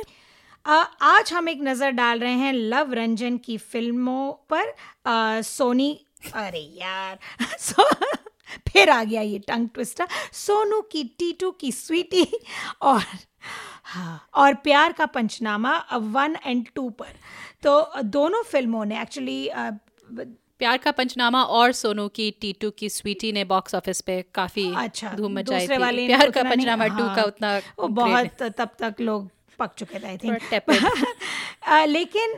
आ, 0.66 0.74
आज 1.00 1.32
हम 1.32 1.48
एक 1.48 1.58
नज़र 1.62 1.90
डाल 1.90 2.20
रहे 2.20 2.32
हैं 2.32 2.52
लव 2.52 2.92
रंजन 2.92 3.36
की 3.38 3.56
फ़िल्मों 3.58 4.32
पर। 4.50 4.74
आ, 5.06 5.40
सोनी 5.40 6.00
अरे 6.34 6.60
यार 6.80 7.18
सो 7.58 7.84
फिर 8.68 8.90
आ 8.90 9.02
गया 9.04 9.20
ये 9.20 9.38
टंग 9.38 9.68
ट्विस्टर। 9.74 10.08
सोनू 10.32 10.80
की 10.92 11.04
टीटू 11.18 11.50
की 11.50 11.72
स्वीटी 11.72 12.26
और 12.82 13.02
हाँ 13.84 14.28
और 14.34 14.54
प्यार 14.54 14.92
का 14.92 15.06
पंचनामा 15.06 15.78
वन 15.92 16.36
एंड 16.46 16.66
टू 16.74 16.88
पर। 16.90 17.14
तो 17.62 18.02
दोनों 18.02 18.42
फ़िल्मों 18.42 18.84
ने 18.84 19.02
एक्चुअली 19.02 19.48
प्यार 20.58 20.76
का 20.76 20.90
पंचनामा 20.90 21.42
और 21.42 21.72
सोनू 21.72 22.08
की 22.08 22.30
टीटू 22.40 22.70
की 22.70 22.88
स्वीटी 22.88 23.32
ने 23.32 23.44
बॉक्स 23.44 23.74
ऑफ़िस 23.74 24.00
पे 24.00 24.24
काफ़ी 24.34 24.74
अच्छा 24.76 25.12
धूम 25.16 25.38
मचाई 25.38 25.68
थी। 25.68 25.76
वाले 25.76 26.06
प्यार 26.06 26.30
का 26.30 26.42
पंचनामा 26.42 26.86
टू 26.86 27.04
हाँ, 27.04 27.16
का 27.16 27.22
उतना 27.22 27.58
वो 27.78 27.88
बहुत 27.88 28.42
तब 28.42 28.70
तक 28.78 28.94
लोग 29.00 29.30
पक 29.58 29.70
चुके 29.78 29.98
थे 29.98 30.06
आई 30.06 30.16
थिंक 30.16 30.62
लेकिन 31.88 32.36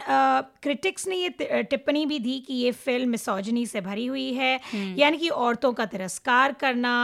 क्रिटिक्स 0.63 1.07
ने 1.09 1.17
ये 1.17 1.29
टिप्पणी 1.63 2.07
भी 2.07 2.19
दी 2.19 2.39
कि 2.41 2.55
ये 2.55 2.71
फ़िल्म 2.73 3.09
मिसोजनी 3.09 3.67
से 3.67 3.81
भरी 3.81 4.07
हुई 4.07 4.33
है। 4.33 4.61
यानी 4.75 5.17
कि 5.17 5.29
औरतों 5.29 5.73
का 5.73 5.87
तिरस्कार 5.87 6.53
करना 6.53 6.95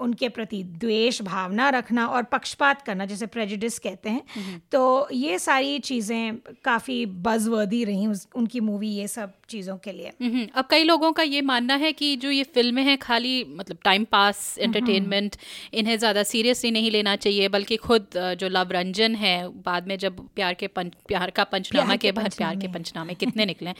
उनके 0.00 0.28
प्रति 0.30 0.62
द्वेष 0.76 1.20
भावना 1.22 1.68
रखना 1.70 2.06
और 2.08 2.22
पक्षपात 2.32 2.82
करना 2.82 3.04
जैसे 3.06 3.26
प्रेजुडिस 3.28 3.78
कहते 3.78 4.10
हैं 4.10 4.60
तो 4.72 5.08
ये 5.12 5.38
सारी 5.40 5.78
चीज़ें 5.80 6.36
काफ़ी 6.64 7.04
बजवर्दी 7.20 7.82
रही 7.84 8.06
उनकी 8.06 8.60
मूवी 8.62 8.88
ये 8.90 9.06
सब 9.08 9.32
चीज़ों 9.48 9.76
के 9.78 9.92
लिए। 9.92 10.46
अब 10.54 10.66
कई 10.70 10.84
लोगों 10.84 11.10
का 11.12 11.22
ये 11.24 11.40
मानना 11.42 11.74
है 11.76 11.92
कि 11.92 12.14
जो 12.16 12.30
ये 12.30 12.42
फ़िल्में 12.54 12.82
हैं 12.82 12.96
खाली 12.98 13.44
मतलब 13.50 13.78
टाइम 13.84 14.04
पास 14.12 14.54
एंटरटेनमेंट 14.58 15.36
इन्हें 15.72 15.96
ज़्यादा 15.98 16.22
सीरियसली 16.24 16.70
नहीं 16.70 16.90
लेना 16.90 17.16
चाहिए 17.18 17.48
बल्कि 17.50 17.76
खुद 17.78 18.06
जो 18.40 18.48
लव 18.48 18.72
रंजन 18.72 19.14
है 19.16 19.36
बाद 19.62 19.88
में 19.88 19.96
जब 19.98 20.20
प्यार 20.36 20.54
के 20.54 20.66
पंच 20.68 20.92
प्यार 21.08 21.30
का 21.30 21.44
पंचनामा 21.46 21.96
के 21.96 22.12
बाद 22.12 22.34
प्यार 22.36 22.56
के 22.56 22.68
पंचनामे। 22.68 23.14
कितने 23.16 23.46
निकले 23.46 23.74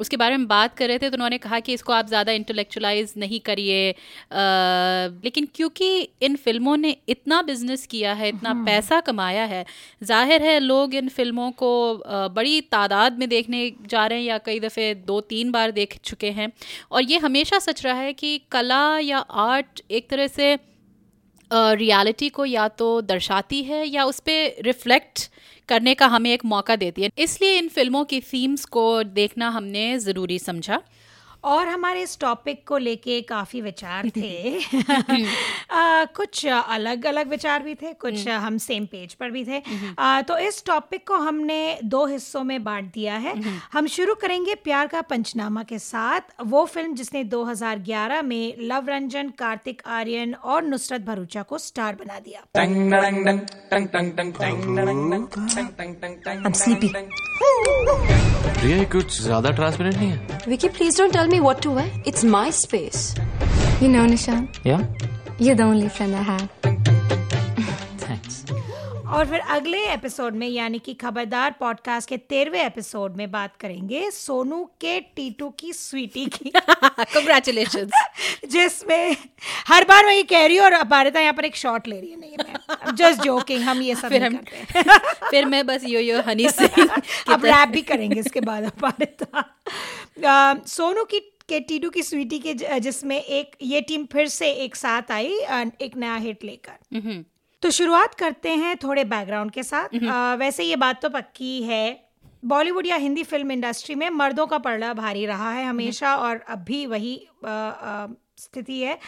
उसके 0.00 0.16
बारे 0.16 0.36
में 0.36 0.46
बात 0.48 0.76
कर 0.76 0.88
रहे 0.88 0.98
थे 0.98 1.08
तो 1.10 1.16
उन्होंने 1.16 1.38
कहा 1.38 1.58
कि 1.60 1.72
इसको 1.72 1.92
आप 1.92 2.06
ज़्यादा 2.08 2.32
इंटेलेक्चुअलाइज 2.32 3.12
नहीं 3.18 3.40
करिए 3.40 3.90
लेकिन 5.24 5.48
क्योंकि 5.54 5.88
इन 6.22 6.36
फ़िल्मों 6.36 6.76
ने 6.76 6.96
इतना 7.08 7.40
बिज़नेस 7.42 7.86
किया 7.86 8.12
है 8.14 8.28
इतना 8.28 8.52
पैसा 8.64 9.00
कमाया 9.00 9.44
है 9.44 9.64
ज़ाहिर 10.02 10.42
है 10.42 10.58
लोग 10.60 10.94
इन 10.94 11.08
फ़िल्मों 11.08 11.50
को 11.52 11.70
बड़ी 12.34 12.60
तादाद 12.72 13.18
में 13.18 13.28
देखने 13.28 13.70
जा 13.86 14.06
रहे 14.06 14.18
हैं 14.18 14.26
या 14.26 14.38
कई 14.38 14.60
दफ़े 14.60 14.94
दो 15.06 15.20
तीन 15.22 15.50
बार 15.52 15.70
देख 15.72 15.98
चुके 16.04 16.30
हैं। 16.30 16.52
और 16.92 17.02
ये 17.02 17.18
हमेशा 17.18 17.58
सच 17.58 17.84
रहा 17.84 17.94
है 17.94 18.12
कि 18.12 18.40
कला 18.52 18.98
या 18.98 19.18
आर्ट 19.18 19.82
एक 19.90 20.10
तरह 20.10 20.26
से 20.28 20.58
रियलिटी 21.50 22.28
को 22.28 22.44
या 22.44 22.68
तो 22.70 23.00
दर्शाती 23.02 23.62
है 23.62 23.86
या 23.86 24.04
उस 24.04 24.18
पर 24.20 24.62
रिफ्लेक्ट 24.62 25.28
करने 25.68 25.94
का 25.94 26.06
हमें 26.06 26.30
एक 26.32 26.44
मौका 26.44 26.76
देती 26.76 27.02
है। 27.02 27.10
इसलिए 27.18 27.58
इन 27.58 27.68
फ़िल्मों 27.68 28.04
की 28.04 28.20
थीम्स 28.22 28.64
को 28.66 29.02
देखना 29.04 29.48
हमने 29.48 29.98
ज़रूरी 29.98 30.38
समझा। 30.38 30.80
और 31.44 31.68
हमारे 31.68 32.02
इस 32.02 32.18
टॉपिक 32.20 32.62
को 32.68 32.78
लेके 32.78 33.20
काफ़ी 33.22 33.60
विचार 33.60 34.08
थे 34.16 34.58
आ, 35.70 36.04
कुछ 36.16 36.46
अलग 36.46 37.04
अलग 37.06 37.28
विचार 37.28 37.62
भी 37.62 37.74
थे 37.74 37.92
कुछ 38.00 38.26
हम 38.28 38.56
सेम 38.58 38.86
पेज 38.86 39.14
पर 39.14 39.30
भी 39.30 39.44
थे 39.44 39.62
आ, 39.98 40.20
तो 40.22 40.38
इस 40.38 40.64
टॉपिक 40.66 41.06
को 41.08 41.16
हमने 41.16 41.78
दो 41.84 42.04
हिस्सों 42.06 42.42
में 42.44 42.62
बांट 42.64 42.92
दिया 42.94 43.16
है 43.16 43.34
हम 43.72 43.86
शुरू 43.96 44.14
करेंगे 44.22 44.54
प्यार 44.64 44.86
का 44.86 45.00
पंचनामा 45.10 45.62
के 45.62 45.78
साथ 45.78 46.34
वो 46.46 46.64
फ़िल्म 46.66 46.94
जिसने 46.94 47.24
2011 47.24 48.22
में 48.24 48.54
लव 48.62 48.88
रंजन 48.88 49.28
कार्तिक 49.38 49.82
आर्यन 49.98 50.34
और 50.34 50.64
नुसरत 50.64 51.00
भरूचा 51.00 51.42
को 51.42 51.58
स्टार 51.58 51.94
बना 51.94 52.18
दिया 52.20 52.42
I'm 56.44 56.54
sleepy. 56.54 56.92
प्रिया 58.58 58.84
कुछ 58.92 59.20
ज़्यादा 59.22 59.50
ट्रांसपेरेंट 59.50 59.96
नहीं 59.96 60.08
है 60.10 60.38
Vicky, 60.48 60.68
please 60.68 60.96
don't 60.96 61.16
tell 61.28 61.36
me 61.36 61.40
what 61.44 61.60
to 61.60 61.70
wear. 61.70 61.90
It's 62.06 62.24
my 62.24 62.50
space. 62.50 63.14
You 63.80 63.88
know, 63.88 64.06
Nishan? 64.06 64.48
Yeah? 64.64 64.86
You're 65.38 65.56
the 65.56 65.64
only 65.64 65.88
friend 65.90 66.14
I 66.16 66.22
have. 66.22 66.48
Thanks. 67.98 68.44
और 69.08 69.26
फिर 69.26 69.40
अगले 69.40 69.78
एपिसोड 69.86 70.34
में 70.34 70.48
यानी 70.48 70.78
कि 70.78 70.94
खबरदार 70.94 71.54
पॉडकास्ट 71.60 72.08
के 72.08 72.16
तेरहवें 72.16 72.60
एपिसोड 72.60 73.16
में 73.16 73.30
बात 73.30 73.56
करेंगे 73.56 74.10
सोनू 74.10 74.64
के 74.80 75.00
टीटू 75.00 75.48
की 75.50 75.72
स्वीटी 75.72 76.26
की। 76.26 76.50
कंग्रेचुलेशन 76.56 77.90
जिसमें 78.48 79.16
हर 79.68 79.84
बार 79.84 80.06
मैं 80.06 80.14
ये 80.14 80.22
कह 80.22 80.46
रही 80.46 80.56
हूँ 80.56 80.64
और 80.64 80.72
अपारिता 80.72 81.20
यहाँ 81.20 81.32
पर 81.32 81.44
एक 81.44 81.56
शॉट 81.56 81.88
ले 81.88 82.00
रही 82.00 82.10
है। 82.10 82.16
नहीं 82.16 82.94
जस्ट 82.94 83.22
जोकिंग 83.22 83.62
हम 83.62 83.82
ये 83.82 83.94
सब 83.94 84.08
फिर 84.08 84.24
हम 84.24 84.36
करते 84.36 84.82
फिर 85.30 85.44
मैं 85.44 85.66
बस 85.66 85.84
यो 85.84 86.00
यो 86.00 86.22
हनी 86.22 86.48
सिंह 86.48 86.88
अब 87.34 87.44
रैप 87.44 87.68
भी 87.68 87.82
करेंगे 87.82 88.20
इसके 88.20 88.40
बाद 88.40 88.64
अपारिता। 88.64 89.58
सोनू 90.66 91.04
की 91.04 91.18
के 91.48 91.60
टीटू 91.60 91.90
की 91.90 92.02
स्वीटी 92.02 92.38
के 92.38 92.78
जिसमें 92.80 93.22
एक 93.22 93.56
ये 93.62 93.80
टीम 93.80 94.04
फिर 94.04 94.28
से 94.28 94.50
एक 94.50 94.76
साथ 94.76 95.10
आई 95.10 95.38
एक 95.82 95.96
नया 95.96 96.16
हिट 96.16 96.44
लेकर। 96.44 96.72
तो 97.62 97.70
शुरुआत 97.70 98.14
करते 98.14 98.48
हैं 98.48 98.76
थोड़े 98.76 99.04
बैकग्राउंड 99.04 99.50
के 99.50 99.62
साथ। 99.62 99.88
आ, 100.08 100.34
वैसे 100.34 100.64
ये 100.64 100.76
बात 100.76 101.02
तो 101.02 101.08
पक्की 101.08 101.62
है 101.62 102.08
बॉलीवुड 102.44 102.86
या 102.86 102.96
हिंदी 102.96 103.22
फ़िल्म 103.22 103.52
इंडस्ट्री 103.52 103.94
में 103.94 104.10
मर्दों 104.10 104.46
का 104.46 104.58
पड़ा 104.58 104.94
भारी 104.94 105.26
रहा 105.26 105.50
है 105.50 105.64
हमेशा 105.66 106.16
और 106.16 106.36
अब 106.48 106.58
भी 106.58 106.86
वही 106.86 107.28
आ, 107.46 107.70
अ, 107.70 108.06
स्थिति 108.38 108.80
है। 108.80 108.98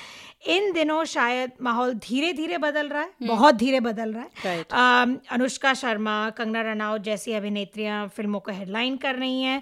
इन 0.46 0.72
दिनों 0.72 1.04
शायद 1.04 1.50
माहौल 1.62 1.94
धीरे 1.94 2.32
धीरे 2.32 2.58
बदल 2.58 2.88
रहा 2.88 3.02
है 3.02 3.10
बहुत 3.22 3.54
धीरे 3.54 3.80
बदल 3.80 4.12
रहा 4.12 4.22
है। 4.22 4.30
Right. 4.44 5.32
अनुष्का 5.32 5.74
शर्मा 5.74 6.14
कंगना 6.30 6.60
रनावत 6.62 7.00
जैसी 7.00 7.32
अभिनेत्रियाँ 7.32 8.06
फ़िल्मों 8.08 8.40
को 8.40 8.52
हेडलाइन 8.52 8.96
कर 8.96 9.14
रही 9.14 9.42
हैं। 9.42 9.60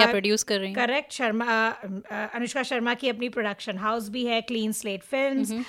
या 0.00 0.06
प्रोड्यूस 0.06 0.42
कर 0.42 0.58
रही 0.58 0.72
हैं। 0.72 0.86
करेक्ट 0.86 1.12
शर्मा 1.12 1.68
अनुष्का 2.34 2.62
शर्मा 2.62 2.94
की 2.94 3.08
अपनी 3.08 3.28
प्रोडक्शन 3.28 3.78
हाउस 3.78 4.08
भी 4.08 4.24
है 4.26 4.40
क्लीन 4.40 4.72
स्लेट 4.72 5.02
फ़िल्म 5.02 5.64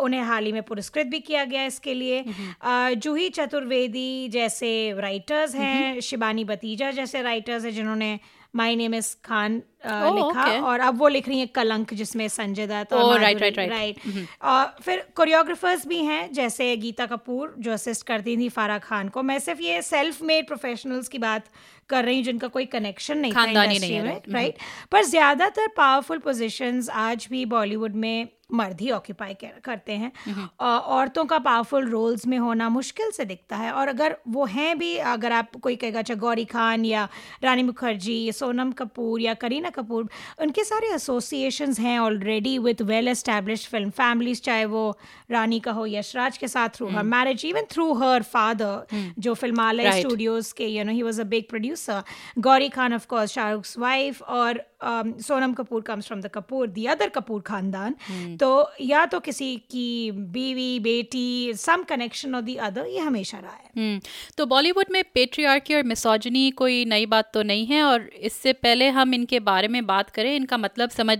उन्हें 0.00 0.22
हाल 0.22 0.44
ही 0.44 0.52
में 0.52 0.62
पुरस्कृत 0.62 1.06
भी 1.06 1.20
किया 1.20 1.44
गया 1.44 1.64
इसके 1.64 1.94
लिए। 1.94 2.24
अ, 2.62 2.90
जूही 2.96 3.28
चतुर्वेदी 3.30 4.28
जैसे 4.28 4.70
राइटर्स 4.98 5.54
हैं 5.54 6.00
शिबानी 6.00 6.44
बतीजा 6.44 6.90
जैसे 6.90 7.22
राइटर्स 7.22 7.64
हैं 7.64 7.72
जिन्होंने 7.72 8.18
माय 8.58 8.76
नेम 8.76 8.94
इज़ 8.94 9.14
खान 9.24 9.62
लिखा 9.86 10.44
okay. 10.44 10.62
और 10.62 10.80
अब 10.80 10.98
वो 10.98 11.08
लिख 11.08 11.28
रही 11.28 11.38
हैं 11.38 11.48
कलंक 11.54 11.94
जिसमें 11.94 12.26
संजय 12.28 12.66
दत्त 12.66 12.92
और 12.92 13.20
right, 13.20 13.40
right. 13.40 13.58
राइट 13.58 13.96
और 14.42 14.76
फिर 14.82 15.04
कोरियोग्राफर्स 15.16 15.86
भी 15.86 15.98
हैं 16.04 16.32
जैसे 16.32 16.76
गीता 16.76 17.06
कपूर 17.06 17.54
जो 17.58 17.72
असिस्ट 17.72 18.06
करती 18.06 18.36
थी 18.36 18.48
फारा 18.48 18.78
खान 18.78 19.08
को। 19.08 19.22
मैं 19.22 19.38
सिर्फ़ 19.38 19.60
ये 19.62 19.82
सेल्फ 19.82 20.22
मेड 20.22 20.46
प्रोफेशनल्स 20.46 21.08
की 21.08 21.18
बात 21.18 21.48
कर 21.88 22.04
रही 22.04 22.16
हूँ 22.16 22.24
जिनका 22.24 22.48
कोई 22.48 22.64
कनेक्शन 22.68 23.18
नहीं 23.18 23.32
था 23.32 23.44
इंडस्ट्री 23.44 24.00
में 24.00 24.20
राइट 24.30 24.58
पर 24.92 25.04
ज़्यादातर 25.04 25.68
पावरफुल 25.76 26.18
पोजिशन 26.26 26.82
आज 27.02 27.26
भी 27.30 27.44
बॉलीवुड 27.54 27.94
में 27.96 28.28
मर्द 28.50 28.80
ही 28.80 28.90
ऑक्यूपाई 28.90 29.34
करते 29.64 29.92
हैं। 29.94 30.12
औरतों 30.60 31.24
का 31.24 31.38
पावरफुल 31.38 31.88
रोल्स 31.88 32.26
में 32.26 32.36
होना 32.38 32.68
मुश्किल 32.68 33.10
से 33.10 33.24
दिखता 33.24 33.56
है। 33.56 33.72
और 33.72 33.88
अगर 33.88 34.16
वो 34.28 34.44
हैं 34.46 34.78
भी 34.78 34.96
अगर 34.96 35.32
आप 35.32 35.56
कोई 35.62 35.76
कहेगा 35.76 35.98
अच्छा 35.98 36.14
गौरी 36.16 36.44
खान 36.44 36.84
या 36.84 37.08
रानी 37.44 37.62
मुखर्जी 37.62 38.32
सोनम 38.32 38.72
कपूर 38.72 39.20
या 39.20 39.34
करीना 39.36 39.70
कपूर 39.70 40.08
उनके 40.42 40.64
सारे 40.64 40.92
एसोसिएशंस 40.94 41.80
हैं 41.80 41.98
already 41.98 42.56
with 42.58 42.82
well 42.84 43.08
establish 43.08 43.66
film 43.68 43.90
families 43.92 44.40
चाहे 44.42 44.64
वो 44.66 44.84
रानी 45.30 45.60
का 45.60 45.72
हो 45.72 45.86
यशराज 45.88 46.38
के 46.38 46.48
साथ 46.48 46.68
through 46.76 46.88
her 46.88 47.02
marriage 47.04 47.44
even 47.46 47.66
through 47.70 47.92
her 47.94 48.22
father 48.24 49.12
जो 49.18 49.34
फिल्मालय. 49.34 49.92
स्टूडियोज 50.00 50.52
के 50.52 50.66
you 50.66 50.84
know 50.84 50.92
he 50.92 51.02
was 51.02 51.20
a 51.20 51.24
big 51.26 51.44
producer 51.48 52.02
Gauri 52.40 52.68
Khan 52.70 52.94
of 52.94 53.06
course 53.06 53.32
Shahrukh's 53.32 53.78
wife 53.78 54.22
और 54.22 54.62
um, 54.80 55.20
Sonam 55.20 55.52
Kapoor 55.52 55.82
comes 55.82 56.06
from 56.06 56.20
the 56.20 56.26
Kapoor 56.34 56.66
the 56.68 56.86
other 56.88 57.08
Kapoor 57.10 57.40
खानदान 57.42 57.94
तो 58.36 58.50
या 58.82 59.04
तो 59.06 59.20
किसी 59.20 59.54
की 59.70 60.10
बीवी 60.32 60.78
बेटी 60.80 61.52
सम 61.56 61.82
कनेक्शन 61.84 62.34
और 62.34 62.42
दी 62.42 62.54
अदर 62.56 62.86
ये 62.86 62.98
हमेशा 63.00 63.38
रहा 63.38 63.52
है। 63.52 63.70
हम्म, 63.76 64.00
तो 64.38 64.46
बॉलीवुड 64.46 64.86
में 64.92 65.02
पेट्रियार्की 65.14 65.74
और 65.74 65.82
मिसोजनी 65.84 66.50
कोई 66.52 66.84
नई 66.86 67.06
बात 67.06 67.30
तो 67.34 67.42
नहीं 67.44 67.66
है 67.66 67.82
और 67.84 68.08
इससे 68.22 68.52
पहले 68.54 68.88
हम 68.90 69.14
इनके 69.14 69.40
बारे 69.42 69.68
में 69.68 69.84
बात 69.86 70.10
करें 70.10 70.34
इनका 70.34 70.56
मतलब 70.58 70.90
समझ 70.90 71.18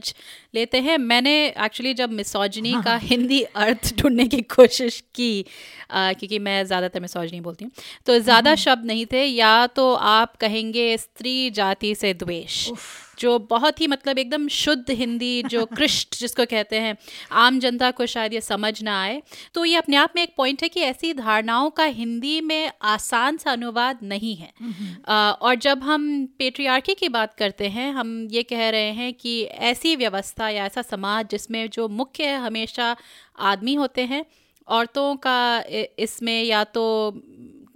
लेते 0.55 0.81
हैं। 0.81 0.97
मैंने 1.01 1.35
एक्चुअली 1.47 1.95
जब 1.95 2.13
मिसोजनी 2.13 2.73
का 2.85 2.97
हिंदी 2.99 3.43
अर्थ 3.43 3.95
ढूँढने 3.99 4.27
की 4.27 4.41
कोशिश 4.49 5.01
की 5.15 5.45
आ, 5.91 6.13
क्योंकि 6.13 6.39
मैं 6.41 6.65
ज़्यादातर 6.65 7.01
मिसोजनी 7.01 7.41
बोलती 7.41 7.65
हूँ 7.65 7.73
तो 8.07 8.19
ज़्यादा 8.21 8.55
शब्द 8.57 8.87
नहीं 8.87 9.05
थे। 9.07 9.25
या 9.25 9.67
तो 9.69 9.93
आप 9.95 10.37
कहेंगे 10.37 10.97
स्त्री 10.99 11.51
जाति 11.53 11.95
से 11.95 12.15
द्वेष। 12.15 12.69
जो 13.19 13.39
बहुत 13.39 13.81
ही 13.81 13.87
मतलब 13.87 14.19
एकदम 14.19 14.49
शुद्ध 14.49 14.91
हिंदी 14.91 15.43
जो 15.43 15.65
कृष्ट 15.77 16.19
जिसको 16.19 16.45
कहते 16.45 16.81
हैं 16.81 16.97
आम 17.33 17.59
जनता 17.61 17.91
को 17.91 18.07
शायद 18.07 18.33
ये 18.33 18.41
समझ 18.41 18.83
ना 18.83 19.01
आए। 19.03 19.23
तो 19.55 19.65
ये 19.65 19.77
अपने 19.77 19.97
आप 19.97 20.13
में 20.17 20.23
एक 20.23 20.35
पॉइंट 20.37 20.63
है 20.63 20.69
कि 20.69 20.81
ऐसी 20.81 21.13
धारणाओं 21.15 21.71
का 21.71 21.85
हिंदी 21.85 22.41
में 22.41 22.71
आसान 22.83 23.37
सा 23.37 23.53
अनुवाद 23.53 23.99
नहीं 24.03 24.35
है। 24.37 24.53
और 25.41 25.55
जब 25.55 25.83
हम 25.83 26.27
पेट्रियार्की 26.39 26.95
की 26.95 27.09
बात 27.09 27.35
करते 27.35 27.69
हैं 27.69 27.93
हम 27.93 28.29
ये 28.31 28.43
कह 28.43 28.69
रहे 28.71 28.91
हैं 28.93 29.13
कि 29.15 29.43
ऐसी 29.43 29.97
व्यवस्था 29.97 30.49
या 30.49 30.67
ऐसा 30.67 30.83
समाज 30.83 31.29
जिसमें 31.31 31.69
जो 31.71 31.89
मुख्य 31.89 32.25
है 32.25 32.39
हमेशा 32.39 32.97
आदमी 33.39 33.75
होते 33.75 34.03
हैं 34.03 34.25
औरतों 34.69 35.17
का 35.17 35.65
इसमें 35.99 36.43
या 36.43 36.65
तो 36.65 36.85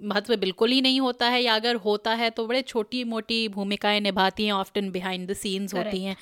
महत्व 0.04 0.36
बिल्कुल 0.36 0.70
ही 0.70 0.80
नहीं 0.80 1.00
होता 1.00 1.28
है 1.28 1.42
या 1.42 1.54
अगर 1.54 1.74
होता 1.74 2.14
है 2.14 2.30
तो 2.30 2.46
बड़े 2.46 2.62
छोटी 2.62 3.04
मोटी 3.04 3.46
भूमिकाएँ 3.48 4.00
निभाती 4.00 4.44
हैं 4.46 4.52
ऑफ्टन 4.52 4.90
बिहाइंड 4.90 5.28
द 5.30 5.34
सीन्स 5.34 5.74
होती 5.74 6.02
हैं। 6.04 6.16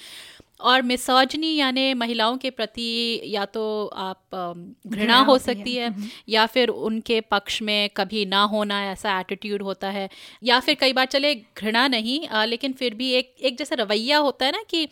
और 0.61 0.83
मिसोजनी 0.83 1.55
यानी 1.57 1.95
महिलाओं 1.95 2.37
के 2.37 2.51
प्रति 2.51 3.21
या 3.25 3.45
तो 3.45 3.63
आप 3.87 4.21
घृणा 4.87 5.19
हो 5.21 5.37
सकती 5.39 5.75
है 5.75 5.89
या 6.29 6.45
फिर 6.47 6.69
उनके 6.69 7.21
पक्ष 7.21 7.61
में 7.63 7.89
कभी 7.97 8.25
ना 8.27 8.43
होना 8.43 8.83
ऐसा 8.93 9.19
एटीट्यूड 9.21 9.63
होता 9.63 9.91
है 9.91 10.09
या 10.43 10.59
फिर 10.61 10.75
कई 10.75 10.93
बार 10.93 11.07
चले 11.07 11.35
घृणा 11.35 11.87
नहीं 11.89 12.21
अ, 12.29 12.45
लेकिन 12.45 12.73
फिर 12.73 12.95
भी 12.95 13.11
एक 13.13 13.35
एक 13.41 13.59
जैसा 13.59 13.77
रवैया 13.79 14.19
होता 14.19 14.47
है 14.47 14.53
ना 14.53 14.63
कि 14.71 14.89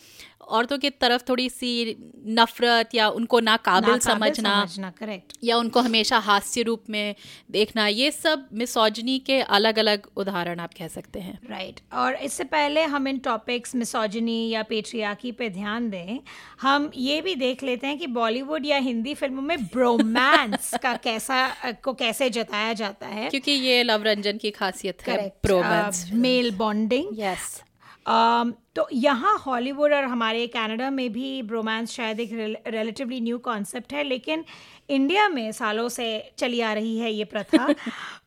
औरतों 0.48 0.78
की 0.78 0.90
तरफ़ 0.90 1.22
थोड़ी 1.28 1.48
सी 1.50 1.96
नफरत 2.26 2.94
या 2.94 3.08
उनको 3.08 3.40
नाकाबिल 3.40 3.90
नाकाबिल 3.90 4.32
समझना 4.32 4.64
समझना 4.66 4.90
करेक्ट 4.90 5.32
या 5.44 5.56
उनको 5.56 5.80
हमेशा 5.80 6.18
हास्य 6.18 6.62
रूप 6.62 6.84
में 6.90 7.14
देखना 7.50 7.86
ये 7.86 8.10
सब 8.10 8.48
मिसोजनी 8.52 9.18
के 9.18 9.40
अलग 9.40 9.78
अलग 9.78 10.06
उदाहरण 10.16 10.60
आप 10.60 10.74
कह 10.78 10.88
सकते 10.88 11.20
हैं। 11.20 11.38
Right 11.50 11.74
right. 11.74 11.94
और 11.94 12.14
इससे 12.14 12.44
पहले 12.44 12.82
हम 12.84 13.08
इन 13.08 13.18
टॉपिक्स 13.18 13.74
मिसोजनी 13.74 14.48
या 14.48 14.62
पेट्रियाकी 14.62 15.32
पे 15.32 15.48
ध्यान 15.50 15.90
दें 15.90 16.18
हम 16.62 16.90
ये 16.96 17.20
भी 17.20 17.34
देख 17.34 17.62
लेते 17.62 17.86
हैं 17.86 17.98
कि 17.98 18.06
बॉलीवुड 18.06 18.66
या 18.66 18.78
हिंदी 18.78 19.14
फ़िल्मों 19.14 19.42
में 19.42 19.64
ब्रोमांस 19.64 20.74
का 20.82 20.94
कैसा 21.04 21.72
को 21.84 21.92
कैसे 21.94 22.30
जताया 22.30 22.72
जाता 22.72 23.06
है। 23.06 23.28
क्योंकि 23.30 23.52
ये 23.52 23.82
लव 23.82 24.02
रंजन 24.02 24.36
की 24.36 24.50
खासियत 24.50 25.02
है 25.02 25.28
प्रोमेंस 25.42 26.10
मेल 26.12 26.50
बॉन्डिंग 26.50 27.18
यस 27.20 27.62
तो 28.08 28.88
यहाँ 28.92 29.36
हॉलीवुड 29.38 29.92
और 29.92 30.04
हमारे 30.04 30.46
कनाडा 30.46 30.90
में 30.90 31.12
भी 31.12 31.42
ब्रोमांस 31.42 31.90
शायद 31.90 32.20
एक 32.20 32.30
रिलेटिवली 32.66 33.20
न्यू 33.20 33.38
कॉन्सेप्ट 33.38 33.92
है, 33.92 34.02
लेकिन 34.04 34.44
इंडिया 34.90 35.28
में 35.28 35.50
सालों 35.52 35.88
से 35.88 36.06
चली 36.38 36.60
आ 36.60 36.72
रही 36.72 36.98
है 36.98 37.12
ये 37.12 37.24
प्रथा। 37.24 37.74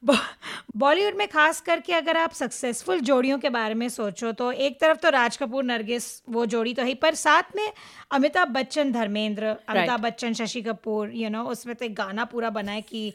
बॉलीवुड 0.81 1.15
में 1.15 1.27
खास 1.27 1.59
करके 1.61 1.93
अगर 1.93 2.17
आप 2.17 2.31
सक्सेसफुल 2.33 2.99
जोड़ियों 3.07 3.37
के 3.39 3.49
बारे 3.49 3.73
में 3.73 3.87
सोचो 3.89 4.31
तो 4.31 4.51
एक 4.67 4.79
तरफ़ 4.81 4.97
तो 4.97 5.09
राज 5.09 5.35
कपूर 5.37 5.63
नरगिस 5.63 6.05
वो 6.29 6.45
जोड़ी 6.53 6.73
तो 6.73 6.83
है 6.83 6.93
पर 7.03 7.15
साथ 7.15 7.55
में 7.55 7.67
Amitabh 8.11 8.47
Bachchan 8.55 8.91
Dharmendra 8.91 9.43
Amitabh 9.43 9.87
right. 9.89 10.03
Bachchan 10.05 10.33
Shashi 10.33 10.61
Kapoor 10.61 11.11
you 11.15 11.29
know 11.29 11.43
उसमें 11.51 11.75
तो 11.75 11.85
एक 11.85 11.95
गाना 11.95 12.25
पूरा 12.25 12.49
बना 12.49 12.71
है 12.71 12.81
कि 12.83 13.05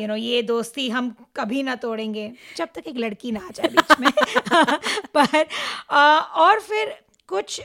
यू 0.00 0.06
नो 0.06 0.16
ये 0.16 0.42
दोस्ती 0.50 0.88
हम 0.90 1.14
कभी 1.36 1.62
ना 1.62 1.74
तोड़ेंगे 1.84 2.30
जब 2.56 2.68
तक 2.74 2.88
एक 2.88 2.98
लड़की 2.98 3.32
ना 3.32 3.46
आ 3.46 3.50
जाए 3.54 3.68
बीच 3.68 3.98
में 4.00 4.10
पर 5.14 5.46
आ, 5.90 6.18
और 6.18 6.60
फिर 6.60 6.94
कुछ 7.32 7.60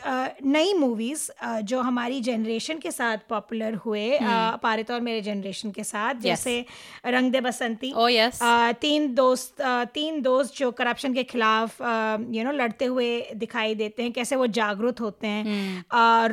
नई 0.45 0.73
मूवीज़ 0.73 1.29
जो 1.71 1.79
हमारी 1.81 2.19
जनरेशन 2.21 2.77
के 2.79 2.91
साथ 2.91 3.17
पॉपुलर 3.29 3.73
हुए 3.85 4.05
अ, 4.17 4.55
पारित 4.63 4.91
और 4.91 5.01
मेरे 5.01 5.21
जनरेशन 5.21 5.71
के 5.71 5.83
साथ 5.83 6.21
जैसे 6.21 6.53
रंग 7.05 7.31
दे 7.31 7.41
बसंती। 7.41 7.91
Oh, 7.93 8.09
yes. 8.09 8.39
तीन 8.81 9.13
दोस्त 9.15 9.61
तीन 9.93 10.21
दोस्त 10.21 10.57
जो 10.57 10.71
करप्शन 10.81 11.13
के 11.13 11.23
खिलाफ 11.23 11.81
यू 12.35 12.43
नो 12.43 12.51
लड़ते 12.51 12.85
हुए 12.85 13.09
दिखाई 13.35 13.75
देते 13.75 14.03
हैं 14.03 14.11
कैसे 14.13 14.35
वो 14.35 14.47
जागरूक 14.59 14.99
होते 14.99 15.27
हैं। 15.27 15.83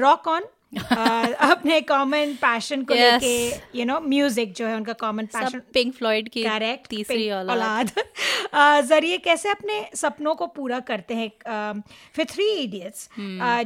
रॉक 0.00 0.28
ऑन 0.28 0.44
अपने 0.76 1.80
कॉमन 1.80 2.34
पैशन 2.42 2.82
को 2.82 2.94
Yes. 2.94 3.22
लेके 3.22 3.78
यू 3.78 3.84
नो 3.84 4.00
म्यूज़िक 4.00 4.52
जो 4.54 4.66
है 4.66 4.76
उनका 4.76 4.92
कॉमन 4.92 5.26
पैशन 5.26 5.60
पिंक 5.74 5.94
फ्लॉयड 5.94 6.28
की 6.28 6.42
करेक्ट 6.42 6.86
तीसरी 6.86 7.30
औलाद। 7.30 7.50
औलाद। 7.50 7.90
ज़रिए 8.88 9.18
कैसे 9.18 9.48
अपने 9.48 9.80
सपनों 9.94 10.34
को 10.34 10.46
पूरा 10.46 10.78
करते 10.80 11.14
हैं 11.14 11.82
फिर 12.16 12.26
थ्री 12.30 12.48
इडियट्स 12.52 13.08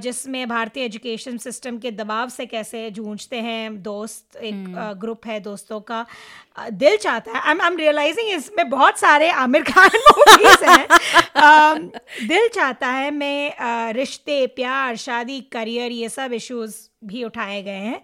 जिसमें 0.02 0.48
भारतीय 0.48 0.84
एजुकेशन 0.84 1.38
सिस्टम 1.38 1.78
के 1.78 1.90
दबाव 1.92 2.28
से 2.28 2.46
कैसे 2.46 2.90
जूझते 2.90 3.40
हैं 3.40 3.82
दोस्त 3.82 4.36
एक 4.42 4.64
ग्रुप 5.00 5.26
है 5.26 5.38
दोस्तों 5.40 5.80
का 5.90 6.04
दिल 6.58 6.96
चाहता 6.96 7.32
है। 7.32 7.40
आई 7.40 7.66
एम 7.66 7.76
रियलाइजिंग 7.76 8.28
इसमें 8.30 8.68
बहुत 8.70 8.98
सारे 8.98 9.30
आमिर 9.30 9.62
खान 9.62 9.90
मूवीज़ 10.08 10.64
हैं। 10.64 10.86
दिल 12.28 12.48
चाहता 12.54 12.86
है 12.88 13.10
मैं 13.10 13.92
रिश्ते 13.92 14.46
प्यार 14.56 14.96
शादी 14.96 15.40
करियर 15.52 15.92
ये 15.92 16.08
सब 16.08 16.32
इश्यूज़ 16.32 16.76
भी 17.02 17.24
उठाए 17.24 17.62
गए 17.62 17.70
हैं। 17.70 18.00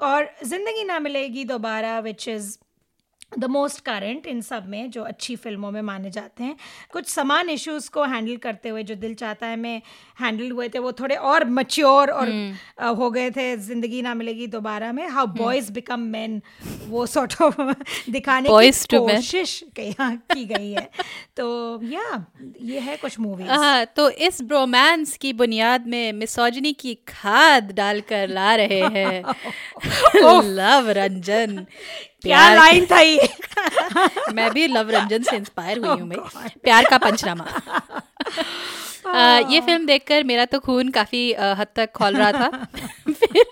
और 0.00 0.28
Zindagi 0.44 0.84
Na 0.84 0.98
Milegi 0.98 1.44
Dobara 1.44 1.98
which 2.00 2.28
is 2.28 2.56
the 3.38 3.44
most 3.44 3.80
current 3.84 4.26
इन 4.26 4.40
सब 4.40 4.64
में 4.68 4.90
जो 4.90 5.02
अच्छी 5.02 5.36
फ़िल्मों 5.36 5.70
में 5.70 5.80
माने 5.82 6.10
जाते 6.10 6.44
हैं। 6.44 6.56
कुछ 6.92 7.06
समान 7.08 7.48
इश्यूज़ 7.50 7.90
को 7.90 8.04
हैंडल 8.04 8.36
करते 8.36 8.68
हुए 8.68 8.82
जो 8.82 8.94
दिल 8.94 9.14
चाहता 9.14 9.46
है 9.46 9.56
मैं 9.56 9.80
हैंडल 10.20 10.50
हुए 10.50 10.68
थे 10.68 10.78
वो 10.78 10.92
थोड़े 10.92 11.14
और 11.16 11.44
मच्योर 11.50 12.10
और 12.10 12.28
अ, 12.78 12.86
हो 12.88 13.10
गए 13.10 13.30
थे 13.30 13.56
ज़िंदगी 13.56 14.02
ना 14.02 14.14
मिलेगी 14.14 14.46
दोबारा 14.46 14.92
में। 14.92 15.06
हाउ 15.08 15.26
बॉयज़ 15.26 15.72
बिकम 15.72 16.00
मैन 16.00 16.40
वो 16.88 17.06
सॉर्ट 17.06 17.40
ऑफ़ 17.42 17.60
दिखाने 18.10 18.48
Boys 18.48 18.84
की 18.86 18.96
कोशिश 18.96 19.64
यहाँ 19.78 20.16
की 20.32 20.44
गई 20.44 20.70
है। 20.72 20.88
तो 21.36 21.80
या 21.84 22.24
ये 22.60 22.78
है 22.78 22.96
कुछ 22.96 23.18
मूवीज़ 23.20 23.48
हाँ 23.48 23.84
तो 23.96 24.08
इस 24.10 24.42
ब्रोमांस 24.42 25.16
की 25.16 25.32
बुनियाद 25.32 25.86
में 25.86 26.12
मिसोजनी 26.12 26.72
की 26.72 26.94
खाद 27.08 27.72
डालकर 27.72 28.28
ला 28.28 28.54
रहे 28.54 28.80
हैं। 28.80 29.22
लव 30.42 30.90
रंजन 30.90 31.64
क्या 32.24 32.38
प्यार 32.38 32.56
लाइन 32.56 32.86
था 32.90 32.98
ये। 33.00 33.28
मैं 34.34 34.50
भी 34.52 34.66
लव 34.66 34.90
रंजन 34.90 35.22
से 35.22 35.36
इंस्पायर 35.36 35.78
हुई 35.78 36.00
हूँ 36.00 36.08
भाई। 36.08 36.48
प्यार 36.64 36.84
का 36.90 36.98
पंचनामा। 36.98 37.46
ये 39.50 39.60
फ़िल्म 39.60 39.86
देखकर 39.86 40.24
मेरा 40.24 40.44
तो 40.44 40.58
खून 40.60 40.88
काफ़ी 40.90 41.32
हद 41.32 41.66
तक 41.76 41.92
खोल 41.96 42.16
रहा 42.16 42.32
था। 42.32 42.48
फिर 43.08 43.44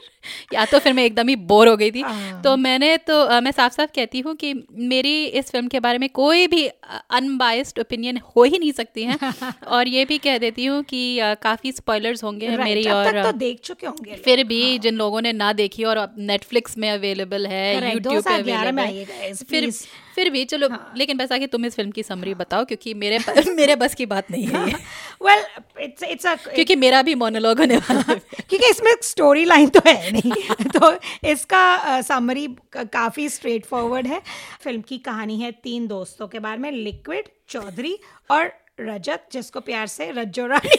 या 0.50 0.64
तो 0.64 0.78
फिर 0.78 0.92
मैं 0.92 1.04
एकदम 1.04 1.28
ही 1.28 1.36
बोर 1.46 1.68
हो 1.68 1.76
गई 1.76 1.90
थी 1.90 2.00
हाँ। 2.00 2.40
तो 2.42 2.56
मैंने 2.56 2.96
तो 2.96 3.22
आ, 3.24 3.40
मैं 3.40 3.50
साफ़ 3.52 3.72
साफ़ 3.72 3.90
कहती 3.94 4.20
हूँ 4.20 4.34
कि 4.34 4.52
मेरी 4.72 5.24
इस 5.24 5.50
फ़िल्म 5.50 5.68
के 5.68 5.80
बारे 5.80 5.98
में 5.98 6.08
कोई 6.10 6.46
भी 6.46 6.66
अनबायस्ड 7.10 7.78
ओपिनियन 7.78 8.20
हो 8.36 8.44
ही 8.44 8.58
नहीं 8.58 8.72
सकती 8.72 9.04
है 9.04 9.18
और 9.68 9.88
ये 9.88 10.04
भी 10.04 10.18
कह 10.18 10.38
देती 10.38 10.64
हूँ 10.64 10.82
कि 10.82 11.02
काफ़ी 11.42 11.72
स्पॉयलर्स 11.72 12.24
होंगे 12.24 12.48
Right, 12.48 12.64
मेरी 12.64 12.84
और 12.90 13.10
तक 13.10 13.22
तो 13.24 13.32
देख 13.38 13.60
चुके 13.60 13.86
होंगे 13.86 14.14
फिर 14.24 14.44
भी 14.44 14.78
जिन 14.78 14.96
लोगों 14.96 15.20
ने 15.20 15.32
ना 15.32 15.52
देखी 15.52 15.84
और 15.84 15.96
अब 15.96 16.14
नेटफ्लिक्स 16.18 16.78
में 16.78 16.90
अवेलेबल 16.90 17.46
है 17.46 17.92
यूट्यूब 17.92 18.22
पे 18.22 18.42
2011 18.42 18.72
में 18.72 18.82
अवेलेबल 18.82 19.12
है, 19.12 19.32
फिर. 19.34 19.70
फिर 20.20 20.30
भी 20.30 20.44
चलो 20.44 20.68
हाँ. 20.68 20.92
लेकिन 20.96 21.16
बस 21.16 21.32
आगे 21.32 21.46
तुम 21.46 21.64
इस 21.66 21.76
फ़िल्म 21.76 21.90
की 21.90 22.02
समरी 22.02 22.30
हाँ. 22.30 22.38
बताओ 22.38 22.64
क्योंकि 22.64 22.92
मेरे 22.96 23.18
मेरे 23.50 23.76
बस 23.76 23.94
की 23.94 24.06
बात 24.06 24.30
नहीं 24.30 24.46
है 24.46 24.64
well 25.22 25.44
it's 25.80 26.02
it's 26.02 26.26
a 26.26 26.34
a 26.34 26.54
क्योंकि 26.54 26.76
मेरा 26.76 27.02
भी 27.02 27.14
मोनोलॉग 27.14 27.60
होने 27.60 27.76
वाला 27.78 28.00
है 28.08 28.18
क्योंकि 28.48 28.70
इसमें 28.70 28.92
स्टोरी 29.02 29.44
लाइन 29.44 29.68
तो 29.68 29.80
है 29.86 30.12
नहीं 30.12 30.68
तो 30.70 30.92
इसका 31.28 32.00
समरी 32.02 32.46
काफ़ी 32.74 33.28
स्ट्रेट 33.28 33.66
फॉरवर्ड 33.66 34.06
है 34.06 34.20
फ़िल्म 34.60 34.80
की 34.82 34.98
कहानी 35.00 35.40
है 35.40 35.52
तीन 35.62 35.86
दोस्तों 35.86 36.28
के 36.28 36.38
बारे 36.40 36.58
में 36.58 36.70
लिक्विड 36.72 37.28
चौधरी 37.48 37.98
और 38.30 38.52
रजत 38.80 39.26
जिसको 39.32 39.60
प्यार 39.60 39.86
से 39.86 40.10
रज्जो 40.10 40.46
रानी 40.46 40.78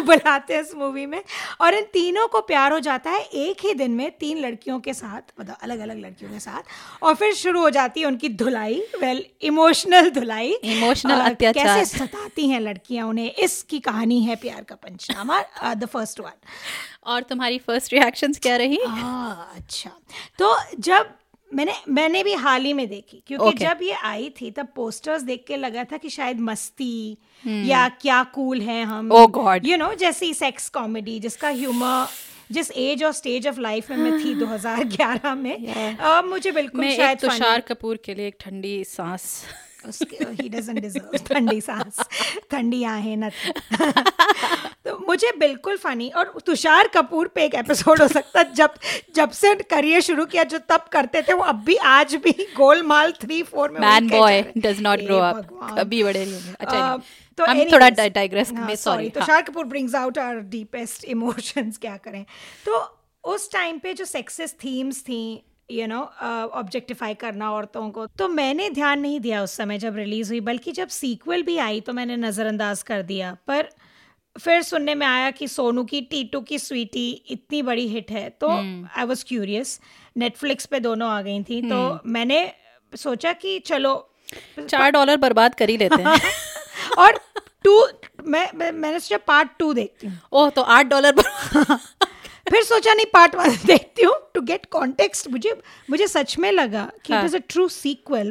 बुलाते 0.00 0.54
हैं 0.54 0.60
इस 0.60 0.74
मूवी 0.74 1.06
में। 1.06 1.22
और 1.60 1.74
इन 1.74 1.84
तीनों 1.92 2.26
को 2.28 2.40
प्यार 2.40 2.72
हो 2.72 2.78
जाता 2.78 3.10
है 3.10 3.20
एक 3.20 3.64
ही 3.64 3.74
दिन 3.74 3.90
में 3.90 4.10
तीन 4.10 4.38
लड़कियों 4.38 4.78
के 4.80 4.94
साथ 4.94 5.32
मतलब 5.40 5.56
अलग 5.62 5.78
अलग 5.78 5.98
लड़कियों 5.98 6.30
के 6.30 6.40
साथ। 6.40 7.02
और 7.02 7.14
फिर 7.14 7.34
शुरू 7.34 7.60
हो 7.60 7.70
जाती 7.70 8.00
है 8.00 8.06
उनकी 8.06 8.28
धुलाई 8.28 8.82
वेल 9.00 9.24
इमोशनल 9.42 10.10
धुलाई। 10.10 10.52
अत्याचार। 10.52 11.52
कैसे 11.52 11.98
सताती 11.98 12.48
हैं 12.48 12.60
लड़कियाँ 12.60 13.06
उन्हें 13.08 13.30
इसकी 13.32 13.78
कहानी 13.80 14.20
है 14.24 14.36
प्यार 14.36 14.62
का 14.62 14.74
पंचनामा 14.74 15.42
द 15.74 15.86
फ़र्स्ट 15.86 16.20
वन 16.20 16.32
और 17.06 17.22
तुम्हारी 17.22 17.58
फ़र्स्ट 17.58 17.92
रिएक्शंस 17.92 18.38
क्या 18.38 18.56
रही? 18.56 18.78
आ, 18.78 19.32
अच्छा। 19.56 19.90
तो 20.38 20.54
जब 20.78 21.14
मैंने 21.54 21.72
मैंने 21.88 22.22
भी 22.24 22.32
हाल 22.44 22.62
ही 22.64 22.72
में 22.72 22.86
देखी 22.88 23.22
क्योंकि 23.26 23.44
Okay. 23.50 23.60
जब 23.60 23.78
ये 23.82 23.92
आई 24.04 24.28
थी 24.40 24.50
तब 24.56 24.68
पोस्टर्स 24.76 25.22
देख 25.22 25.44
के 25.48 25.56
लगा 25.56 25.84
था 25.92 25.96
कि 25.96 26.10
शायद 26.10 26.40
मस्ती 26.48 27.16
hmm. 27.44 27.64
या 27.68 27.88
क्या 28.02 28.22
कूल 28.34 28.60
है 28.62 28.82
हम 28.84 29.08
Oh 29.20 29.26
God. 29.38 29.66
यू 29.66 29.76
नो 29.76 29.92
जैसी 30.00 30.32
सेक्स 30.34 30.68
कॉमेडी 30.78 31.18
जिसका 31.20 31.48
ह्यूमर 31.48 32.06
जिस 32.52 32.70
एज 32.82 33.04
और 33.04 33.12
स्टेज 33.12 33.46
ऑफ़ 33.48 33.60
लाइफ 33.60 33.90
में 33.90 33.96
मैं 33.98 34.12
थी 34.24 34.34
2011 34.40 35.34
में 35.36 35.56
yeah. 35.66 36.00
अ, 36.00 36.22
मुझे 36.26 36.50
बिल्कुल 36.52 36.80
मैं 36.80 36.96
शायद 36.96 37.18
तुषार 37.20 37.60
कपूर 37.68 37.96
के 38.04 38.14
लिए 38.14 38.26
एक 38.28 38.36
ठंडी 38.40 38.82
सांस 38.84 39.24
ही 39.86 40.48
डजंट 40.48 40.78
डिजर्व 40.78 41.16
ठंडी 41.28 41.60
सांस। 41.60 41.98
ठंडी 42.50 42.82
आहें 42.84 43.16
न 43.16 43.28
तो। 44.88 44.98
मुझे 45.08 45.30
बिल्कुल 45.38 45.76
फनी 45.76 46.08
और 46.08 46.32
तुषार 46.46 46.88
कपूर 46.88 47.28
पे 47.28 47.44
एक 47.44 47.54
एपिसोड 47.54 48.02
हो 48.02 48.08
सकता 48.08 48.40
है 48.40 48.54
जब 48.54 48.74
जब 49.14 49.30
से 49.30 49.54
करियर 49.54 50.00
शुरू 50.00 50.26
किया 50.26 50.44
जो 50.44 50.58
तब 50.58 50.84
करते 50.92 51.22
थे 51.22 51.32
वो 51.32 51.42
अब 51.42 51.62
भी 51.64 51.76
आज 51.76 52.14
भी 52.14 52.32
गोलमाल 52.56 53.12
थ्री 53.12 53.42
फोर 53.42 53.70
में 53.70 53.80
man 53.80 54.08
boy 54.08 54.42
does 54.58 54.80
not 54.80 55.00
grow 55.00 55.18
up. 55.18 55.48
कभी 55.78 56.02
बड़े 56.04 56.24
नहीं 56.24 56.34
होंगे। 56.34 56.54
अच्छा 56.60 56.96
तो 57.38 57.44
हम 57.44 57.64
थोड़ा 57.64 57.90
डाइग्रेस 57.90 58.52
में 58.52 58.76
sorry 58.76 59.08
Tushar 59.10 59.42
Kapoor 59.42 59.64
brings 59.64 59.94
out 59.94 60.18
our 60.18 60.40
deepest 60.54 61.04
emotions 61.04 61.78
क्या 61.78 61.96
करें। 61.96 62.24
तो 62.66 62.98
उस 63.24 63.50
टाइम 63.52 63.78
पे 63.78 63.94
जो 63.94 64.04
सेक्सेस 64.04 64.52
थीम्स 64.64 65.02
थी 65.02 65.44
यू 65.70 65.86
नो 65.86 66.00
ऑब्जेक्टिफाई 66.54 67.14
करना 67.14 67.50
औरतों 67.52 67.88
को। 67.90 68.06
तो 68.18 68.28
मैंने 68.28 68.68
ध्यान 68.70 69.00
नहीं 69.00 69.20
दिया 69.20 69.42
उस 69.42 69.56
समय 69.56 69.78
जब 69.78 69.96
रिलीज़ 69.96 70.30
हुई 70.30 70.40
बल्कि 70.40 70.72
जब 70.72 70.88
सीक्वल 70.88 71.42
भी 71.42 71.56
आई 71.58 71.80
तो 71.80 71.92
मैंने 71.92 72.16
नज़रअंदाज 72.16 72.82
कर 72.82 73.02
दिया। 73.02 73.36
पर 73.46 73.68
फिर 74.36 74.62
सुनने 74.62 74.94
में 74.94 75.06
आया 75.06 75.30
कि 75.30 75.48
सोनू 75.48 75.84
की 75.84 76.00
टीटू 76.00 76.40
की 76.40 76.58
स्वीटी 76.58 77.10
इतनी 77.30 77.62
बड़ी 77.62 77.86
हिट 77.88 78.10
है। 78.10 78.28
तो 78.30 78.48
आई 78.48 79.04
वॉज़ 79.04 79.24
क्यूरियस 79.28 79.80
नेटफ्लिक्स 80.16 80.66
पे 80.66 80.80
दोनों 80.80 81.08
आ 81.10 81.20
गई 81.22 81.42
थी। 81.42 81.60
तो 81.62 81.98
मैंने 82.06 82.40
सोचा 82.92 83.32
कि 83.32 83.58
चलो 83.58 83.94
चार 84.60 84.90
डॉलर 84.90 85.16
बर्बाद 85.16 85.54
कर 85.54 85.68
ही 85.68 85.76
लेते 85.76 86.02
हैं। 86.02 86.20
और 86.98 87.18
टू 87.64 87.80
मैं, 88.24 88.50
मैंने 88.52 88.98
सोचा 89.00 89.16
पार्ट 89.26 89.48
टू 89.58 89.72
देखती 89.74 90.06
हूँ। 90.06 90.18
ओह 90.32 90.50
तो 90.50 90.62
आठ 90.62 90.86
डॉलर 90.86 91.14
फिर 92.50 92.62
सोचा 92.64 92.94
नहीं 92.94 93.06
पार्ट 93.12 93.34
वन 93.34 93.56
देखती 93.66 94.02
हूँ. 94.02 94.14
टू 94.34 94.40
गेट 94.40 94.66
कॉन्टेक्स्ट 94.72 95.28
मुझे 95.30 95.54
मुझे 95.90 96.06
सच 96.08 96.36
में 96.38 96.50
लगा 96.52 96.82
कि 97.04 97.14
it 97.14 97.24
is 97.24 97.36
a 97.36 97.40
true 97.48 97.68
sequel. 97.68 98.30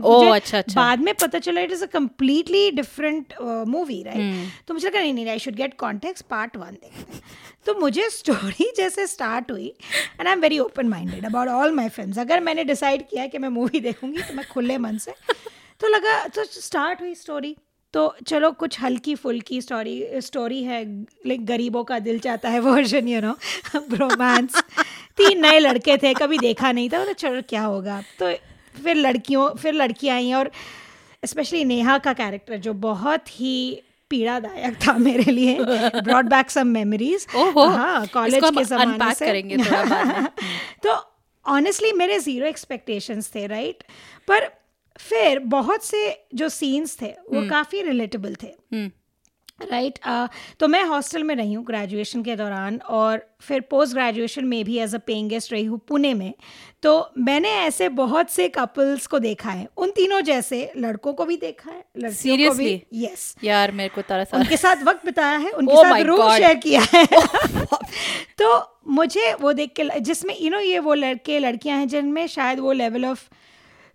बाद 0.75 0.99
में 0.99 1.13
पता 1.13 1.39
चला 1.39 1.62
it 1.62 1.71
is 1.71 1.84
a 1.84 1.88
completely 1.93 2.69
different 2.71 3.34
movie 3.67 4.01
right 4.03 4.51
तो 4.67 4.73
मुझे 4.73 4.88
लगा 4.88 4.99
नहीं 4.99 5.13
नहीं 5.13 5.27
I 5.30 5.39
should 5.39 5.56
get 5.56 5.77
context 5.80 6.25
part 6.25 6.58
one 6.58 6.77
देखते 6.82 7.19
तो 7.65 7.73
मुझे 7.80 8.10
स्टोरी 8.10 8.71
जैसे 8.77 9.08
स्टार्ट 9.08 9.51
हुई 9.51 9.67
and 10.19 10.27
I 10.27 10.34
am 10.34 10.41
very 10.41 10.60
open 10.60 10.88
minded 10.88 11.25
about 11.25 11.47
all 11.49 11.71
my 11.71 11.89
film 11.89 12.21
अगर 12.21 12.39
मैंने 12.39 12.63
डिसाइड 12.63 13.08
किया 13.10 13.25
कि 13.27 13.38
मैं 13.38 13.49
मूवी 13.49 13.80
देखूँगी 13.80 14.21
तो 14.21 14.34
मैं 14.34 14.45
खुले 14.51 14.77
मन 14.77 14.97
से। 14.97 15.12
तो 15.80 15.88
लगा 15.88 16.23
तो 16.36 16.43
स्टार्ट 16.43 17.01
हुई 17.01 17.13
स्टोरी 17.15 17.56
तो 17.93 18.15
चलो 18.28 18.52
कुछ 18.52 18.82
हल्की 18.82 19.15
फुल्की 19.15 19.62
स्टोरी 19.62 20.08
स्टोरी 20.15 20.63
है 20.63 21.02
लाइक 21.02 21.45
गरीबों 21.45 21.84
का 21.84 22.00
दिल 22.00 22.19
चाहता 22.19 22.50
है 22.50 22.60
वर्जन 22.60 23.08
यू 23.08 23.21
नो 23.21 23.38
रोमांस 23.76 24.63
तीन 25.17 25.41
नए 25.41 25.60
लड़के 25.60 25.97
थे 25.97 26.13
कभी 26.13 26.38
देखा 26.38 26.71
नहीं 26.71 26.89
था 26.89 27.06
तो 27.06 27.13
चलो 27.13 27.41
क्या 27.50 27.62
होगा? 27.62 28.02
तो 28.02 28.34
फिर 28.84 28.95
लड़कियों 28.95 29.50
फिर 29.50 29.73
लड़कियाँ 29.73 30.15
आई 30.15 30.34
और 30.34 30.52
स्पेशली 31.26 31.65
नेहा 31.65 31.97
का 31.97 32.13
कैरेक्टर 32.13 32.58
जो 32.58 32.73
बहुत 32.73 33.39
ही 33.39 33.84
पीड़ादायक 34.10 34.88
था 34.88 34.93
मेरे 34.93 35.32
लिए 35.32 35.58
ब्रॉड 36.02 36.26
बैक 36.26 36.50
सम 36.50 36.67
मेमोरीज 36.67 37.28
हाँ 37.36 38.08
कॉलेज 38.08 38.43
के 38.43 38.63
जमाने 38.63 39.15
से। 39.15 39.26
करेंगे 39.26 39.58
थोड़ा 39.58 39.84
बाद 39.84 40.30
तो 40.88 41.17
ऑनेस्टली 41.45 41.91
मेरे 41.91 42.19
ज़ीरो 42.19 42.47
एक्सपेक्टेशंस 42.47 43.32
थे 43.36 43.47
राइट 43.47 43.84
पर 44.28 44.66
फिर 44.99 45.39
बहुत 45.39 45.83
से 45.83 46.25
जो 46.36 46.49
सीन्स 46.49 47.01
थे 47.01 47.07
वो 47.07 47.49
काफ़ी 47.49 47.81
रिलेटेबल 47.81 48.36
थे। 48.43 48.47
Right 49.71 49.93
right? 49.93 50.29
uh, 50.29 50.57
तो 50.60 50.67
मैं 50.67 50.83
हॉस्टल 50.83 51.23
में 51.23 51.36
रही 51.36 51.53
हूँ 51.53 51.65
ग्रेजुएशन 51.65 52.23
के 52.23 52.36
दौरान 52.36 52.77
और 52.77 53.36
फिर 53.41 53.62
पोस्ट 53.62 53.93
ग्रेजुएशन 53.93 54.45
में 54.45 54.65
भी 54.65 54.77
एज 54.77 54.95
अ 54.95 54.97
पेइंग 54.97 55.29
गेस्ट 55.29 55.53
रही 55.53 55.65
हूँ 55.65 55.79
पुणे 55.88 56.13
में। 56.13 56.33
तो 56.83 57.12
मैंने 57.17 57.49
ऐसे 57.49 57.89
बहुत 57.89 58.29
से 58.29 58.49
कपल्स 58.49 59.07
को 59.07 59.19
देखा 59.19 59.49
है। 59.49 59.67
उन 59.77 59.91
तीनों 59.91 60.21
जैसे 60.21 60.73
लड़कों 60.77 61.13
को 61.13 61.25
भी 61.25 61.38
देखा 61.38 61.71
है 61.71 61.86
लड़कियों 61.97 62.49
को 62.49 62.55
भी? 62.55 62.83
यस 62.93 63.36
यार 63.43 63.71
मेरे 63.71 63.89
को 63.89 64.01
तरस 64.01 64.27
उनके 64.33 64.57
साथ 64.57 64.75
वक्त 64.83 65.05
बिताया 65.05 65.38
है 65.38 65.51
उनके 65.51 65.73
Oh 65.73 65.83
साथ 65.83 66.01
रूम 66.01 66.38
शेयर 66.38 66.55
किया 66.55 66.81
है। 66.93 67.07
तो 68.38 68.77
मुझे 68.88 69.33
वो 69.33 69.53
देख 69.53 69.73
के 69.79 69.99
जिसमें 69.99 70.36
यू 70.41 70.49
नो 70.49 70.60
ये 70.60 70.79
वो 70.79 70.93
लड़के 70.93 71.39
लड़कियाँ 71.39 71.77
हैं 71.77 71.88
जिनमें 71.88 72.27
शायद 72.27 72.60
वो 72.60 72.71
लेवल 72.71 73.05
ऑफ़ 73.05 73.29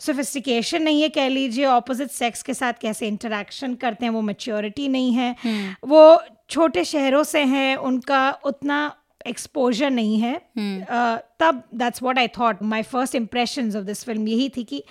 सोफिस्टिकेशन 0.07 0.83
नहीं 0.83 1.03
है 1.03 1.09
कह 1.09 1.29
लीजिए 1.29 1.65
ऑपोजिट 1.65 2.11
सेक्स 2.11 2.43
के 2.43 2.55
साथ 2.55 2.73
कैसे 2.73 3.09
इंटरेक्शन 3.09 3.75
करते 3.75 4.05
हैं 4.07 4.13
वो 4.13 4.21
मेच्योरिटी 4.21 4.89
नहीं 4.89 5.13
है। 5.13 5.37
वो 5.85 6.23
छोटे 6.51 6.85
शहरों 6.85 7.23
से 7.23 7.41
हैं 7.41 7.77
उनका 7.77 8.31
उतना 8.45 8.97
एक्सपोजर 9.27 9.91
नहीं 9.91 10.19
है। 10.21 10.41
अ, 10.83 11.17
तब 11.41 11.63
that's 11.75 12.03
what 12.03 12.19
I 12.19 12.29
thought 12.29 12.63
my 12.63 12.83
first 12.83 13.15
impressions 13.15 13.77
of 13.77 13.85
this 13.85 14.05
film 14.05 14.29
यही 14.29 14.49
थी 14.49 14.65
कि 14.65 14.85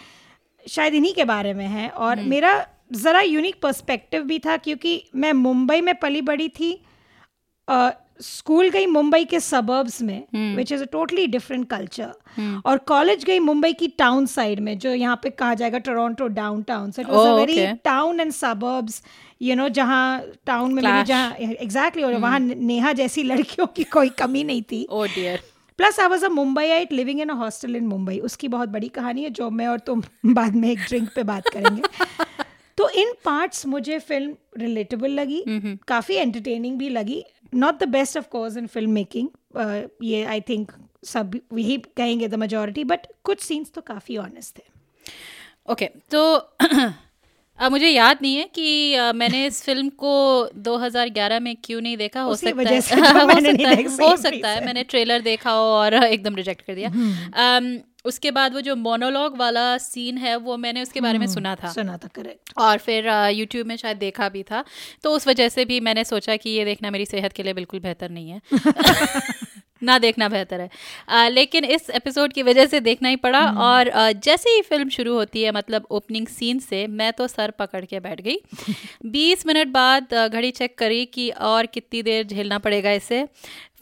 शायद 0.69 0.93
इन्हीं 0.93 1.13
के 1.13 1.25
बारे 1.25 1.53
में 1.53 1.67
है। 1.67 1.89
और 1.89 2.15
मेरा 2.29 2.67
ज़रा 2.93 3.21
यूनिक 3.21 3.55
पर्सपेक्टिव 3.61 4.23
भी 4.23 4.39
था 4.39 4.57
क्योंकि 4.57 5.09
मैं 5.15 5.33
मुंबई 5.33 5.81
में 5.81 5.95
पली 5.95 6.21
बड़ी 6.21 6.49
थी 6.49 6.81
स्कूल 8.21 8.69
गई 8.69 8.85
मुंबई 8.85 9.25
के 9.25 9.39
सबर्ब्स 9.39 10.01
में 10.01 10.55
which 10.55 10.71
is 10.71 10.81
a 10.81 10.85
totally 10.85 11.27
different 11.27 11.67
culture 11.69 12.61
और 12.65 12.77
कॉलेज 12.77 13.23
गई 13.23 13.39
मुंबई 13.39 13.73
की 13.73 13.87
टाउन 13.87 14.25
साइड 14.25 14.59
में 14.59 14.77
जो 14.79 14.93
यहाँ 14.93 15.19
पे 15.23 15.29
कहा 15.29 15.53
जाएगा 15.53 15.77
Toronto 15.77 16.27
downtown 16.63 16.91
so 16.91 17.01
it 17.01 17.09
was 17.09 17.27
a 17.27 17.33
very 17.35 17.67
town 17.83 18.19
and 18.19 18.31
suburbs 18.31 19.01
you 19.41 19.55
know 19.55 19.69
जहाँ 19.69 20.21
टाउन 20.45 20.73
में 20.73 20.83
मेरी 20.83 21.03
जहाँ 21.03 21.35
एग्जैक्टली 21.35 22.03
और 22.03 22.13
वहाँ 22.13 22.39
नेहा 22.39 22.93
जैसी 22.93 23.23
लड़कियों 23.23 23.67
की 23.67 23.83
कोई 23.83 24.09
कमी 24.09 24.43
नहीं 24.43 24.61
थी। 24.61 24.87
ओ 24.89 25.05
dear 25.05 25.41
plus 25.77 25.99
I 25.99 26.07
was 26.07 26.25
a 26.25 26.29
Mumbaiite 26.69 26.91
living 26.93 27.21
in 27.21 27.29
a 27.29 27.33
hostel 27.33 27.75
in 27.75 27.87
Mumbai 27.87 28.19
उसकी 28.19 28.47
बहुत 28.47 28.69
बड़ी 28.69 28.87
कहानी 28.87 29.23
है 29.23 29.29
जो 29.29 29.49
मैं 29.49 29.67
और 29.67 29.79
तुम 29.79 30.03
बाद 30.25 30.55
में 30.55 30.69
एक 30.71 30.79
ड्रिंक 30.79 31.09
पे 31.15 31.23
बात 31.23 31.47
करेंगे। 31.47 31.81
तो 32.77 32.89
इन 32.89 33.11
पार्ट्स 33.25 33.65
मुझे 33.65 33.99
फ़िल्म 33.99 34.35
रिलेटेबल 34.57 35.11
लगी 35.11 35.43
काफ़ी 35.87 36.15
एंटरटेनिंग 36.15 36.77
भी 36.77 36.89
लगी 36.89 37.23
not 37.53 37.79
the 37.79 37.87
best 37.89 38.17
of 38.17 38.27
course 38.27 38.57
in 38.57 38.67
film 38.67 38.91
making 38.91 39.27
ये 40.03 40.23
आई 40.25 40.41
थिंक 40.41 40.71
सब 41.05 41.39
यही 41.53 41.77
कहेंगे 41.97 42.27
द 42.27 42.35
मेजोरिटी 42.35 42.83
बट 42.83 43.07
कुछ 43.23 43.39
सीन्स 43.39 43.71
तो 43.71 43.81
काफ़ी 43.81 44.17
ऑनेस्ट 44.17 44.57
थे 44.57 44.63
ओके 45.71 45.85
तो 46.11 46.35
अब 47.59 47.71
मुझे 47.71 47.87
याद 47.89 48.19
नहीं 48.21 48.35
है 48.35 48.43
कि 48.55 48.93
अ, 48.93 49.11
मैंने 49.13 49.45
इस 49.47 49.61
फ़िल्म 49.63 49.89
को 49.89 50.11
2011 50.59 51.39
में 51.39 51.55
क्यों 51.63 51.81
नहीं 51.81 51.97
देखा? 51.97 52.21
हो 52.21 52.35
सकता 52.35 52.69
है। 52.69 52.75
हो 52.77 53.39
सकता 53.41 53.69
है। 53.69 53.83
हो 54.09 54.15
सकता 54.17 54.49
है। 54.49 54.65
मैंने 54.65 54.83
ट्रेलर 54.83 55.21
देखा 55.21 55.51
हो 55.51 55.63
और 55.63 55.93
एकदम 56.03 56.35
रिजेक्ट 56.35 56.61
कर 56.61 56.75
दिया। 56.75 56.89
अम, 56.89 57.77
उसके 58.05 58.31
बाद 58.31 58.53
वो 58.53 58.61
जो 58.61 58.75
मोनोलॉग 58.75 59.37
वाला 59.37 59.77
सीन 59.77 60.17
है 60.17 60.35
वो 60.35 60.57
मैंने 60.57 60.81
उसके 60.81 61.01
बारे 61.01 61.17
में 61.17 61.27
सुना 61.27 61.55
था। 61.55 61.71
सुना 61.71 61.97
था 61.97 62.07
करेक्ट 62.15 62.53
और 62.57 62.77
फिर 62.77 63.07
यूट्यूब 63.29 63.67
में 63.67 63.75
शायद 63.75 63.97
देखा 63.97 64.29
भी 64.29 64.43
था। 64.43 64.63
तो 65.03 65.11
उस 65.11 65.27
वजह 65.27 65.49
से 65.49 65.65
भी 65.65 65.79
मैंने 65.79 66.03
सोचा 66.03 66.35
कि 66.35 66.49
ये 66.49 66.65
देखना 66.65 66.91
मेरी 66.91 67.05
सेहत 67.05 67.33
के 67.33 67.43
लिए 67.43 67.53
बिल्कुल 67.53 67.79
बेहतर 67.79 68.09
नहीं 68.09 68.29
है। 68.29 68.41
ना 69.83 69.97
देखना 69.99 70.29
बेहतर 70.29 70.61
है। 70.61 70.69
आ, 71.09 71.27
लेकिन 71.27 71.65
इस 71.65 71.89
एपिसोड 71.89 72.33
की 72.33 72.43
वजह 72.43 72.65
से 72.65 72.79
देखना 72.79 73.09
ही 73.09 73.15
पड़ा 73.15 73.39
और 73.61 73.89
आ, 73.89 74.11
जैसे 74.11 74.49
ही 74.49 74.61
फ़िल्म 74.61 74.89
शुरू 74.89 75.13
होती 75.13 75.43
है 75.43 75.51
मतलब 75.51 75.87
ओपनिंग 75.91 76.27
सीन 76.27 76.59
से 76.59 76.85
मैं 76.87 77.11
तो 77.13 77.27
सर 77.27 77.51
पकड़ 77.51 77.85
के 77.85 77.99
बैठ 77.99 78.21
गई। 78.21 78.37
बीस 79.05 79.45
मिनट 79.47 79.67
बाद 79.67 80.13
घड़ी 80.13 80.51
चेक 80.51 80.77
करी 80.77 81.05
कि 81.05 81.29
और 81.29 81.65
कितनी 81.65 82.01
देर 82.01 82.25
झेलना 82.25 82.57
पड़ेगा 82.57 82.91
इसे। 82.91 83.25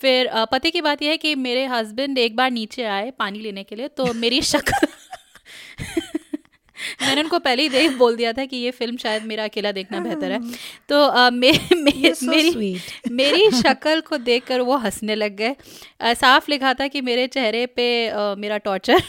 फिर 0.01 0.29
पते 0.51 0.71
की 0.71 0.81
बात 0.81 1.01
यह 1.01 1.09
है 1.09 1.17
कि 1.17 1.35
मेरे 1.35 1.65
हस्बैंड 1.65 2.17
एक 2.17 2.35
बार 2.35 2.51
नीचे 2.51 2.83
आए 2.83 3.11
पानी 3.11 3.39
लेने 3.39 3.63
के 3.63 3.75
लिए 3.75 3.87
तो 3.87 4.13
मेरी 4.13 4.41
शक्ल 4.41 4.87
मैंने 7.01 7.21
उनको 7.21 7.39
पहले 7.39 7.63
ही 7.63 7.69
देख 7.69 7.91
बोल 7.91 8.15
दिया 8.15 8.33
था 8.33 8.45
कि 8.45 8.57
ये 8.57 8.71
फ़िल्म 8.71 8.97
शायद 8.97 9.23
मेरा 9.23 9.43
अकेला 9.43 9.71
देखना 9.71 9.99
बेहतर 9.99 10.31
है। 10.31 10.39
तो 10.89 11.03
आ, 11.03 11.29
मे, 11.29 11.51
मे, 11.73 12.11
so 12.11 12.23
मेरी 12.23 12.51
sweet. 12.51 13.11
मेरी 13.11 13.51
शक्ल 13.61 14.01
को 14.01 14.17
देखकर 14.17 14.61
वो 14.61 14.77
हंसने 14.77 15.15
लग 15.15 15.35
गए। 15.35 15.55
साफ़ 16.13 16.45
लिखा 16.49 16.73
था 16.73 16.87
कि 16.87 17.01
मेरे 17.01 17.27
चेहरे 17.27 17.65
पे 17.65 18.07
अ, 18.07 18.35
मेरा 18.37 18.57
टॉर्चर 18.57 19.03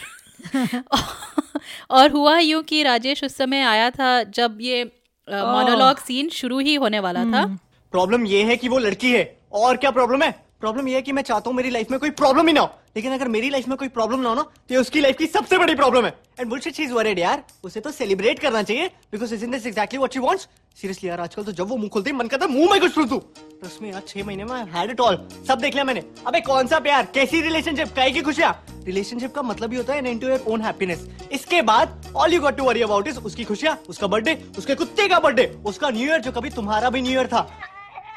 और 1.91 2.11
हुआ 2.11 2.39
यूँ 2.39 2.63
कि 2.63 2.83
राजेश 2.83 3.25
उस 3.25 3.37
समय 3.37 3.61
आया 3.61 3.91
था 3.91 4.23
जब 4.23 4.59
ये 4.61 4.85
मोनोलॉग 5.29 5.99
सीन 5.99 6.29
शुरू 6.29 6.59
ही 6.59 6.75
होने 6.75 6.99
वाला 7.01 7.25
था। 7.25 7.45
प्रॉब्लम 7.93 8.27
ये 8.27 8.43
है 8.43 8.57
कि 8.57 8.69
वो 8.69 8.79
लड़की 8.79 9.13
है। 9.13 9.41
और 9.53 9.77
क्या 9.77 9.91
प्रॉब्लम 9.91 10.23
है? 10.23 10.50
प्रॉब्लम 10.61 10.89
ये 10.89 10.95
है 10.95 11.03
कि 11.03 11.13
मैं 11.13 11.23
चाहता 11.23 11.51
हूँ 11.51 11.57
मेरी 11.57 11.71
लाइफ 11.71 11.91
में 11.91 11.99
कोई 12.01 12.11
प्रॉब्लम 12.13 12.47
ही 12.47 12.53
ना 12.53 12.61
हो। 12.61 12.71
लेकिन 12.97 13.13
अगर 13.13 13.29
मेरी 13.29 13.51
लाइफ 13.51 13.69
में 13.69 13.77
कोई 13.79 13.89
प्रॉब्लम 13.89 14.21
ना 14.21 14.29
हो 14.29 14.35
ना 14.35 14.43
तो 14.71 14.81
उसकी 14.81 15.01
लाइफ 15.01 15.17
की 15.19 15.27
सबसे 15.27 15.59
बड़ी 15.59 15.75
प्रॉब्लम 15.75 16.05
है। 16.05 16.15
And 16.41 16.49
bullshit 16.49 16.75
she 16.75 16.83
is 16.83 16.93
worried 16.93 17.19
यार। 17.19 17.43
उसे 17.65 17.81
तो 17.81 17.91
सेलिब्रेट 17.91 18.39
करना 18.39 18.63
चाहिए 18.63 18.87
because 19.13 19.35
is 19.35 19.45
in 19.45 19.51
this 19.51 19.67
exactly 19.67 19.99
what 19.99 20.13
she 20.13 20.21
wants 20.21 20.49
seriously 20.77 21.09
यार, 21.09 21.21
आजकल 21.21 21.45
तो 21.45 21.53
जब 21.53 21.69
वो 21.69 21.77
मुँह 21.77 21.89
खोलती 21.89 22.13
मन 22.13 22.27
करता 22.27 22.47
मुँह 22.47 22.71
में 22.71 22.81
कुछ 22.81 22.99
दूँ 22.99 23.19
ट्रस्ट 23.21 23.83
में 23.83 23.91
यार, 23.93 24.03
छह 24.09 24.25
महीने 24.25 24.45
में 24.45 24.73
हैड 24.73 24.91
इट 24.91 25.01
ऑल 25.01 25.17
सब 25.49 25.59
देख 25.61 25.75
लिया 25.75 25.85
मैंने। 25.85 26.03
अबे, 26.27 26.41
कौन 26.41 26.67
सा 26.67 26.79
प्यार? 26.81 27.07
कैसी 27.15 27.41
रिलेशनशिप 27.41 27.95
काहे 27.97 28.11
की 28.11 28.23
खुशियाँ? 28.23 28.53
रिलेशनशिप 28.85 29.35
का 29.35 29.43
मतलब 29.43 29.71
ही 29.73 29.77
होता 29.77 29.93
है 29.93 30.09
इनटू 30.11 30.29
योर 30.29 30.45
ओन 30.49 30.63
हैप्पीनेस 30.63 31.09
इसके 31.33 31.63
बाद 31.63 32.13
all 32.17 32.35
you 32.35 32.41
got 32.41 32.57
to 32.57 32.65
worry 32.65 32.83
about 32.83 33.09
is 33.09 33.19
उसकी 33.21 33.45
खुशियाँ, 33.45 33.79
उसका 33.89 34.07
बर्थडे 34.07 34.35
उसके 34.59 34.75
कुत्ते 34.75 35.09
का 35.09 35.19
बर्थडे 35.21 35.47
उसका 35.67 35.91
न्यू 35.91 36.09
ईयर 36.09 36.21
जो 36.21 36.33
कभी 36.33 36.51
तुम्हारा 36.51 36.91
भी 36.91 37.03
न्यू 37.03 37.13
ईयर 37.13 37.27
था। 37.27 37.49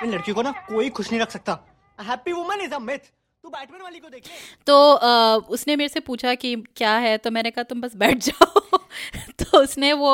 इन 0.04 0.12
लड़कियों 0.12 0.36
को 0.36 0.42
ना 0.42 0.52
कोई 0.70 0.90
खुश 0.90 1.12
नहीं 1.12 1.22
रख 1.22 1.32
सकता। 1.32 1.60
Happy 2.04 2.32
woman 2.34 2.62
is 2.62 2.74
a 2.74 2.80
myth 2.80 3.12
तू 3.44 3.50
बैटमैन 3.50 3.82
वाली 3.82 4.00
को 4.00 4.10
देख 4.10 4.24
ले। 4.26 4.34
तो 4.68 4.76
अ, 4.94 5.36
उसने 5.50 5.76
मेरे 5.76 5.90
से 5.90 6.00
पूछा 6.02 6.34
कि 6.36 6.56
क्या 6.76 6.96
है? 6.98 7.18
तो 7.18 7.32
मैंने 7.32 7.52
कहा 7.52 7.64
तुम 7.64 7.82
बस 7.82 7.96
बैठ 7.96 8.18
जाओ। 8.24 8.62
तो 9.40 9.60
उसने 9.60 9.92
वो 9.94 10.12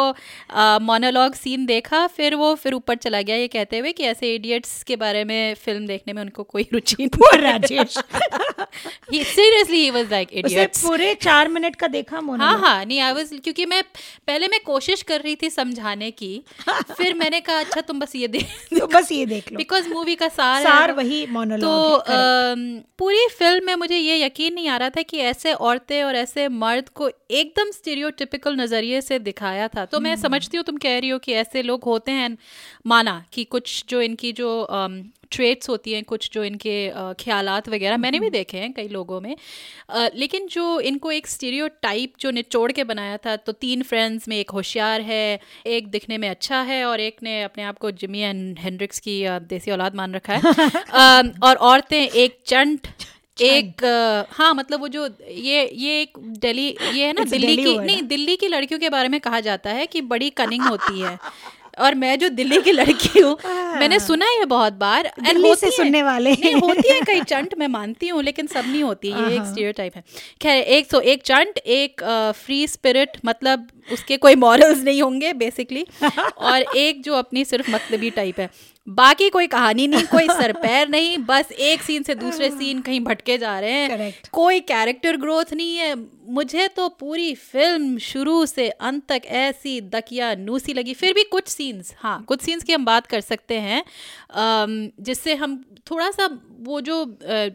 मोनोलॉग 0.81 1.33
सीन 1.33 1.65
देखा 1.65 2.05
फिर 2.07 2.35
वो 2.35 2.53
फिर 2.55 2.73
ऊपर 2.73 2.95
चला 2.95 3.21
गया 3.21 3.35
ये 3.35 3.47
कहते 3.47 3.79
हुए 3.79 3.91
कि 3.91 4.03
ऐसे 4.03 4.33
इडियट्स 4.35 4.81
के 4.83 4.95
बारे 4.95 5.23
में 5.23 5.53
फ़िल्म 5.55 5.87
देखने 5.87 6.13
में 6.13 6.21
उनको 6.21 6.43
कोई 6.43 6.67
रुचि 6.73 7.07
Poor 7.07 7.33
राजेश। 7.41 7.97
नहीं 7.97 9.23
सीरियसली 9.25 9.77
ही 9.77 9.89
वाज 9.89 10.11
लाइक 10.11 10.27
उसे 10.29 10.39
इडियट्स 10.39 10.83
पूरे 10.83 11.13
चार 11.15 11.47
मिनट 11.47 11.75
का 11.75 11.87
देखा 11.87 12.15
हाँ 12.15 12.21
मोनोलॉग 12.21 12.63
हाँ 12.65 12.85
नहीं 12.85 12.99
आई 12.99 13.13
वाज 13.13 13.29
क्योंकि 13.43 13.65
मैं 13.65 13.81
पहले 14.27 14.47
मैं 14.47 14.59
कोशिश 14.65 15.01
कर 15.01 15.21
रही 15.21 15.35
थी 15.35 15.49
समझाने 15.49 16.11
की 16.11 16.31
फिर 16.69 17.13
मैंने 17.13 17.39
कहा 17.41 17.59
अच्छा 17.59 17.81
तुम 17.81 17.99
बस 17.99 18.15
ये 18.15 18.27
देख 18.27 18.47
तो 18.79 18.87
बस 18.87 19.11
ये 19.11 19.25
देख 19.25 19.51
लो। 19.51 19.57
बिकॉज़ 19.57 19.89
मूवी 19.89 20.15
का 20.15 20.27
सार 20.29 20.63
सार 20.63 20.91
वही 20.91 21.25
तो 21.25 21.31
मोनोलॉग 21.33 22.09
है, 22.09 22.15
correct. 22.15 22.85
पूरी 23.19 23.33
फ़िल्म 23.35 23.65
में 23.65 23.75
मुझे 23.75 23.97
ये 23.97 24.15
यकीन 24.23 24.53
नहीं 24.53 24.67
आ 24.69 24.75
रहा 24.77 24.89
था 24.89 25.01
कि 25.01 25.17
ऐसे 25.19 25.53
औरतें 25.53 26.03
और 26.03 26.15
ऐसे 26.15 26.47
मर्द 26.47 26.89
को 26.89 27.09
एकदम 27.31 27.71
स्टीरियोटिपिकल 27.71 28.55
नज़रिए 28.55 29.01
से 29.01 29.17
दिखाया 29.19 29.67
था। 29.67 29.85
तो 29.85 29.99
मैं 29.99 30.15
समझती 30.15 30.57
हूँ 30.57 30.63
तुम 30.65 30.77
कह 30.77 30.97
रही 30.99 31.09
हो 31.09 31.17
कि 31.19 31.33
ऐसे 31.33 31.61
लोग 31.61 31.83
होते 31.83 32.11
हैं 32.11 32.37
माना 32.87 33.23
कि 33.33 33.43
कुछ 33.43 33.83
जो 33.89 34.01
इनकी 34.01 34.31
जो 34.31 34.49
ट्रेट्स 35.31 35.69
होती 35.69 35.91
हैं 35.91 36.03
कुछ 36.03 36.29
जो 36.33 36.43
इनके 36.43 36.75
ख्याल 36.89 37.13
ख्यालात 37.39 37.69
वगैरह 37.69 37.97
मैंने 37.97 38.19
भी 38.19 38.29
देखे 38.29 38.57
हैं 38.57 38.71
कई 38.73 38.87
लोगों 38.87 39.19
में। 39.21 39.35
लेकिन 40.15 40.47
जो 40.47 40.79
इनको 40.79 41.11
एक 41.11 41.27
स्टीरियो 41.27 41.67
टाइप 41.81 42.13
जो 42.19 42.31
निचोड़ 42.31 42.71
के 42.71 42.83
बनाया 42.83 43.17
था 43.17 43.35
तो 43.35 43.51
तीन 43.51 43.83
फ्रेंड्स 43.83 44.27
में 44.27 44.37
एक 44.37 44.49
होशियार 44.49 45.01
है 45.01 45.39
एक 45.65 45.87
दिखने 45.87 46.17
में 46.17 46.29
अच्छा 46.29 46.61
है 46.61 46.83
और 46.85 46.99
एक 46.99 47.23
ने 47.23 47.41
अपने 47.43 47.63
आप 47.63 47.77
को 47.77 47.91
जिमी 47.91 48.19
एंड 48.19 48.59
हेंड्रिक्स 48.59 48.99
की 48.99 49.23
देसी 49.49 49.71
औलाद 49.71 49.95
मान 49.95 50.15
रखा 50.15 50.33
है। 50.33 50.41
और 51.43 51.55
औरतें 51.55 52.01
एक 52.09 52.37
चंट 52.45 52.87
एक 53.41 53.83
अ, 53.85 54.27
हाँ 54.31 54.53
मतलब 54.53 54.79
वो 54.79 54.87
जो 54.87 55.05
ये 55.29 55.69
ये 55.73 56.01
एक 56.01 56.17
दिल्ली 56.19 56.67
ये 56.93 57.05
है 57.05 57.13
ना 57.13 57.23
दिल्ली 57.23 57.55
की 57.55 57.77
नहीं 57.77 57.95
हाँ? 57.95 58.07
दिल्ली 58.07 58.35
की 58.35 58.47
लड़कियों 58.47 58.79
के 58.79 58.89
बारे 58.89 59.07
में 59.09 59.19
कहा 59.19 59.39
जाता 59.39 59.69
है 59.69 59.85
कि 59.85 60.01
बड़ी 60.01 60.29
कनिंग 60.29 60.63
होती 60.63 61.01
है। 61.01 61.17
और 61.79 61.95
मैं 61.95 62.17
जो 62.19 62.29
दिल्ली 62.29 62.61
की 62.61 62.71
लड़की 62.71 63.19
हूँ 63.19 63.35
मैंने 63.79 63.99
सुना 63.99 64.25
है 64.29 64.45
बहुत 64.45 64.73
बार 64.73 65.11
एंड 65.19 65.37
होती 65.37 65.55
से 65.59 65.71
सुनने 65.71 66.03
वाले। 66.03 66.31
नहीं 66.31 66.53
होती 66.53 66.87
है 66.89 66.99
कई 67.01 67.21
चंट 67.21 67.53
मैं 67.57 67.67
मानती 67.67 68.07
हूँ 68.07 68.23
लेकिन 68.23 68.47
सब 68.47 68.65
नहीं 68.67 68.83
होती 68.83 69.07
ये 69.09 69.35
एक 69.35 69.45
स्टीरियोटाइप 69.45 69.95
है। 69.95 70.03
खैर 70.41 70.63
एक 70.63 70.91
सो 70.91 70.99
एक 71.01 71.23
चंट 71.23 71.57
एक 71.57 72.03
फ्री 72.35 72.65
स्पिरिट 72.67 73.17
मतलब 73.25 73.67
उसके 73.91 74.17
कोई 74.17 74.35
मॉरल्स 74.35 74.83
नहीं 74.83 75.01
होंगे 75.01 75.33
बेसिकली 75.33 75.85
और 76.37 76.61
एक 76.77 77.01
जो 77.03 77.13
अपनी 77.13 77.45
सिर्फ़ 77.45 77.71
मतलबी 77.71 78.09
टाइप 78.09 78.39
है। 78.39 78.49
बाकी 78.89 79.29
कोई 79.29 79.47
कहानी 79.47 79.87
नहीं 79.87 80.03
कोई 80.03 80.27
सर 80.41 80.51
पैर 80.53 80.89
नहीं 80.89 81.17
बस 81.17 81.51
एक 81.51 81.81
सीन 81.81 82.03
से 82.03 82.15
दूसरे 82.15 82.49
सीन 82.51 82.81
कहीं 82.81 82.99
भटके 83.01 83.37
जा 83.37 83.59
रहे 83.59 83.71
हैं। 83.71 83.89
Correct. 83.89 84.29
कोई 84.29 84.59
कैरेक्टर 84.59 85.17
ग्रोथ 85.17 85.53
नहीं 85.53 85.75
है। 85.77 85.95
मुझे 86.29 86.67
तो 86.67 86.87
पूरी 86.89 87.33
फ़िल्म 87.35 87.97
शुरू 87.97 88.45
से 88.45 88.69
अंत 88.69 89.03
तक 89.09 89.21
ऐसी 89.25 89.81
दकिया 89.81 90.35
नूसी 90.35 90.73
लगी। 90.73 90.93
फिर 90.93 91.13
भी 91.13 91.23
कुछ 91.23 91.47
सीन्स 91.47 91.93
हाँ 91.97 92.23
कुछ 92.23 92.41
सीन्स 92.41 92.63
की 92.63 92.73
हम 92.73 92.85
बात 92.85 93.07
कर 93.07 93.21
सकते 93.21 93.59
हैं। 93.59 93.83
जिससे 94.99 95.35
हम 95.35 95.63
थोड़ा 95.91 96.11
सा 96.11 96.29
वो 96.59 96.81
जो 96.81 97.03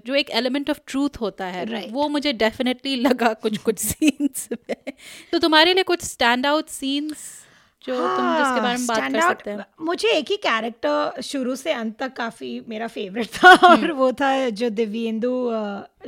जो 0.07 0.15
एक 0.15 0.31
एलिमेंट 0.31 0.71
ऑफ़ 0.71 0.79
ट्रूथ 0.87 1.21
होता 1.21 1.47
है 1.47 1.65
Right. 1.67 1.93
वो 1.93 2.09
मुझे 2.09 2.33
डेफिनेटली 2.33 2.97
लगा 2.97 3.33
कुछ 3.33 3.59
कुछ 3.59 3.79
सीन्स 3.85 4.49
में। 4.53 4.93
तो 5.33 5.39
तुम्हारे 5.39 5.75
लिए 5.75 5.83
कुछ 5.83 6.03
स्टैंड 6.03 6.47
आउट 6.47 6.69
सीन्स 6.69 7.44
जो 7.85 7.95
हाँ, 7.95 8.17
तुम 8.17 8.27
जिसके 8.37 8.61
बारे 8.61 8.79
में 8.79 8.87
बात 8.87 9.13
कर 9.13 9.19
out, 9.19 9.29
सकते 9.29 9.51
हैं। 9.51 9.65
मुझे 9.81 10.09
एक 10.09 10.31
ही 10.31 10.37
कैरेक्टर 10.37 11.21
शुरू 11.23 11.57
से 11.57 11.73
अंत 11.73 11.97
तक 11.99 12.13
काफ़ी 12.13 12.61
मेरा 12.69 12.87
फेवरेट 12.87 13.27
था 13.27 13.51
हम्म। 13.53 13.83
और 13.85 13.93
वो 13.93 14.13
था 14.13 14.49
जो 14.51 14.71
दिव्येंदु 14.71 15.33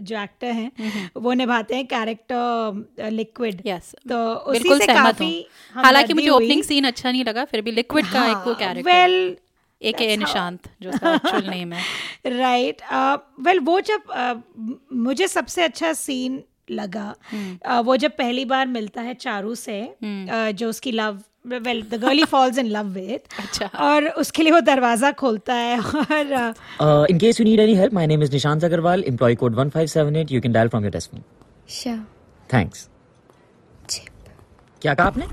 जो 0.01 0.19
एक्टर 0.23 0.47
हैं 0.47 1.11
वो 1.17 1.33
निभाते 1.33 1.75
हैं 1.77 1.87
कैरेक्टर 1.87 3.11
लिक्विड 3.11 3.63
यस 3.67 3.95
तो 4.09 4.35
उसी 4.35 4.79
से 4.79 4.87
काफ़ी 4.87 5.47
हालाँकि 5.75 6.15
मुझे 6.15 6.29
ओपनिंग 6.29 6.63
सीन 6.63 6.85
अच्छा 6.85 7.11
नहीं 7.11 7.25
लगा 7.25 7.45
फिर 7.45 7.61
भी 7.61 7.71
लिक्विड 7.73 8.07
का 8.07 8.25
एक 8.31 8.47
वो 8.47 8.55
कैरेक्टर 8.55 8.91
well, 8.91 9.41
ए 9.83 9.93
के 9.93 10.17
निशांत 10.17 10.69
जो 10.83 10.91
एक्चुअल 10.91 11.49
नेम 11.51 11.73
है। 11.73 11.83
राइट 12.27 12.83
वेल 13.41 13.61
वो 13.61 13.81
जब 13.81 14.13
uh, 14.17 14.37
मुझे 14.93 15.29
सबसे 15.29 15.63
अच्छा 15.63 15.93
सीन 15.93 16.43
लगा 16.71 17.15
uh, 17.15 17.85
वो 17.85 17.97
जब 17.97 18.11
पहली 18.11 18.45
बार 18.45 18.67
मिलता 18.67 19.03
है 19.03 19.15
चारू 19.15 19.55
से 19.55 19.81
uh, 20.05 20.53
जो 20.53 20.69
उसकी 20.69 20.93
love 20.93 21.23
well 21.47 21.83
the 21.91 21.95
girl 21.95 22.19
he 22.19 22.25
falls 22.25 22.59
in 22.59 22.67
love 22.67 22.87
with 22.95 23.71
और 23.81 24.09
उसके 24.09 24.43
लिए 24.43 24.53
वो 24.53 24.61
दरवाज़ा 24.61 25.13
खोलता 25.13 25.55
है 25.55 25.79
और 25.81 27.07
in 27.11 27.19
case 27.19 27.41
you 27.41 27.45
need 27.47 27.61
any 27.61 27.75
help 27.75 27.95
my 27.95 28.07
name 28.07 28.23
is 28.23 28.33
Nishant 28.33 28.65
Agarwal 28.65 29.05
employ 29.09 29.35
code 29.35 29.57
1578 29.57 30.33
you 30.33 30.41
can 30.41 30.53
dial 30.53 30.69
from 30.69 30.83
your 30.83 30.93
desk 30.93 31.11
phone 31.11 32.05
thanks 32.55 32.89
क्या 34.83 34.95
कहा 34.95 35.07
आपने? 35.07 35.27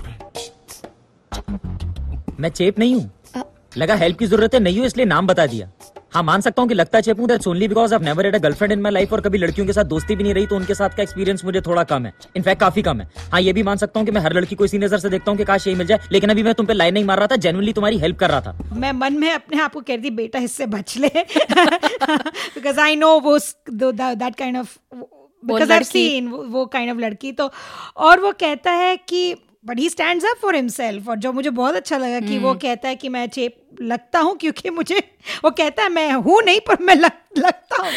मैं 2.40 2.48
चेप 2.50 2.78
नहीं 2.78 2.94
हूँ। 2.94 3.10
uh, 3.36 3.44
लगा 3.76 3.94
हेल्प 3.94 4.18
की 4.18 4.26
ज़रूरत 4.26 4.54
है 4.54 4.60
नहीं 4.60 4.78
हूँ 4.78 4.86
इसलिए 4.86 5.06
नाम 5.06 5.26
बता 5.26 5.46
दिया। 5.46 5.68
हाँ 6.14 6.22
मान 6.22 6.40
सकता 6.40 6.62
हूँ 6.62 6.68
कि 6.68 6.74
लगता 6.74 7.00
चेप 7.00 7.20
हूँ 7.20 7.26
that's 7.28 7.46
only 7.48 7.68
because 7.68 7.94
I 7.94 8.04
never 8.04 8.24
had 8.24 8.34
a 8.34 8.38
girlfriend 8.38 8.72
in 8.72 8.80
my 8.80 8.92
life 8.92 9.12
और 9.12 9.20
कभी 9.20 9.38
लड़कियों 9.38 9.66
के 9.66 9.72
साथ 9.72 9.84
दोस्ती 9.84 10.16
भी 10.16 10.22
नहीं 10.22 10.34
रही 10.34 10.46
तो 10.46 10.56
उनके 10.56 10.74
साथ 10.74 10.90
का 10.96 11.02
एक्सपीरियंस 11.02 11.44
मुझे 11.44 11.60
थोड़ा 11.60 11.82
कम 11.84 12.04
है। 12.06 12.12
इनफैक्ट 12.36 12.60
काफ़ी 12.60 12.82
कम 12.82 13.00
है। 13.00 13.08
हाँ 13.32 13.40
ये 13.40 13.52
भी 13.52 13.62
मान 13.62 13.76
सकता 13.76 14.00
हूँ 14.00 14.06
कि 14.06 14.12
मैं 14.12 14.20
हर 14.20 14.32
लड़की 14.32 14.54
को 14.54 14.64
इसी 14.64 14.78
नज़र 14.78 14.98
से 14.98 15.08
देखता 15.10 15.30
हूँ 15.30 15.38
कि 15.38 15.44
काश 15.44 15.66
यही 15.66 15.76
मिल 15.76 15.86
जाए 15.86 15.98
लेकिन 16.12 16.30
अभी 16.30 16.42
मैं 16.42 16.54
तुम 16.54 16.66
पे 16.66 16.74
लाइन 16.74 16.94
नहीं 16.94 17.04
मार 17.04 17.18
रहा 17.18 17.26
था 17.26 17.36
जेनुअनली 17.36 17.72
तुम्हारी 17.72 17.98
हेल्प 17.98 18.18
कर 18.18 18.30
रहा 18.30 18.40
था। 18.40 18.76
मैं 18.76 18.92
मन 18.92 19.18
में 19.20 19.30
अपने 19.32 19.60
आप 19.62 19.72
को 19.72 19.80
कह 19.80 19.94
रही 19.94 20.10
बेटा 20.12 20.38
इससे 20.40 20.66
बच 20.66 20.96
ले। 20.96 21.08
बिकॉज़ 21.08 22.80
आई 22.80 22.96
नो 22.96 23.18
वो 23.20 23.38
that 23.72 24.34
kind 24.34 24.58
of 24.58 24.78
because 24.94 25.72
I 25.72 25.84
seen 25.84 26.28
वो 26.28 26.64
काइंड 26.66 26.92
ऑफ़ 26.92 26.98
लड़की 26.98 27.32
तो 27.32 27.50
और 27.98 28.20
वो 28.20 28.32
कहता 28.40 28.72
है 28.72 28.96
कि 28.98 29.34
but 29.64 29.78
he 29.78 29.88
stand 29.88 30.24
up 30.24 30.36
for 30.36 30.56
himself 30.56 31.08
और 31.08 31.16
जो 31.16 31.32
मुझे 31.32 31.50
बहुत 31.50 31.74
अच्छा 31.74 31.98
लगा 31.98 32.20
कि 32.20 32.38
वो 32.38 32.54
कहता 32.54 32.88
है 32.88 32.96
कि 32.96 33.08
मैं 33.08 33.26
चेप 33.26 33.56
लगता 33.82 34.18
हूँ 34.20 34.36
क्योंकि 34.36 34.70
मुझे 34.70 34.98
वो 35.44 35.50
कहता 35.50 35.82
है 35.82 35.88
मैं 35.88 36.12
हूँ 36.12 36.42
नहीं 36.42 36.60
पर 36.60 36.76
मैं 36.80 36.94
लग, 36.94 37.12
लगता 37.38 37.82
हूँ। 37.82 37.92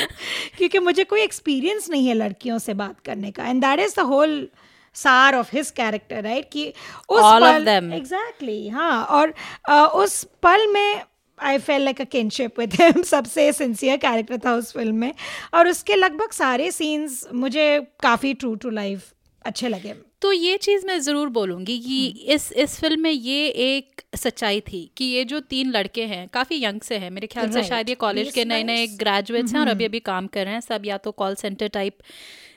क्योंकि 0.58 0.80
मुझे 0.80 1.04
कोई 1.04 1.22
एक्सपीरियंस 1.22 1.90
नहीं 1.90 2.08
है 2.08 2.14
लड़कियों 2.14 2.58
से 2.58 2.74
बात 2.74 3.00
करने 3.00 3.32
का। 3.32 3.44
And 3.48 3.62
that 3.62 3.80
is 3.80 3.96
the 3.96 4.00
whole 4.00 4.50
सार 4.96 5.36
ऑफ़ 5.36 5.56
हिज 5.56 5.72
कैरेक्टर 5.72 6.24
राइट 6.24 6.50
कि 6.52 6.74
उस 7.10 7.22
All 7.22 7.42
पल. 7.42 7.68
एग्जैक्टली 7.94 8.68
हाँ। 8.70 9.04
और 9.04 9.34
अ, 9.70 9.86
उस 9.86 10.24
पल 10.44 10.68
में 10.68 11.02
I 11.40 11.58
felt 11.58 11.82
like 11.82 12.02
a 12.02 12.04
kinship 12.04 12.60
with 12.60 12.74
him 12.74 13.02
सबसे 13.02 13.54
सिंसियर 13.54 13.98
कैरेक्टर 13.98 14.38
था 14.46 14.54
उस 14.54 14.74
फ़िल्म 14.74 14.96
में। 14.96 15.14
और 15.54 15.68
उसके 15.68 15.96
लगभग 15.96 16.32
सारे 16.32 16.72
सीन्स 16.72 17.28
मुझे 17.34 17.88
काफ़ी 18.04 18.34
ट्रू 18.34 18.56
टू 18.56 18.70
लाइफ 18.70 19.14
अच्छे 19.46 19.68
लगे। 19.68 20.07
तो 20.22 20.32
ये 20.32 20.58
चीज़ 20.58 20.86
मैं 20.88 20.98
ज़रूर 21.00 21.30
बोलूँगी 21.30 21.78
कि 21.80 22.06
इस 22.34 22.52
इस 22.54 22.80
फ़िल्म 22.80 23.02
में 23.02 23.12
ये 23.12 23.48
एक 23.48 24.02
सच्चाई 24.18 24.62
थी 24.62 24.80
कि 24.98 25.06
ये 25.06 25.24
जो 25.24 25.40
तीन 25.50 25.72
लड़के 25.72 26.06
हैं 26.06 26.28
काफ़ी 26.34 26.64
यंग 26.64 26.82
से 26.82 26.98
हैं। 26.98 27.10
मेरे 27.12 27.28
ख्याल 27.28 27.50
से 27.50 27.64
शायद 27.64 27.90
ये 27.90 27.96
कॉलेज 27.96 28.32
के 28.32 28.46
नए 28.46 28.64
नए 28.64 28.88
ग्रेजुएट्स 28.98 29.54
हैं 29.54 29.62
और 29.62 29.68
अभी 29.68 29.86
अभी 29.86 30.00
काम 30.00 30.28
कर 30.28 30.46
रहे 30.46 30.54
हैं। 30.54 30.62
सब 30.62 30.86
या 30.86 30.98
तो 30.98 31.12
कॉल 31.14 31.36
सेंटर 31.36 31.68
टाइप 31.68 31.98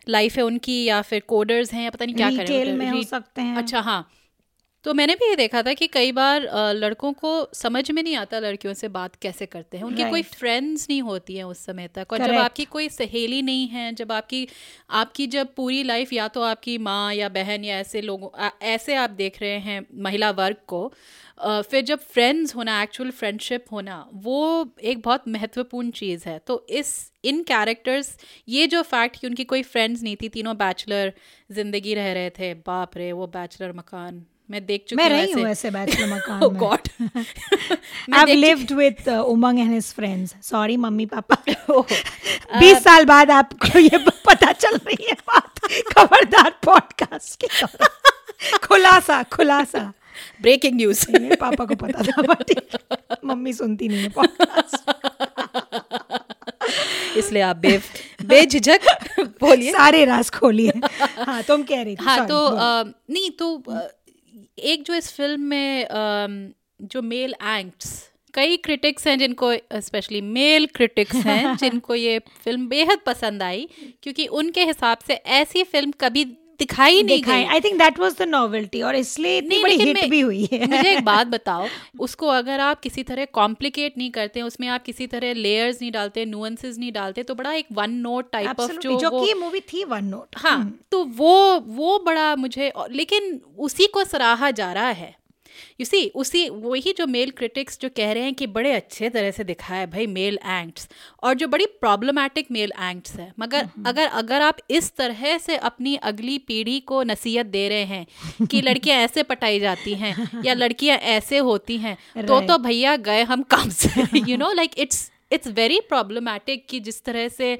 लाइफ 0.08 0.36
है 0.36 0.42
उनकी 0.42 0.82
या 0.84 1.00
फिर 1.02 1.22
कोडर्स 1.28 1.72
हैं 1.74 1.84
या 1.84 1.90
पता 1.90 2.04
नहीं 2.04 2.14
क्या 2.14 2.30
कर 2.30 2.44
रहे 2.44 2.56
हैं 2.58 2.74
में 2.74 2.90
हो 2.90 3.02
सकते 3.02 3.42
हैं। 3.42 3.56
अच्छा 3.56 3.80
हाँ। 3.80 4.00
तो 4.85 4.93
मैंने 4.95 5.14
भी 5.14 5.28
ये 5.28 5.35
देखा 5.37 5.61
था 5.62 5.72
कि 5.74 5.87
कई 5.87 6.12
बार 6.12 6.43
लड़कों 6.74 7.12
को 7.12 7.31
समझ 7.55 7.91
में 7.91 8.03
नहीं 8.03 8.14
आता 8.16 8.39
लड़कियों 8.39 8.72
से 8.74 8.89
बात 8.89 9.16
कैसे 9.16 9.47
करते 9.47 9.76
हैं। 9.76 9.85
उनकी 9.85 10.03
right. 10.03 10.11
कोई 10.11 10.22
फ्रेंड्स 10.22 10.87
नहीं 10.91 11.03
होती 11.03 11.37
हैं 11.37 11.45
उस 11.45 11.64
समय 11.66 11.89
तक 11.89 12.12
और 12.12 12.18
जब 12.18 12.35
आपकी 12.35 12.64
कोई 12.66 12.89
सहेली 12.89 13.41
नहीं 13.43 13.66
है 13.68 13.93
जब 13.95 14.12
आपकी 14.12 14.47
आपकी 14.91 15.26
जब 15.26 15.55
पूरी 15.55 15.83
लाइफ 15.83 16.12
या 16.12 16.28
तो 16.28 16.43
आपकी 16.43 16.78
माँ 16.78 17.14
या 17.14 17.28
बहन 17.28 17.64
या 17.64 17.78
ऐसे 17.78 18.01
लोगों 18.01 18.31
ऐसे 18.62 18.95
आप 18.95 19.11
देख 19.11 19.41
रहे 19.43 19.59
हैं 19.59 19.85
महिला 20.03 20.31
वर्ग 20.31 20.57
को 20.66 20.87
फिर 21.41 21.83
जब 21.83 21.99
फ्रेंड्स 22.07 22.55
होना 22.57 22.83
एक्चुअल 22.83 23.11
फ्रेंडशिप 23.11 23.64
होना 23.72 24.05
वो 24.14 24.66
एक 24.83 25.03
बहुत 25.03 25.28
महत्वपूर्ण 25.28 25.91
चीज़ 25.91 26.28
है। 26.28 26.39
तो 26.39 26.64
इस 26.70 27.12
इन 27.24 27.43
कैरेक्टर्स 27.43 28.16
ये 28.49 28.66
जो 28.66 28.83
फैक्ट 28.85 29.20
कि 29.20 29.26
उनकी 29.26 29.45
कोई 29.45 29.62
फ्रेंड्स 29.64 30.03
नहीं 30.03 30.16
थी 30.16 30.28
तीनों 30.28 30.57
बैचलर 30.57 31.12
ज़िंदगी 31.53 31.95
रह 31.95 32.12
रहे 32.12 32.31
थे 32.31 32.53
बाप 32.66 32.97
रे 32.97 33.12
वो 33.12 33.26
बैचलर 33.28 33.72
मकान 33.72 34.24
मैं 34.51 34.64
देख 34.66 34.84
चुकी 34.88 34.96
मैं 34.96 35.09
रही 35.09 35.32
हूँ 35.32 35.46
ऐसे 35.48 35.70
बैचलर 35.70 36.07
मकान 36.14 36.40
Oh 36.42 36.51
में 36.51 36.61
God. 36.61 36.88
I've 38.20 38.32
lived 38.36 38.70
with 38.72 39.07
uh, 39.09 39.18
Umang 39.24 39.61
and 39.64 39.72
his 39.72 39.90
friends. 39.92 40.34
Sorry, 40.42 40.76
mummy 40.76 41.07
papa 41.07 41.36
Oh. 41.76 41.84
बीस 42.61 42.82
साल 42.84 43.05
बाद 43.05 43.30
आपको 43.30 43.78
ये 43.78 43.98
पता 44.26 44.53
चल 44.53 44.76
रही 44.76 45.07
है 45.11 45.14
बात 45.28 45.59
खबरदार 45.92 46.51
पॉडकास्ट 46.64 47.44
के 47.44 48.59
खुलासा 48.66 49.22
खुलासा 49.32 49.92
ब्रेकिंग 50.42 50.76
न्यूज़ 50.76 51.05
पापा 51.40 51.64
को 51.64 51.74
पता 51.74 52.03
था 52.03 52.34
है। 52.51 53.16
मम्मी 53.24 53.53
सुनती 53.53 53.88
नहीं 53.88 54.03
है 54.03 54.09
पॉडकास्ट 54.09 54.90
इसलिए 57.18 57.42
आप 57.42 57.57
बे 57.57 57.78
बेझिझक 58.26 58.80
बोलिए 59.40 59.72
सारे 59.72 60.05
राज 60.05 60.30
खोलिए 60.30 60.72
हाँ 61.26 61.42
तुम 61.42 61.62
कह 61.62 61.82
रही 61.82 61.94
थी 61.96 62.05
हाँ 62.05 62.26
तो। 62.26 62.44
अ, 62.46 62.84
नहीं 63.11 63.30
तो 63.38 63.55
अ, 63.70 63.88
एक 64.62 64.82
जो 64.82 64.94
इस 64.94 65.12
फ़िल्म 65.12 65.40
में 65.40 66.52
जो 66.82 67.02
मेल 67.02 67.34
एक्ट्स 67.48 67.98
कई 68.34 68.56
क्रिटिक्स 68.56 69.06
हैं 69.06 69.18
जिनको 69.18 69.52
स्पेशली 69.80 70.20
मेल 70.20 70.66
क्रिटिक्स 70.66 71.14
हैं 71.26 71.56
जिनको 71.61 71.94
ये 71.94 72.18
फ़िल्म 72.44 72.68
बेहद 72.68 72.98
पसंद 73.06 73.42
आई 73.42 73.68
क्योंकि 74.02 74.26
उनके 74.40 74.64
हिसाब 74.64 74.98
से 75.06 75.14
ऐसी 75.34 75.64
फ़िल्म 75.64 75.92
कभी 76.00 76.24
दिखाई 76.61 76.92
नहीं 76.92 77.04
दिखाई। 77.08 77.42
गई। 77.42 77.48
I 77.48 77.61
think 77.61 77.78
that 77.78 77.98
was 77.98 78.16
the 78.18 78.22
novelty 78.28 78.82
और 78.82 78.96
इसलिए 78.96 79.38
इतनी 79.38 79.62
बड़ी 79.62 79.76
हिट 79.76 80.08
भी 80.11 80.20
हुई 80.20 80.48
है। 80.52 80.66
मुझे 80.66 80.90
एक 80.92 81.04
बात 81.04 81.26
बताओ 81.36 81.66
उसको 82.00 82.26
अगर 82.28 82.61
आप 82.61 82.80
किसी 82.80 83.02
तरह 83.02 83.24
कॉम्प्लिकेट 83.32 83.98
नहीं 83.98 84.11
करते 84.11 84.42
उसमें 84.42 84.68
आप 84.68 84.82
किसी 84.82 85.06
तरह 85.06 85.34
लेयर्स 85.34 85.80
नहीं 85.82 85.92
डालते 85.92 86.24
नुअंसेस 86.24 86.78
नहीं 86.78 86.92
डालते 86.92 87.22
तो 87.22 87.34
बड़ा 87.34 87.52
एक 87.52 87.66
वन 87.72 87.90
नोट 88.00 88.32
टाइप 88.32 88.61
ऑफ़ 88.61 88.72
जो 88.72 88.98
जो 88.98 89.11
कि 89.11 89.34
मूवी 89.34 89.61
थी 89.72 89.84
वन 89.84 90.04
नोट 90.04 90.36
हाँ 90.36 90.58
तो 90.92 91.04
वो 91.04 91.34
वो 91.61 91.98
बड़ा 91.98 92.34
मुझे 92.36 92.72
लेकिन 92.90 93.40
उसी 93.58 93.86
को 93.86 94.04
सराहा 94.04 94.50
जा 94.50 94.72
रहा 94.72 94.90
है। 94.90 95.20
यू 95.80 95.84
सी 95.84 96.06
उसी 96.14 96.48
वही 96.48 96.92
जो 96.98 97.06
मेल 97.06 97.30
क्रिटिक्स 97.30 97.78
जो 97.82 97.88
कह 97.88 98.12
रहे 98.12 98.22
हैं 98.22 98.34
कि 98.34 98.46
बड़े 98.46 98.72
अच्छे 98.72 99.08
तरह 99.11 99.30
से 99.30 99.44
दिखा 99.44 99.74
है 99.74 99.86
भाई 99.86 100.06
मेल 100.06 100.38
एक्ट्स 100.50 100.88
और 101.22 101.34
जो 101.34 101.48
बड़ी 101.48 101.66
प्रॉब्लमैटिक 101.80 102.50
मेल 102.50 102.72
एक्ट्स 102.80 103.12
है। 103.12 103.32
मगर 103.40 103.68
अगर 103.86 104.06
अगर 104.06 104.42
आप 104.42 104.56
इस 104.70 104.92
तरह 104.96 105.38
से 105.38 105.56
अपनी 105.56 105.94
अगली 105.96 106.38
पीढ़ी 106.38 106.78
को 106.80 107.02
नसीहत 107.02 107.46
दे 107.46 107.68
रहे 107.68 107.84
हैं 107.84 108.46
कि 108.46 108.61
लड़कियाँ 108.68 108.98
ऐसे 108.98 109.22
पटाई 109.22 109.61
जाती 109.61 109.94
हैं 109.94 110.14
या 110.44 110.54
लड़कियाँ 110.54 110.96
ऐसे 110.98 111.38
होती 111.38 111.76
हैं 111.78 111.96
तो 112.26 112.40
तो 112.40 112.58
भैया 112.58 112.96
गए 112.96 113.22
हम 113.22 113.42
काम 113.42 113.68
से। 113.70 114.06
You 114.28 114.36
know 114.36 114.52
like 114.52 114.78
it's 114.78 115.11
it's 115.33 115.49
very 115.49 115.81
problematic 115.81 116.66
कि 116.68 116.81
जिस 116.81 117.03
तरह 117.05 117.28
से 117.28 117.53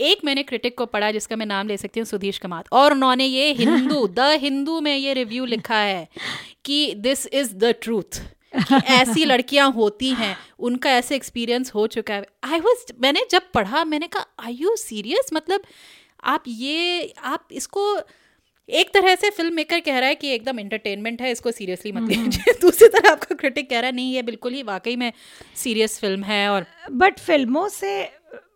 एक 0.00 0.24
मैंने 0.24 0.42
क्रिटिक 0.42 0.76
को 0.78 0.86
पढ़ा 0.86 1.10
जिसका 1.12 1.36
मैं 1.36 1.46
नाम 1.46 1.68
ले 1.68 1.76
सकती 1.76 2.00
हूँ 2.00 2.04
सुधीश 2.06 2.38
कमात। 2.38 2.68
और 2.72 2.92
उन्होंने 2.92 3.24
ये 3.24 3.52
हिंदू 3.52 4.06
द 4.16 4.28
हिंदू 4.40 4.80
में 4.80 4.96
ये 4.96 5.14
रिव्यू 5.14 5.44
लिखा 5.44 5.76
है 5.76 6.08
कि 6.64 6.94
दिस 6.94 7.26
इज़ 7.26 7.54
द 7.54 7.74
ट्रूथ 7.82 8.22
ऐसी 8.84 9.24
लड़कियाँ 9.32 9.70
होती 9.72 10.08
हैं 10.10 10.36
उनका 10.58 10.90
ऐसे 10.90 11.16
एक्सपीरियंस 11.16 11.74
हो 11.74 11.86
चुका 11.86 12.14
है। 12.14 12.26
आई 12.44 12.60
वाज 12.60 12.92
मैंने 13.00 13.24
जब 13.30 13.50
पढ़ा 13.54 13.84
मैंने 13.84 14.06
कहा 14.06 14.26
आई 14.38 14.52
यू 14.52 14.76
सीरियस 14.76 15.30
मतलब 15.34 15.62
आप 16.24 16.44
ये 16.48 17.14
आप 17.24 17.48
इसको 17.52 17.84
एक 18.70 18.90
तरह 18.94 19.14
से 19.14 19.30
फ़िल्म 19.30 19.54
मेकर 19.54 19.80
कह 19.80 19.98
रहा 19.98 20.08
है 20.08 20.14
कि 20.14 20.28
एकदम 20.28 20.60
एंटरटेनमेंट 20.60 21.22
है 21.22 21.30
इसको 21.30 21.50
सीरियसली 21.50 21.92
मत 21.92 22.08
लीजिए। 22.08 22.52
दूसरी 22.60 22.88
तरह 22.88 23.10
आपका 23.10 23.34
क्रिटिक 23.34 23.70
कह 23.70 23.80
रहा 23.80 23.86
है 23.86 23.94
नहीं 23.96 24.12
ये 24.14 24.22
बिल्कुल 24.22 24.52
ही 24.52 24.62
वाकई 24.62 24.96
में 24.96 25.12
सीरियस 25.56 25.98
फ़िल्म 26.00 26.24
है 26.24 26.48
और 26.48 26.66
बट 26.92 27.18
फ़िल्मों 27.18 27.68
से 27.68 28.08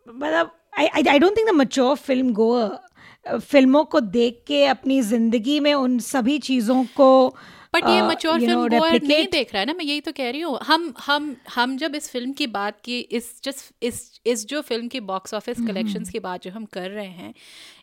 मतलब 0.08 0.50
I 0.78 0.86
I 0.86 1.18
don't 1.18 1.36
think 1.36 1.48
the 1.48 1.54
mature 1.54 1.96
film 1.96 2.32
goer 2.32 3.38
फ़िल्मों 3.40 3.84
को 3.84 4.00
देख 4.00 4.42
के 4.46 4.64
अपनी 4.66 5.00
ज़िंदगी 5.02 5.60
में 5.60 5.74
उन 5.74 5.98
सभी 5.98 6.38
चीज़ों 6.38 6.84
को 6.96 7.36
बट 7.74 7.88
ये 7.88 8.00
uh, 8.00 8.08
मच्योर 8.08 8.38
फ़िल्म 8.40 8.68
गोअर 8.68 9.02
नहीं 9.02 9.26
देख 9.28 9.52
रहा 9.52 9.60
है 9.60 9.66
ना 9.66 9.72
मैं 9.72 9.84
यही 9.84 10.00
तो 10.00 10.12
कह 10.12 10.30
रही 10.30 10.40
हूँ 10.40 10.58
हम 10.62 10.92
हम 11.00 11.34
हम 11.54 11.76
जब 11.76 11.94
इस 11.94 12.08
फ़िल्म 12.10 12.32
की 12.32 12.46
बात 12.48 12.80
की 12.84 12.98
इस 13.12 13.30
जस्ट 13.44 13.72
इस 13.82 14.20
इस 14.26 14.46
जो 14.46 14.60
फ़िल्म 14.62 14.88
की 14.88 15.00
बॉक्स 15.00 15.34
ऑफ़िस 15.34 15.60
कलेक्शंस 15.66 16.10
की 16.10 16.18
बात 16.20 16.42
जो 16.42 16.50
हम 16.50 16.64
कर 16.72 16.90
रहे 16.90 17.06
हैं 17.06 17.34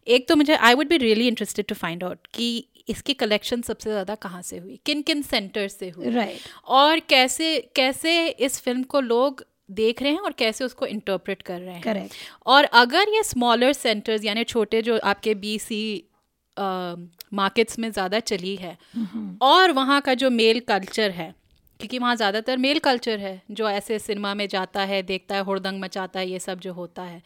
एक 0.07 0.27
तो 0.29 0.35
मुझे 0.35 0.55
I 0.55 0.73
would 0.73 0.89
be 0.89 0.97
really 0.97 1.27
interested 1.27 1.65
to 1.65 1.75
find 1.75 2.03
out 2.03 2.27
कि 2.33 2.49
इसकी 2.89 3.13
कलेक्शन 3.13 3.61
सबसे 3.61 3.89
ज़्यादा 3.89 4.15
कहाँ 4.15 4.41
से 4.41 4.57
हुई 4.57 4.79
किन 4.85 5.01
किन 5.01 5.21
सेंटर 5.21 5.67
से 5.67 5.89
हुई 5.89 6.13
Right. 6.15 6.37
और 6.65 6.99
कैसे 7.09 7.49
कैसे 7.75 8.27
इस 8.27 8.59
फ़िल्म 8.61 8.83
को 8.83 9.01
लोग 9.01 9.43
देख 9.71 10.01
रहे 10.01 10.11
हैं 10.11 10.19
और 10.19 10.31
कैसे 10.31 10.63
उसको 10.63 10.85
इंटरप्रेट 10.85 11.41
कर 11.41 11.59
रहे 11.59 11.75
हैं 11.75 11.83
Correct. 11.83 12.15
और 12.45 12.63
अगर 12.75 13.09
ये 13.09 13.23
स्मॉलर 13.23 13.73
सेंटर्स 13.73 14.23
यानी 14.23 14.43
छोटे 14.43 14.81
जो 14.81 14.97
आपके 15.03 15.35
बी 15.35 15.57
सी 15.59 15.81
मार्केट्स 17.31 17.79
में 17.79 17.91
ज़्यादा 17.91 18.19
चली 18.21 18.55
है। 18.55 18.77
और 19.41 19.71
वहाँ 19.71 19.99
का 20.01 20.13
जो 20.15 20.29
मेल 20.31 20.59
कल्चर 20.67 21.11
है 21.11 21.33
क्योंकि 21.79 21.99
वहाँ 21.99 22.15
ज़्यादातर 22.15 22.57
मेल 22.57 22.79
कल्चर 22.79 23.19
है 23.19 23.41
जो 23.51 23.69
ऐसे 23.69 23.97
सिनेमा 23.99 24.33
में 24.33 24.47
जाता 24.47 24.81
है 24.83 25.01
देखता 25.03 25.35
है 25.35 25.43
हुड़दंग 25.43 25.81
मचाता 25.81 26.19
है 26.19 26.29
ये 26.29 26.39
सब 26.39 26.59
जो 26.59 26.73
होता 26.73 27.03
है। 27.03 27.21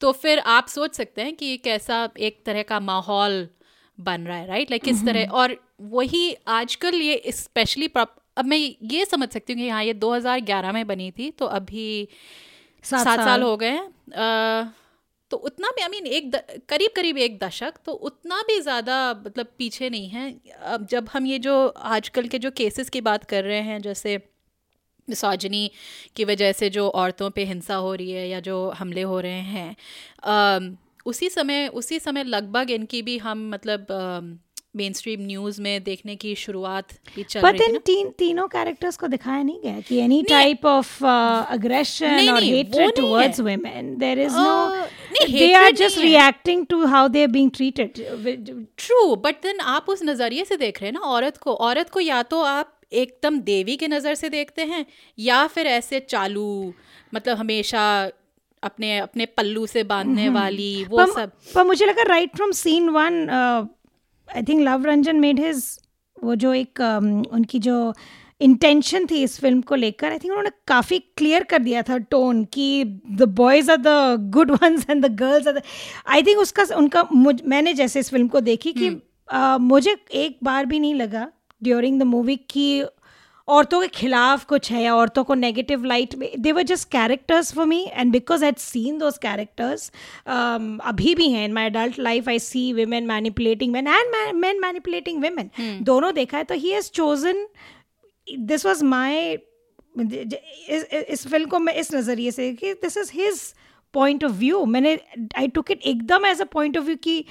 तो 0.00 0.12
फिर 0.14 0.38
आप 0.48 0.68
सोच 0.68 0.94
सकते 0.94 1.22
हैं 1.22 1.34
कि 1.36 1.56
कैसा 1.56 2.08
एक 2.20 2.42
तरह 2.46 2.62
का 2.62 2.80
माहौल 2.82 3.46
बन 3.98 4.22
रहा 4.22 4.36
है 4.36 4.46
राइट 4.46 4.70
लाइक 4.70 4.82
किस 4.82 5.04
तरह 5.04 5.30
और 5.32 5.56
वही 5.90 6.34
आजकल 6.50 6.94
ये 6.94 7.22
स्पेशली 7.34 7.90
अब 7.96 8.44
मैं 8.44 8.58
ये 8.58 9.04
समझ 9.04 9.28
सकती 9.28 9.52
हूँ 9.52 9.60
कि 9.62 9.68
हाँ 9.68 9.82
ये 9.84 9.94
2011 9.96 10.72
में 10.72 10.86
बनी 10.86 11.10
थी 11.10 11.30
तो 11.30 11.46
अभी 11.48 12.08
सात 12.84 13.04
साल 13.04 13.18
साल। 13.18 13.42
हो 13.42 13.56
गए 13.56 13.70
हैं। 13.70 14.72
तो 15.30 15.36
उतना 15.36 15.68
भी 15.70 15.82
आई 15.82 15.88
मीन 15.88 16.06
एक 16.06 16.34
करीब 16.68 16.90
करीब 16.96 17.18
एक 17.18 17.38
दशक 17.38 17.74
तो 17.86 17.92
उतना 18.08 18.40
भी 18.42 18.60
ज़्यादा 18.60 18.96
मतलब 19.26 19.46
पीछे 19.58 19.90
नहीं 19.90 20.08
है। 20.08 20.30
अब 20.64 20.86
जब 20.86 21.08
हम 21.12 21.26
ये 21.26 21.38
जो 21.38 21.66
आजकल 21.68 22.28
के 22.28 22.38
जो 22.38 22.50
केसेस 22.50 22.90
की 22.90 23.00
बात 23.00 23.24
कर 23.24 23.44
रहे 23.44 23.60
हैं 23.60 23.80
जैसे 23.82 24.16
मिसाजनी 25.08 25.70
की 26.16 26.24
वजह 26.24 26.52
से 26.52 26.70
जो 26.70 26.88
औरतों 26.88 27.30
पे 27.30 27.44
हिंसा 27.44 27.74
हो 27.76 27.94
रही 27.94 28.10
है 28.10 28.28
या 28.28 28.40
जो 28.40 28.58
हमले 28.70 29.02
हो 29.02 29.20
रहे 29.20 29.40
हैं 29.54 29.76
आ, 30.24 30.60
उसी 31.06 31.28
समय 31.30 31.66
उसी 31.74 31.98
समय 31.98 32.24
लगभग 32.24 32.70
इनकी 32.70 33.02
भी 33.02 33.18
हम 33.18 33.48
मतलब 33.50 33.86
मेन 34.74 34.92
स्ट्रीम 34.92 35.20
न्यूज़ 35.26 35.60
में 35.62 35.82
देखने 35.84 36.14
की 36.16 36.34
शुरुआत 36.34 36.92
भी 37.14 37.22
चल 37.22 37.40
बट 37.40 37.60
रही 37.60 37.68
इन 37.68 37.78
तीन 37.86 38.08
तीनों 38.18 38.46
कैरेक्टर्स 38.48 38.96
को 38.96 39.06
दिखाया 39.08 39.42
नहीं 39.42 39.60
गया 39.60 39.80
कि 39.80 39.98
एनी 40.00 40.22
टाइप 40.22 40.66
ऑफ़ 40.66 41.04
अग्रेशन 41.04 42.30
और 42.30 42.42
hatred 42.42 42.96
towards. 42.96 43.40
Women 43.40 43.94
there 43.98 44.20
is 44.20 44.36
no 44.36 45.28
they 45.28 45.52
are 45.54 45.70
just 45.76 45.98
reacting 45.98 46.66
to 46.66 46.84
how 46.86 47.08
they 47.08 47.22
are 47.22 47.28
being 47.28 47.50
treated 47.50 47.92
true 48.78 49.14
but 49.24 49.42
then 49.42 49.60
आप 49.72 49.88
उस 49.88 50.02
नज़रिए 50.04 50.44
से 50.44 50.56
देख 50.56 50.80
रहे 50.80 50.90
हैं 50.90 50.94
ना 50.94 51.06
औरत 51.08 51.36
को। 51.36 51.54
औरत 51.62 51.90
को 51.90 52.00
या 52.00 52.22
तो 52.24 52.42
आप 52.44 52.76
एकदम 52.92 53.40
देवी 53.40 53.76
के 53.76 53.88
नज़र 53.88 54.14
से 54.14 54.28
देखते 54.28 54.62
हैं 54.64 54.84
या 55.18 55.46
फिर 55.46 55.66
ऐसे 55.68 56.00
चालू 56.08 56.72
मतलब 57.14 57.36
हमेशा 57.38 57.82
अपने 58.62 58.96
अपने 58.98 59.26
पल्लू 59.26 59.66
से 59.66 59.82
बांधने 59.84 60.28
वाली 60.28 60.84
वो 60.84 60.96
पर, 60.96 61.12
सब। 61.12 61.30
पर 61.54 61.64
मुझे 61.64 61.86
लगा 61.86 62.02
right 62.08 62.36
from 62.36 62.50
scene 62.52 62.88
one 62.90 63.26
I 64.36 64.42
think 64.42 64.60
Luv 64.60 64.84
Ranjan 64.86 65.20
made 65.20 65.40
his 65.40 65.64
वो 66.16 66.34
जो 66.34 66.52
एक 66.54 66.80
um, 66.80 67.32
उनकी 67.32 67.58
जो 67.58 67.94
इंटेंशन 68.40 69.06
थी 69.06 69.22
इस 69.22 69.38
फ़िल्म 69.40 69.60
को 69.60 69.74
लेकर 69.74 70.10
आई 70.10 70.18
थिंक 70.18 70.32
उन्होंने 70.32 70.50
काफ़ी 70.66 70.98
क्लियर 71.16 71.44
कर 71.44 71.58
दिया 71.58 71.82
था 71.82 71.98
टोन 72.10 72.44
कि 72.44 72.84
the 73.10 73.28
boys 73.36 73.70
are 73.70 73.76
the 73.76 74.30
good 74.34 74.50
ones 74.50 74.86
and 74.90 75.04
the 75.06 75.14
girls 75.16 75.48
are 75.48 75.54
the 75.54 75.62
I 76.06 76.22
think 76.22 76.38
उसका 76.38 76.64
उनका 76.76 77.06
मुझ, 77.12 77.34
मैंने 77.44 77.74
जैसे 77.74 78.00
इस 78.00 78.10
फ़िल्म 78.10 78.28
को 78.28 78.40
देखी 78.40 78.72
कि 78.72 78.90
hmm. 78.90 79.00
uh, 79.28 79.58
मुझे 79.60 79.96
एक 80.14 80.38
बार 80.44 80.66
भी 80.66 80.80
नहीं 80.80 80.94
लगा 80.94 81.28
ड्यूरिंग 81.62 82.00
द 82.00 82.02
मूवी 82.02 82.36
कि 82.50 82.84
औरतों 83.50 83.80
के 83.80 83.88
खिलाफ 83.88 84.44
कुछ 84.44 84.70
है 84.72 84.82
या 84.82 84.94
औरतों 84.96 85.24
को 85.24 85.34
नेगेटिव 85.34 85.84
लाइट 85.84 86.14
में 86.14 86.30
they 86.38 86.52
were 86.52 86.62
just 86.62 86.88
characters 86.90 87.52
for 87.54 87.66
me 87.66 87.82
and 87.86 88.12
because 88.12 88.44
I 88.44 88.52
seen 88.58 88.98
those 88.98 89.18
characters 89.18 89.90
अभी 90.86 91.14
भी 91.14 91.28
हैं 91.30 91.44
in 91.44 91.52
my 91.52 91.66
adult 91.66 91.98
life 91.98 92.28
I 92.28 92.38
see 92.38 92.72
women 92.72 93.06
manipulating 93.06 93.72
man 93.72 93.86
and 93.88 94.34
man 94.36 94.60
manipulating 94.60 95.22
women 95.22 95.50
दोनों 95.84 96.12
देखा 96.14 96.38
है 96.38 96.44
तो 96.44 96.54
he 96.54 96.70
has 96.70 96.90
chosen 96.92 97.46
this 98.26 98.66
was 98.66 98.84
my 98.84 99.36
इस, 99.98 101.26
film 101.28 101.46
को 101.46 101.58
मैं 101.58 101.74
इस 101.74 101.94
नज़रिए 101.94 102.30
से 102.30 102.52
कि 102.52 102.72
this 102.82 102.96
is 102.96 103.10
his 103.14 103.42
point 103.94 104.24
of 104.24 104.32
view 104.34 104.64
मैंने 104.66 104.98
आई 105.38 105.48
टुक 105.48 105.70
इट 105.70 105.82
एकदम 105.84 106.26
as 106.26 106.40
a 106.40 106.44
point 106.52 106.78
of 106.78 106.84
view 106.84 106.96
कि 107.04 107.24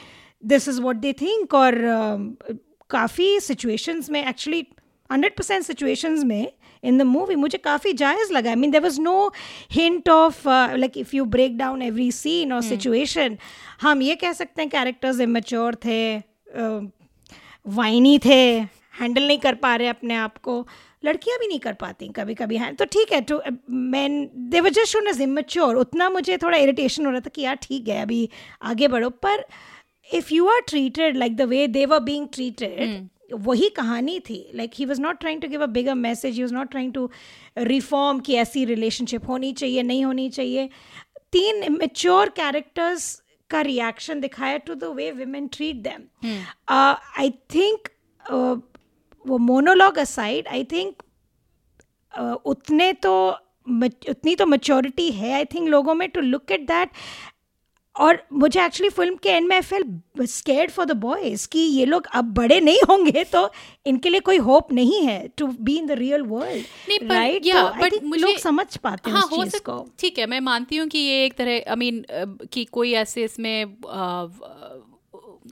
this 0.44 0.68
is 0.68 0.82
what 0.82 0.96
they 0.98 1.14
think 1.14 1.54
और 1.54 1.76
uh, 1.76 2.58
काफ़ी 2.90 3.40
सिचुएशंस 3.40 4.10
में 4.10 4.26
एक्चुअली 4.26 4.66
हंड्रेड 5.12 5.36
परसेंट 5.38 5.64
सिचुएशन 5.66 6.26
में 6.28 6.52
इन 6.84 6.98
द 6.98 7.02
मूवी 7.04 7.36
मुझे 7.36 7.58
काफ़ी 7.58 7.94
जायज़ 7.94 8.34
लगा। 8.34 8.50
I 8.50 8.56
mean 8.56 8.72
there 8.72 8.82
was 8.82 9.00
no 9.02 9.32
hint 9.72 10.10
of 10.10 10.48
like 10.48 10.98
if 10.98 11.16
you 11.16 11.26
break 11.28 11.58
down 11.58 11.82
every 11.82 12.12
scene 12.12 12.54
और 12.54 12.62
सिचुएशन 12.64 13.38
हम 13.82 14.02
ये 14.02 14.16
कह 14.16 14.34
सकते 14.34 14.62
हैं 14.62 14.70
कैरेक्टर्स 14.72 15.20
इमेच्योर 15.20 15.76
थे 15.86 16.02
वाइनी 17.66 18.18
थे 18.26 18.44
हैंडल 19.00 19.28
नहीं 19.28 19.40
कर 19.40 19.56
पा 19.56 19.76
रहे 19.76 19.88
अपने 19.88 20.16
आप 20.18 20.38
को 20.38 20.66
लड़कियाँ 21.06 21.38
भी 21.40 21.48
नहीं 21.48 21.60
कर 21.60 21.74
पाती 21.82 22.08
कभी 22.16 22.34
कभी 22.36 22.58
हैं 22.58 22.74
तो 22.76 22.86
ठीक 22.86 23.12
है 23.14 23.20
two 23.22 23.40
man 23.72 24.30
they 24.52 24.60
were 24.62 24.70
just 24.70 24.92
shown 24.94 25.08
as 25.08 25.22
immature 25.22 25.76
उतना 25.76 26.10
मुझे 26.10 26.38
थोड़ा 26.38 26.58
इरिटेशन 26.58 27.06
हो 27.06 27.12
रहा 27.12 27.20
था 27.20 27.30
कि 27.36 27.42
यार 27.42 27.56
ठीक 27.62 27.88
है 27.88 28.02
अभी 28.02 28.28
आगे 28.64 28.88
बढ़ो। 28.88 29.10
पर 29.26 29.46
if 30.10 30.34
you 30.34 30.48
are 30.48 30.62
treated 30.68 31.18
like 31.18 31.36
the 31.36 31.42
way 31.50 31.68
they 31.68 31.86
were 31.86 32.00
being 32.00 32.28
treated 32.34 33.08
वही 33.34 33.70
कहानी 33.70 34.20
थी। 34.20 34.40
Like 34.56 34.72
he 34.76 34.86
was 34.86 35.02
not 35.02 35.20
trying 35.20 35.42
to 35.42 35.48
give 35.48 35.64
a 35.64 35.66
bigger 35.78 35.94
message 35.96 36.36
he 36.36 36.42
was 36.42 36.54
not 36.54 36.70
trying 36.72 36.94
to 36.94 37.10
reform 37.58 38.20
कि 38.20 38.36
ऐसी 38.36 38.66
रिलेशनशिप 38.66 39.28
होनी 39.30 39.52
चाहिए 39.54 39.84
नहीं 39.84 40.06
होनी 40.06 40.30
चाहिए। 40.30 40.70
तीन 41.32 41.72
मेच्योर 41.74 42.30
कैरेक्टर्स 42.36 43.14
का 43.50 43.62
रिएक्शन 43.62 44.20
दिखाया 44.22 44.58
to 44.58 44.76
the 44.76 44.84
way 44.96 45.12
women 45.12 45.48
treat 45.48 45.76
them 45.84 46.02
I 46.70 47.30
think 47.56 47.88
वो 49.26 49.38
मोनोलॉग 49.38 49.98
असाइड 50.00 50.48
आई 50.48 50.64
थिंक 50.72 51.04
उतने 52.46 52.92
तो 52.94 53.14
उतनी 54.10 54.36
तो 54.36 54.46
मेच्योरिटी 54.46 55.10
है 55.12 55.32
आई 55.34 55.46
थिंक 55.46 55.68
लोगों 55.70 55.94
में 55.96 56.08
टू 56.10 56.22
लुक 56.22 56.52
एट 56.52 56.62
दैट 56.68 56.90
और 58.00 58.24
मुझे 58.34 58.66
एक्चुअली 58.66 58.90
फ़िल्म 58.90 59.16
के 59.16 59.30
एंड 59.30 59.48
में 59.48 59.56
I 59.56 59.62
felt 59.62 60.26
scared 60.26 60.72
for 60.72 60.86
the 60.86 60.92
boys 60.92 61.48
कि 61.48 61.60
ये 61.60 61.86
लोग 61.86 62.06
अब 62.14 62.26
बड़े 62.34 62.60
नहीं 62.62 62.80
होंगे 62.90 63.24
तो 63.24 63.52
इनके 63.86 64.10
लिए 64.10 64.20
कोई 64.20 64.38
होप 64.38 64.72
नहीं 64.74 65.02
है 65.06 65.28
to 65.28 65.48
be 65.48 65.78
in 65.78 65.88
the 65.88 65.92
real 65.92 66.22
world 66.22 66.66
right 67.12 67.44
but 67.82 67.94
लोग 68.18 68.38
समझ 68.38 68.78
पाते 68.78 69.10
हैं 69.10 69.18
हाँ 69.18 69.28
को। 69.60 69.88
ठीक 70.00 70.20
है 70.20 70.26
मैं 70.26 70.40
मानती 70.40 70.78
हूँ 70.78 70.88
कि 70.88 71.00
ये 71.00 71.26
एक 71.26 71.34
तरह 71.34 71.52
आई 71.52 71.60
I 71.60 71.78
मीन 71.78 72.06
mean, 72.12 72.48
कि 72.48 72.66
कोई 72.66 72.94
ऐसे 72.94 73.24
इसमें 73.24 73.66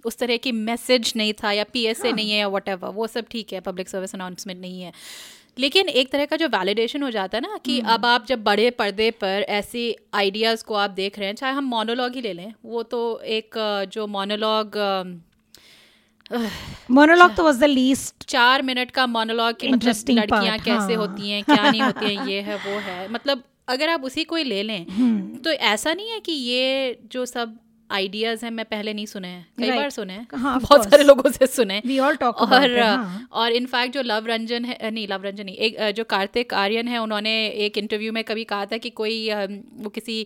उस 0.05 0.17
तरह 0.17 0.37
की 0.37 0.51
मैसेज 0.51 1.13
नहीं 1.15 1.33
था 1.33 1.51
या 1.51 1.63
पीएसए 1.63 2.07
हाँ. 2.07 2.15
नहीं 2.15 2.31
है 2.31 2.39
या 2.39 2.47
वट 2.47 2.69
वो 2.69 3.07
सब 3.07 3.25
ठीक 3.31 3.53
है 3.53 3.59
पब्लिक 3.59 3.89
सर्विस 3.89 4.15
अनाउंसमेंट 4.15 4.61
नहीं 4.61 4.81
है। 4.81 4.91
लेकिन 5.59 5.89
एक 5.91 6.11
तरह 6.11 6.25
का 6.25 6.35
जो 6.35 6.47
वैलिडेशन 6.49 7.03
हो 7.03 7.09
जाता 7.11 7.37
है 7.37 7.41
ना 7.43 7.57
कि 7.65 7.79
अब 7.87 8.05
आप 8.05 8.25
जब 8.25 8.43
बड़े 8.43 8.69
पर्दे 8.73 9.09
पर 9.21 9.45
ऐसे 9.51 9.83
आइडियाज़ 10.13 10.63
को 10.63 10.75
आप 10.75 10.91
देख 10.93 11.19
रहे 11.19 11.27
हैं 11.27 11.35
चाहे 11.35 11.53
हम 11.53 11.65
मोनोलॉग 11.67 12.15
ही 12.15 12.21
ले 12.21 12.33
लें 12.33 12.53
वो 12.65 12.83
तो 12.85 13.01
एक 13.31 13.57
जो 13.91 14.07
मोनोलॉग 14.07 14.77
मोनोलॉग 16.91 17.35
तो 17.35 17.43
वाज 17.43 17.59
द 17.59 17.63
लीस्ट 17.63 18.23
चार 18.25 18.61
मिनट 18.61 18.91
का 18.91 19.05
मोनोलॉग 19.07 19.59
की 19.59 19.67
मतलब 19.67 20.09
लड़कियाँ 20.09 20.57
कैसे 20.59 20.93
हाँ। 20.93 20.95
होती 20.97 21.29
हैं 21.29 21.43
क्या 21.43 21.69
नहीं 21.71 21.81
होती 21.81 22.15
हैं 22.15 22.27
ये 22.29 22.41
है 22.41 22.55
वो 22.57 22.79
है 22.79 23.11
मतलब 23.11 23.43
अगर 23.69 23.89
आप 23.89 24.03
उसी 24.03 24.23
को 24.23 24.35
ही 24.35 24.43
ले 24.43 24.61
लें 24.63 24.85
हम्म। 24.89 25.37
तो 25.37 25.51
ऐसा 25.51 25.93
नहीं 25.93 26.11
है 26.11 26.19
कि 26.19 26.31
ये 26.31 26.99
जो 27.11 27.25
सब 27.25 27.57
आइडियाज़ 27.89 28.43
हैं 28.45 28.51
मैं 28.51 28.65
पहले 28.65 28.93
नहीं 28.93 29.05
सुने 29.05 29.27
हैं 29.27 29.45
कई 29.59 29.65
Right. 29.65 29.77
बार 29.79 29.89
सुने 29.89 30.13
हैं 30.13 30.27
हाँ, 30.35 30.59
बहुत 30.59 30.83
सारे. 30.89 31.03
लोगों 31.03 31.31
से 31.31 31.47
सुने। 31.47 31.81
We 31.81 31.99
all 31.99 32.17
talk 32.23 32.41
और 32.47 32.79
हाँ। 32.79 33.27
और 33.31 33.51
इनफैक्ट 33.51 33.93
जो 33.93 34.01
लव 34.01 34.25
रंजन 34.27 34.65
है 34.65 34.91
नहीं 34.91 35.07
लव 35.07 35.23
रंजन 35.23 35.45
नहीं 35.45 35.55
एक 35.67 35.79
जो 35.91 36.03
कार्तिक 36.03 36.53
आर्यन 36.53 36.87
है 36.87 36.97
उन्होंने 36.97 37.35
एक 37.65 37.77
इंटरव्यू 37.77 38.13
में 38.13 38.23
कभी 38.23 38.43
कहा 38.43 38.65
था 38.65 38.77
कि 38.77 38.89
कोई 38.99 39.17
वो 39.33 39.89
किसी 39.89 40.25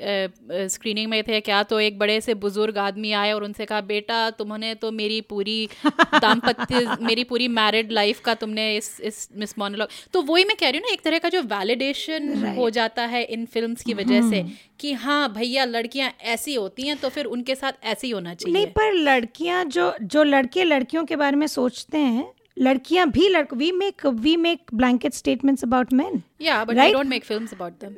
स्क्रीनिंग 0.00 1.10
में 1.10 1.22
थे 1.22 1.40
क्या 1.40 1.62
तो 1.62 1.80
एक 1.80 1.98
बड़े 1.98 2.20
से 2.20 2.34
बुज़ुर्ग 2.34 2.78
आदमी 2.78 3.12
आए 3.12 3.32
और 3.32 3.44
उनसे 3.44 3.64
कहा 3.64 3.80
बेटा 3.80 4.30
तुमने 4.30 4.74
तो 4.74 4.90
मेरी 4.92 5.20
पूरी 5.20 5.68
दाम्पत्य 6.14 6.96
मेरी 7.00 7.24
पूरी 7.24 7.48
मैरिड 7.48 7.92
लाइफ 7.92 8.20
का 8.20 8.34
तुमने 8.34 8.76
इस 8.76 9.00
इस 9.00 9.28
मिस 9.36 9.58
मोनोलॉग 9.58 9.88
तो 10.12 10.22
वही 10.22 10.44
मैं 10.44 10.56
कह 10.56 10.70
रही 10.70 10.78
हूँ 10.78 10.86
ना 10.86 10.92
एक 10.92 11.02
तरह 11.02 11.18
का 11.18 11.28
जो 11.28 11.42
वैलिडेशन 11.42 12.54
हो 12.58 12.70
जाता 12.70 13.02
है 13.02 13.24
इन 13.24 13.46
फ़िल्म 13.46 13.74
की 13.74 13.94
वजह 13.94 14.20
से 14.20 14.44
कि 14.80 14.92
हाँ 14.92 15.32
भैया 15.32 15.64
लड़कियाँ 15.64 16.12
ऐसी 16.22 16.54
होती 16.54 16.82
हैं 16.82 16.96
तो 16.96 17.08
फिर 17.08 17.24
उनके 17.24 17.54
साथ 17.54 17.72
ऐसे 17.84 18.06
ही 18.06 18.12
होना 18.12 18.34
चाहिए। 18.34 18.52
नहीं 18.54 18.66
पर 18.66 18.92
लड़कियाँ 18.92 19.64
जो 19.64 19.92
जो 20.02 20.22
लड़के 20.22 20.64
लड़कियों 20.64 21.04
के 21.04 21.16
बारे 21.16 21.36
में 21.36 21.46
सोचते 21.46 21.98
हैं 21.98 22.32
लड़कियाँ 22.58 23.10
भी 23.10 23.28
लड़क 23.28 23.54
we 23.54 23.72
make 23.72 24.06
we 24.06 24.36
make 24.36 24.62
blanket 24.74 25.12
statements 25.12 25.64
about 25.64 25.92
men 25.92 26.22
या 26.40 26.64
but 26.64 26.78
I 26.78 26.92
don't 26.92 27.06
make 27.06 27.24
films 27.24 27.54
about 27.54 27.72
them 27.72 27.94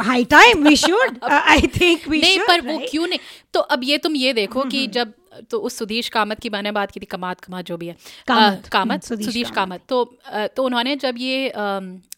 high 0.00 0.24
time 0.24 0.68
we 0.68 0.76
should 0.76 1.24
I 1.24 1.60
think 1.60 2.08
we 2.08 2.20
नहीं 2.20 2.38
पर 2.38 2.60
वो 2.60 2.78
क्यों 2.90 3.06
नहीं? 3.06 3.18
तो 3.54 3.60
अब 3.60 3.80
ये 3.84 3.98
तुम 3.98 4.16
ये 4.16 4.32
देखो 4.32 4.64
कि 4.64 4.86
जब 4.86 5.12
तो 5.50 5.58
उस 5.58 5.76
सुधीश 5.76 6.08
कामत 6.08 6.40
की 6.40 6.50
मैंने 6.50 6.72
बात 6.72 6.90
की 6.90 7.00
थी 7.00 7.04
कमात 7.04 7.40
कमात 7.40 7.64
जो 7.64 7.76
भी 7.76 7.86
है। 7.86 7.96
कामत, 8.26 8.62
अ, 8.66 8.68
कामत। 8.68 8.90
हम्म, 8.90 9.00
सुधीश 9.00 9.26
सुधीश 9.26 9.50
कामत। 9.50 9.54
कामत। 9.54 9.80
तो 9.88 10.16
तो 10.56 10.64
उन्होंने 10.64 10.96
जब 10.96 11.14
ये 11.18 11.52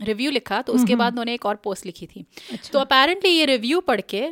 रिव्यू 0.02 0.30
लिखा 0.30 0.62
तो 0.62 0.72
उसके 0.72 0.96
बाद 0.96 1.12
उन्होंने 1.12 1.34
एक 1.34 1.46
और 1.46 1.54
पोस्ट 1.54 1.86
लिखी 1.86 2.06
थी। 2.06 2.24
अच्छा। 2.52 2.70
तो 2.72 2.78
अपेरेंटली 2.78 3.30
ये 3.30 3.44
रिव्यू 3.44 3.80
पढ़ 3.80 4.00
के 4.00 4.28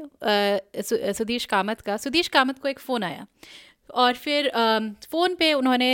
सु- 0.83 1.15
सुधीश 1.15 1.45
कामत 1.45 1.81
का 1.81 1.97
सुधीश 1.97 2.29
कामत 2.29 2.59
को 2.59 2.69
एक 2.69 2.79
फ़ोन 2.79 3.03
आया। 3.03 3.27
और 3.93 4.15
फिर 4.15 4.49
फ़ोन 5.11 5.35
पे 5.35 5.53
उन्होंने 5.53 5.89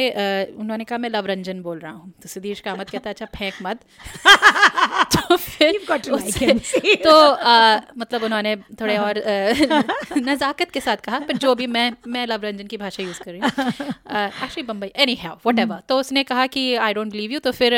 उन्होंने 0.59 0.85
कहा 0.85 0.99
मैं 0.99 1.09
लव 1.11 1.27
रंजन 1.27 1.63
बोल 1.63 1.79
रहा 1.79 1.93
हूँ। 1.93 2.13
तो 2.23 2.29
सुधीश 2.29 2.61
कामत 2.61 2.91
कहता 2.91 3.11
अच्छा 3.11 3.27
फेंक 3.37 3.55
मत। 3.63 3.81
तो 5.17 5.37
फिर 5.37 5.79
उससे- 6.11 6.97
तो 7.05 7.11
अ, 7.11 7.81
मतलब 7.99 8.23
उन्होंने 8.25 8.55
थोड़े 8.81 8.97
और 8.97 9.23
नज़ाकत 10.19 10.71
के 10.71 10.81
साथ 10.81 10.97
कहा 10.97 11.19
पर 11.29 11.37
जो 11.37 11.55
भी 11.55 11.67
मैं 11.67 11.91
मैं 12.09 12.27
लव 12.27 12.43
रंजन 12.43 12.67
की 12.67 12.77
भाषा 12.77 13.03
यूज़ 13.03 13.21
कर 13.23 13.33
रही 13.33 13.41
हूँ। 13.41 13.89
एक्चुअली 13.89 14.63
बम्बई 14.63 14.93
एनी 14.97 15.15
है 15.15 15.33
वट 15.47 15.59
एवर 15.59 15.83
तो 15.89 15.99
उसने 16.01 16.23
कहा 16.25 16.47
कि 16.47 16.75
आई 16.87 16.95
डोंट 16.95 17.13
बिलीव 17.13 17.33
यू 17.33 17.39
तो 17.41 17.53
फिर 17.53 17.75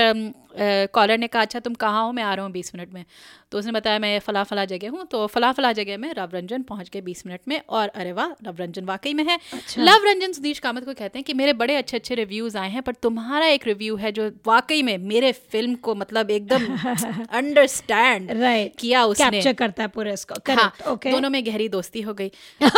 कॉलर 0.58 1.18
ने 1.18 1.26
कहा 1.26 1.42
अच्छा 1.42 1.60
तुम 1.60 1.74
कहाँ 1.74 2.04
हो? 2.06 2.12
मैं 2.12 2.22
आ 2.22 2.34
रहा 2.34 2.44
हूँ 2.44 2.52
बीस 2.52 2.74
मिनट 2.74 2.92
में। 2.94 3.04
तो 3.52 3.58
उसने 3.58 3.72
बताया 3.72 3.98
मैं 3.98 4.18
फला 4.18 4.42
फला 4.44 4.64
जगह 4.64 4.90
हूँ। 4.90 5.04
तो 5.06 5.26
फला 5.26 5.52
फला 5.52 5.72
जगह 5.72 5.98
में 5.98 6.08
लव 6.18 6.30
रंजन 6.34 6.62
पहुँच 6.62 6.88
गए 6.88 7.00
बीस 7.00 7.26
मिनट 7.26 7.40
में 7.48 7.60
और 7.68 7.88
अरे 7.88 8.12
वाह 8.12 8.30
लव 8.46 8.56
रंजन 8.56 8.84
वाकई 8.84 9.14
में 9.14 9.24
है। 9.24 9.38
अच्छा। 9.52 9.82
लव 9.82 10.04
रंजन 10.04 10.32
सुधीश 10.32 10.58
कामत 10.58 10.84
को 10.84 10.94
कहते 10.94 11.18
हैं 11.18 11.24
कि 11.24 11.34
मेरे 11.34 11.52
बड़े 11.52 11.76
अच्छे 11.76 11.96
अच्छे 11.96 12.14
रिव्यूज़ 12.14 12.58
आए 12.58 12.70
हैं 12.70 12.82
पर 12.82 12.94
तुम्हारा 13.02 13.46
एक 13.46 13.66
रिव्यू 13.66 13.96
है 13.96 14.12
जो 14.12 14.30
वाकई 14.46 14.82
में 14.82 14.96
मेरे 14.98 15.32
फ़िल्म 15.32 15.74
को 15.74 15.94
मतलब 15.94 16.30
एकदम 16.30 16.66
अंडरस्टैंड 17.30 18.30
किया 18.78 19.04
उसने। 19.04 19.30
कैप्चर 19.30 19.52
करता 19.52 19.82
है 19.82 19.88
पूरे 19.88 20.12
इसको 20.12 20.52
हाँ 20.52 20.72
दोनों 21.06 21.30
में 21.30 21.46
गहरी 21.46 21.68
दोस्ती 21.68 22.00
हो 22.00 22.14
गई। 22.14 22.30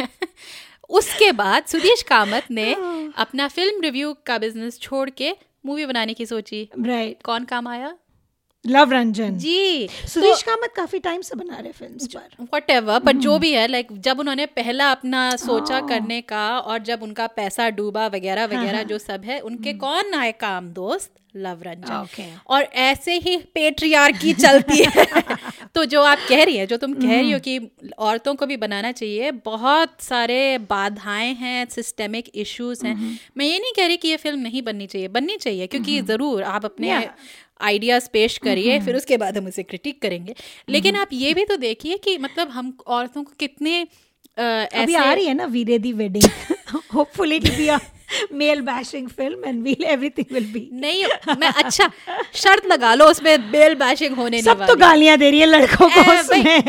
उसके 0.90 1.32
बाद 1.32 1.64
सुधीश 1.64 2.02
कामत 2.02 2.46
ने 2.50 2.72
अपना 3.16 3.48
फ़िल्म 3.48 3.80
रिव्यू 3.80 4.14
का 4.26 4.38
बिज़नेस 4.38 4.78
छोड़ 4.80 5.10
के 5.10 5.32
मूवी 5.66 5.86
बनाने 5.86 6.14
की 6.14 6.26
सोची 6.26 6.68
राइट 6.78 7.10
right. 7.10 7.24
कौन 7.24 7.44
काम 7.44 7.68
आया 7.68 7.96
लव 8.66 8.92
रंजन। 8.92 9.38
जी 9.38 9.88
सुदेश 10.08 10.42
कामत 10.42 10.72
काफ़ी 10.76 10.98
टाइम 10.98 11.20
से 11.20 11.36
बना 11.36 11.58
रहे 11.58 11.72
फिल्म्स 11.72 12.06
पर। 12.06 12.46
वट 12.54 12.70
एवर 12.70 12.98
बट 12.98 13.16
जो 13.16 13.38
भी 13.38 13.52
है 13.52 13.66
लाइक 13.68 13.88
जब 14.00 14.20
उन्होंने 14.20 14.46
पहला 14.46 14.90
अपना 14.90 15.36
सोचा 15.36 15.80
करने 15.80 16.20
का 16.20 16.58
और 16.58 16.78
जब 16.78 17.02
उनका 17.02 17.26
पैसा 17.26 17.68
डूबा 17.70 18.06
वगैरह 18.06 18.44
वगैरह 18.44 18.82
जो 18.82 18.98
सब 18.98 19.22
है 19.24 19.40
उनके 19.40 19.72
कौन 19.72 20.14
आए 20.14 20.32
काम? 20.32 20.68
दोस्त 20.68 21.10
लव 21.36 21.62
रंजन। 21.62 22.04
Okay. 22.04 22.26
और 22.46 22.62
ऐसे 22.62 23.12
ही 23.18 23.36
पेट्रियार्की 23.36 24.32
चलती 24.34 24.84
है। 24.84 25.04
तो 25.74 25.84
जो 25.84 26.02
आप 26.02 26.18
कह 26.28 26.42
रही 26.44 26.56
है 26.56 26.66
जो 26.66 26.76
तुम 26.76 26.94
कह 26.94 27.20
रही 27.20 27.32
हो 27.32 27.38
कि 27.38 27.58
औरतों 27.98 28.34
को 28.34 28.46
भी 28.46 28.56
बनाना 28.56 28.92
चाहिए 28.92 29.30
बहुत 29.30 30.00
सारे 30.00 30.58
बाधाएँ 30.58 31.34
हैं 31.34 31.66
सिस्टेमिक 31.70 32.30
इश्यूज़ 32.34 32.86
हैं। 32.86 33.18
मैं 33.36 33.46
ये 33.46 33.58
नहीं 33.58 33.72
कह 33.76 33.86
रही 33.86 33.96
कि 33.96 34.08
ये 34.08 34.16
फ़िल्म 34.16 34.40
नहीं 34.40 34.62
बननी 34.62 34.86
चाहिए। 34.86 35.08
बननी 35.08 35.36
चाहिए 35.36 35.66
क्योंकि 35.66 36.00
ज़रूर 36.00 36.42
आप 36.42 36.64
अपने 36.64 36.88
Yeah. 36.92 37.10
आइडियाज़ 37.62 38.08
पेश 38.12 38.38
करिए 38.44 38.78
फिर 38.80 38.96
उसके 38.96 39.16
बाद 39.16 39.38
हम 39.38 39.46
उसे 39.46 39.62
क्रिटिक 39.62 40.00
करेंगे। 40.02 40.34
लेकिन 40.68 40.96
आप 40.96 41.08
ये 41.12 41.32
भी 41.34 41.44
तो 41.44 41.56
देखिए 41.58 41.96
कि 42.04 42.16
मतलब 42.18 42.48
हम 42.50 42.76
औरतों 42.88 43.22
को 43.24 43.32
कितने 43.40 43.80
अ, 43.82 44.42
अभी 44.42 44.94
आ 44.94 45.12
रही 45.12 45.26
है 45.26 45.34
ना 45.34 45.44
Veere 45.46 45.78
Di 45.78 45.92
Wedding. 45.92 46.54
Hopefully 46.94 47.36
it 47.36 47.48
be 47.56 47.68
a 47.68 47.78
male 48.32 48.60
bashing 48.62 49.08
film 49.08 49.44
and 49.44 49.62
we'll 49.62 49.84
everything 49.84 50.32
will 50.34 50.46
be 50.52 50.68
नहीं 50.80 51.04
मैं 51.38 51.48
अच्छा 51.62 51.90
शर्त 52.34 52.66
लगा 52.66 52.94
लो 52.94 53.04
उसमें 53.10 53.50
बेल 53.50 53.74
बैशिंग 53.82 54.16
होने 54.16 54.30
नहीं 54.30 54.42
सब 54.44 54.66
तो 54.66 54.76
गालियाँ 54.76 55.16
दे 55.18 55.30
रही 55.30 55.40
है 55.40 55.46
लड़कों 55.46 55.88
को 55.88 56.02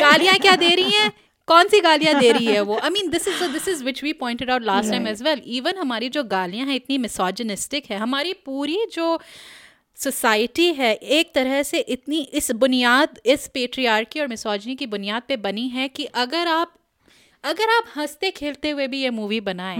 गालियाँ 0.01 0.37
क्या 0.39 0.55
दे 0.55 0.73
रही 0.75 0.91
हैं? 0.91 1.11
कौन 1.47 1.67
सी 1.67 1.79
गालियाँ 1.81 2.19
दे 2.19 2.31
रही 2.31 2.45
है 2.45 2.59
वो? 2.61 2.77
I 2.77 2.89
mean 2.89 3.09
this 3.09 3.27
is 3.27 3.43
this 3.53 3.67
is 3.67 3.83
which 3.83 4.03
we 4.03 4.13
pointed 4.19 4.49
out 4.51 4.63
last 4.65 4.89
time 4.91 5.07
as 5.07 5.21
well 5.23 5.41
even 5.57 5.77
हमारी 5.77 6.09
जो 6.09 6.23
गालियाँ 6.31 6.67
हैं 6.67 6.75
इतनी 6.75 6.97
मिसोजिनिस्टिक 6.97 7.91
है 7.91 7.97
हमारी 7.99 8.33
पूरी 8.45 8.77
जो 8.93 9.17
सोसाइटी 10.03 10.73
है 10.73 10.93
एक 10.93 11.33
तरह 11.35 11.63
से 11.63 11.79
इतनी 11.79 12.21
इस 12.33 12.51
बुनियाद 12.51 13.19
इस 13.25 13.47
पेट्रियार्की 13.47 14.19
और 14.19 14.27
मिसोजनी 14.27 14.75
की 14.75 14.87
बुनियाद 14.87 15.23
पे 15.27 15.37
बनी 15.37 15.67
है 15.69 15.87
कि 15.87 16.05
अगर 16.05 16.47
आप 16.47 16.73
अगर 17.43 17.69
आप 17.69 17.85
हँसते 17.97 18.31
खेलते 18.31 18.69
हुए 18.69 18.87
भी 18.87 19.01
ये 19.01 19.09
मूवी 19.09 19.39
बनाएँ 19.41 19.77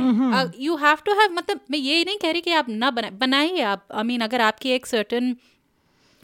यू 0.60 0.76
हैव 0.76 0.98
टू 1.06 1.14
हैव 1.20 1.34
मतलब 1.34 1.60
मैं 1.72 1.80
ये 1.80 2.04
नहीं 2.04 2.18
कह 2.18 2.32
रही 2.32 2.42
कि 2.42 2.52
आप 2.52 2.70
ना 2.70 2.92
बनाए 2.92 3.12
बनाइए 3.12 3.62
आप। 3.62 3.88
आई 3.94 4.04
I 4.04 4.06
मीन 4.06 4.16
mean, 4.16 4.30
अगर 4.30 4.42
आपकी 4.42 4.70
एक 4.70 4.86
सर्टन 4.86 5.36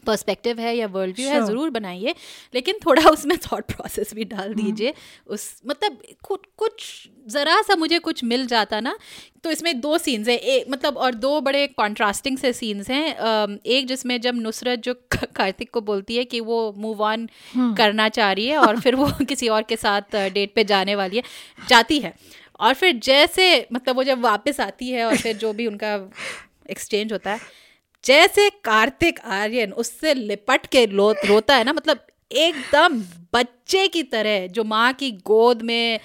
पर्सपेक्टिव 0.06 0.60
है 0.60 0.76
या 0.78 0.88
वर्ल्ड 0.88 1.16
व्यू 1.16 1.28
sure. 1.28 1.36
है 1.36 1.46
ज़रूर 1.48 1.70
बनाइए 1.70 2.16
लेकिन 2.54 2.80
थोड़ा 2.86 3.10
उसमें 3.10 3.38
थॉट 3.46 3.72
प्रोसेस 3.72 4.14
भी 4.14 4.24
डाल 4.26 4.54
दीजिए। 4.54 4.94
उस 5.28 5.50
मतलब 5.68 5.98
कुछ 6.24 6.40
कुछ 6.58 7.08
ज़रा 7.28 7.62
सा 7.62 7.76
मुझे 7.76 8.00
कुछ 8.00 8.24
मिल 8.24 8.46
जाता 8.48 8.80
ना 8.80 8.98
तो 9.44 9.52
इसमें 9.52 9.80
दो 9.82 9.98
सीन्स 9.98 10.28
हैं। 10.28 10.38
एक 10.38 10.66
मतलब 10.70 10.98
और 10.98 11.16
दो 11.16 11.40
बड़े 11.42 11.66
कॉन्ट्रास्टिंग 11.68 12.38
से 12.38 12.52
सीन्स 12.54 12.90
हैं। 12.90 13.60
एक 13.68 13.88
जिसमें 13.88 14.20
जब 14.22 14.36
नुसरत 14.36 14.80
जो 14.80 14.94
कार्तिक 15.14 15.72
को 15.74 15.82
बोलती 15.82 16.18
है 16.18 16.24
कि 16.26 16.40
वो 16.40 16.58
मूव 16.78 17.04
ऑन 17.04 17.28
करना 17.58 18.10
चाह 18.10 18.32
रही 18.32 18.48
है 18.48 18.58
और 18.58 18.80
फिर 18.80 18.96
वो 18.96 19.10
किसी 19.30 19.48
और 19.48 19.64
के 19.70 19.76
साथ 19.76 20.16
डेट 20.16 20.54
पे 20.56 20.64
जाने 20.64 20.96
वाली 20.96 21.18
है 21.18 21.24
जाती 21.70 22.00
है। 22.00 22.14
और 22.60 22.74
फिर 22.74 23.00
जैसे 23.04 23.68
मतलब 23.74 23.96
वो 23.96 24.04
जब 24.04 24.22
वापस 24.22 24.60
आती 24.60 24.90
है 24.90 25.06
और 25.06 25.18
फिर 25.18 25.38
जो 25.38 25.54
भी 25.54 25.68
उनका 25.68 25.94
एक्सचेंज 26.72 27.12
होता 27.14 27.32
है 27.32 27.40
जैसे 28.04 28.50
कार्तिक 28.64 29.20
आर्यन 29.20 29.72
उससे 29.74 30.14
लिपट 30.14 30.66
के 30.66 30.86
लो 30.88 31.12
रोता 31.26 31.56
है 31.56 31.64
ना 31.64 31.74
मतलब 31.74 32.06
एकदम 32.32 33.00
बच्चे 33.34 33.88
की 33.88 34.04
तरह 34.04 34.48
जो 34.48 34.64
माँ 34.64 34.92
की 34.94 35.12
गोद 35.26 35.62
में 35.62 36.00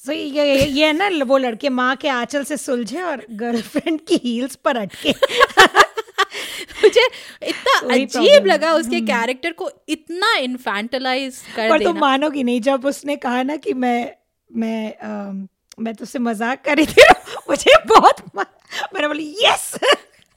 सो 0.00 0.12
ये 0.12 0.44
ये 0.46 0.64
ये 0.64 0.86
है 0.86 0.92
ना 0.92 1.08
वो 1.24 1.38
लड़के 1.38 1.68
माँ 1.68 1.94
के 1.96 2.08
आंचल 2.08 2.44
से 2.44 2.56
सुलझे 2.56 3.02
और 3.02 3.24
गर्लफ्रेंड 3.30 4.00
की 4.08 4.20
हील्स 4.24 4.54
पर 4.56 4.76
अटके। 4.76 5.10
मुझे 6.82 7.06
इतना 7.48 7.78
अजीब 7.94 8.46
लगा 8.46 8.72
उसके 8.74 9.00
कैरेक्टर 9.00 9.52
को 9.52 9.70
इतना 9.88 10.34
इन्फेंटलाइज 10.36 11.42
कर 11.56 11.68
पर 11.70 11.78
देना। 11.78 11.92
मानोगी 11.92 12.44
नहीं 12.44 12.60
जब 12.60 12.84
उसने 12.86 13.16
कहा 13.16 13.42
ना 13.42 13.56
कि 13.56 13.74
मैं 13.74 14.10
मैं 14.50 14.92
अम, 14.94 15.48
मैं 15.78 15.94
तुझसे 15.94 16.18
मज़ाक 16.18 16.64
कर 16.64 16.76
रही 16.76 16.86
थी 16.86 17.02
मुझे 17.50 17.78
बहुत 17.86 18.24
मैंने 18.36 19.06
बोली 19.08 19.34
yes 19.44 19.70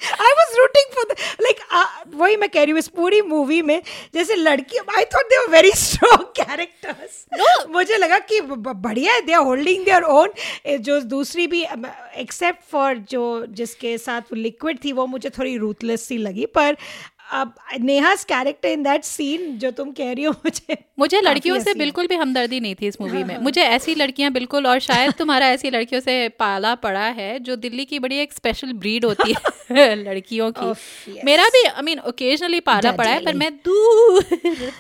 I 0.04 0.32
was 0.40 0.58
rooting 0.58 0.96
for 0.96 1.16
like 1.42 1.60
वही 2.16 2.36
मैं 2.38 2.50
कह 2.50 2.64
रही 2.64 2.72
हूँ 2.72 2.80
इस 2.80 2.88
पूरी 2.96 3.22
मूवी 3.24 3.62
में 3.62 3.82
जैसे 4.14 4.36
लड़की 4.36 4.78
I 4.98 5.06
thought 5.14 5.26
they 5.26 5.46
very 5.52 5.72
strong 5.76 6.26
characters 6.40 7.68
मुझे 7.70 7.98
लगा 7.98 8.20
कि 8.22 8.40
बढ़िया 8.42 9.14
है 9.14 9.22
they 9.26 9.34
are 9.34 9.44
holding 9.44 9.86
their 9.86 10.04
own 10.14 10.34
जो 10.82 11.00
दूसरी 11.14 11.48
भी 11.48 11.64
एक्सेप्ट 12.18 12.64
फॉर 12.72 12.98
जो 13.10 13.24
जिसके 13.52 13.98
साथ 13.98 14.34
लिक्विड 14.34 14.84
थी 14.84 14.92
वो 14.92 15.06
मुझे 15.08 15.30
थोड़ी 15.38 15.56
रूथलेस 15.58 16.08
सी 16.08 16.18
लगी 16.18 16.46
पर 16.56 16.76
अब 17.34 17.56
Neha's 17.82 18.24
character 18.26 18.70
in 18.70 18.84
that 18.84 19.04
scene 19.04 19.58
जो 19.58 19.72
तुम 19.72 19.92
कह 19.92 20.12
रही 20.12 20.24
हो 20.24 20.32
मुझे 20.32 20.78
मुझे 21.00 21.22
लड़कियों 21.22 21.56
से 21.60 21.74
बिल्कुल 21.74 22.08
भी 22.08 22.16
हमदर्दी 22.16 22.60
नहीं 22.60 22.76
थी 22.76 22.88
इस 22.88 23.02
मूवी 23.02 23.24
में। 23.24 23.38
मुझे 23.38 23.62
ऐसी 23.62 23.96
लड़कियाँ 23.96 24.32
बिल्कुल 24.32 24.68
और 24.68 24.80
शायद 24.80 25.14
तुम्हारा 25.14 25.48
ऐसी 25.48 25.70
लड़कियों 25.70 26.02
से 26.02 26.30
पाला 26.30 26.76
पड़ा 26.76 27.06
है 27.06 27.40
जो 27.40 27.56
दिल्ली 27.56 27.86
की 27.86 28.00
बड़ी 28.00 28.18
एक 28.18 28.34
स्पेशल 28.34 28.74
ब्रीड 28.74 29.06
होती 29.06 29.34
है 29.34 29.96
लड़कियों 30.04 30.52
की। 30.52 30.74
Yes. 31.14 31.26
मेरा 31.26 31.44
भी 31.44 31.66
आई 31.68 31.82
मीन 31.82 32.00
ओकेजनली 32.00 32.60
पाला 32.60 32.92
पड़ा 32.92 33.10
है 33.10 33.26
पर 33.26 33.34
मैं 33.34 33.56
दूर 33.56 34.26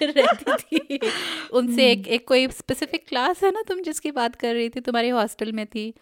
रहती 0.03 0.79
थी। 0.79 0.99
उनसे 1.53 1.91
एक 1.91 2.07
एक 2.07 2.27
कोई 2.27 2.47
स्पेसिफिक 2.47 3.07
क्लास 3.07 3.43
है 3.43 3.51
ना 3.51 3.61
तुम 3.67 3.81
जिसकी 3.81 4.11
बात 4.11 4.35
कर 4.35 4.53
रही 4.53 4.69
थी 4.69 4.79
तुम्हारे 4.79 5.09
हॉस्टल 5.09 5.51
में 5.51 5.65
थी। 5.65 5.93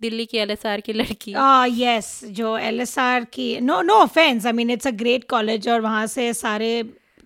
दिल्ली 0.00 0.26
की 0.26 0.38
एलएसआर 0.38 0.80
की 0.80 0.92
लड़की। 0.92 1.34
यस 1.82 2.20
जो 2.38 2.56
एलएसआर 2.58 3.24
की 3.24 3.48
no 3.60 3.80
no 3.82 3.94
offence 3.94 4.46
I 4.46 4.52
mean 4.52 4.70
it's 4.70 4.86
a 4.86 4.90
great 4.90 5.24
college 5.24 5.68
और 5.68 5.80
वहाँ 5.80 6.06
से 6.06 6.32
सारे 6.34 6.82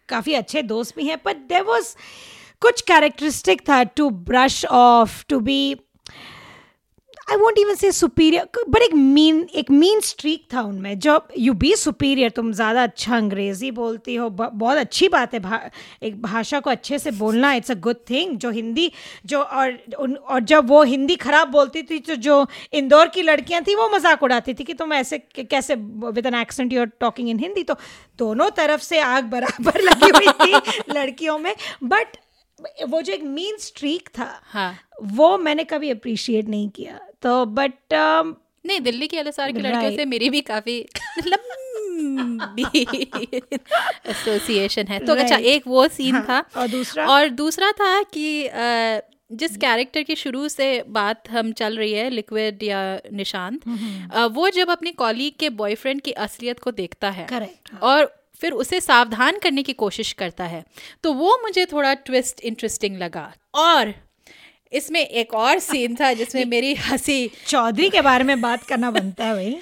काफ़ी 0.09 0.35
अच्छे 0.35 0.63
दोस्त 0.63 0.97
भी 0.97 1.07
हैं 1.07 1.19
बट 1.27 1.37
देर 1.49 1.63
वॉज़ 1.63 1.95
कुछ 2.61 2.81
कैरेक्टरिस्टिक 2.81 3.61
था 3.69 3.83
to 3.83 4.09
brush 4.11 4.65
off 4.65 5.25
to 5.29 5.41
be 5.41 5.77
I 7.33 7.39
won't 7.39 7.59
even 7.59 7.75
say 7.75 7.91
superior 7.93 8.65
but 8.69 8.83
एक 8.83 8.95
मीन 8.95 9.41
एक 9.55 9.71
मीन 9.71 10.01
स्ट्रीक 10.01 10.43
था 10.55 10.61
उनमें। 10.63 10.99
जब 10.99 11.29
यू 11.39 11.53
बी 11.55 11.75
सुपीरियर 11.77 12.31
तुम 12.31 12.53
ज़्यादा 12.53 12.83
अच्छा 12.83 13.17
अंग्रेज़ी 13.17 13.71
बोलती 13.71 14.15
हो 14.15 14.29
बहुत 14.31 14.79
अच्छी 14.79 15.09
बात 15.09 15.35
है 15.35 15.41
भा, 15.41 15.61
एक 16.03 16.21
भाषा 16.23 16.61
को 16.61 16.71
अच्छे 16.71 16.99
से 16.99 17.11
बोलना 17.13 17.53
इट्स 17.55 17.71
अ 17.71 17.75
गुड 17.81 17.97
थिंग 18.11 18.37
जो 18.39 18.51
हिंदी 18.51 18.91
जो 19.27 19.41
और 19.41 19.79
उन 19.99 20.15
और 20.17 20.41
जब 20.45 20.69
वो 20.69 20.83
हिंदी 20.83 21.17
खराब 21.17 21.49
बोलती 21.51 21.83
थी 21.83 21.99
तो 22.01 22.15
जो 22.27 22.35
इंदौर 22.73 23.09
की 23.09 23.23
लड़कियाँ 23.23 23.63
थी 23.63 23.75
वो 23.75 23.89
मज़ाक 23.89 24.23
उड़ाती 24.23 24.55
थी 24.55 24.65
कि 24.65 24.75
तुम 24.75 24.93
ऐसे 24.93 25.19
कैसे 25.39 25.75
with 25.75 26.27
an 26.27 26.35
accent 26.35 26.73
you 26.73 26.81
are 26.81 26.91
talking 27.01 27.29
in 27.29 27.39
Hindi 27.39 27.63
तो 27.63 27.77
दोनों 28.19 28.51
तरफ़ 28.57 28.83
से 28.83 29.01
आग 29.01 29.31
बराबर 29.31 29.81
लगी 29.89 30.11
हुई 30.17 30.33
थी 30.43 30.93
लड़कियों 30.93 31.39
में। 31.39 31.55
बट 31.85 32.17
वो 32.89 33.01
जो 33.03 33.13
एक 33.13 33.23
मीन 33.25 33.57
स्ट्रीक 33.59 34.09
था 34.19 34.29
हाँ। 34.45 34.75
वो 35.13 35.37
मैंने 35.39 35.65
कभी 35.65 35.91
अप्रिशिएट 35.91 36.49
नहीं 36.49 36.69
किया। 36.71 36.99
तो 37.23 37.45
बट 37.47 37.73
नहीं 38.67 38.81
दिल्ली 38.81 39.07
की 39.09 39.17
एलएसआर 39.17 39.53
की 39.53 39.61
लड़कियों 39.61 39.91
से 39.97 40.05
मेरी 40.05 40.31
भी 40.31 40.41
काफ़ी 40.41 40.79
लंबी 41.27 42.65
एसोसिएशन 44.11 44.87
है। 44.87 44.99
तो 45.07 45.15
अच्छा 45.15 45.37
एक 45.37 45.67
वो 45.67 45.87
सीन 45.89 46.15
हाँ, 46.15 46.25
था 46.29 46.61
और 46.61 46.69
दूसरा? 46.69 47.07
और 47.07 47.29
दूसरा 47.29 47.71
था 47.73 48.03
कि 48.03 48.51
जिस 49.31 49.57
कैरेक्टर 49.57 50.03
की 50.03 50.15
शुरू 50.15 50.49
से 50.49 50.67
बात 50.89 51.31
हम 51.31 51.53
चल 51.53 51.77
रही 51.79 51.93
है 51.93 52.09
लिक्विड 52.11 52.63
या 52.63 52.81
निशांत 53.13 53.61
अ, 54.13 54.25
वो 54.27 54.49
जब 54.51 54.71
अपने 54.71 54.93
कॉलीग 54.93 55.33
के 55.41 55.49
बॉयफ्रेंड 55.51 56.01
की 56.01 56.13
असलियत 56.27 56.59
को 56.59 56.71
देखता 56.71 57.11
है 57.11 57.27
Correct, 57.29 57.75
और 57.83 58.15
फिर 58.41 58.53
उसे 58.53 58.81
सावधान 58.81 59.39
करने 59.39 59.63
की 59.63 59.73
कोशिश 59.73 60.13
करता 60.13 60.45
है 60.45 60.65
तो 61.03 61.13
वो 61.13 61.39
मुझे 61.43 61.65
थोड़ा 61.67 61.95
ट्विस्ट 61.95 62.41
इंटरेस्टिंग 62.41 62.97
लगा। 62.99 63.33
और 63.55 63.95
इसमें 64.73 65.01
एक 65.01 65.35
और 65.35 65.59
सीन 65.59 65.95
था 65.95 66.13
जिसमें 66.13 66.45
मेरी 66.45 66.75
हँसी 66.75 67.31
चौधरी 67.47 67.91
के 67.91 68.01
बारे 68.01 68.25
में 68.25 68.41
बात 68.41 68.63
करना 68.63 68.91
बनता 68.91 69.25
है 69.25 69.35
भाई। 69.35 69.61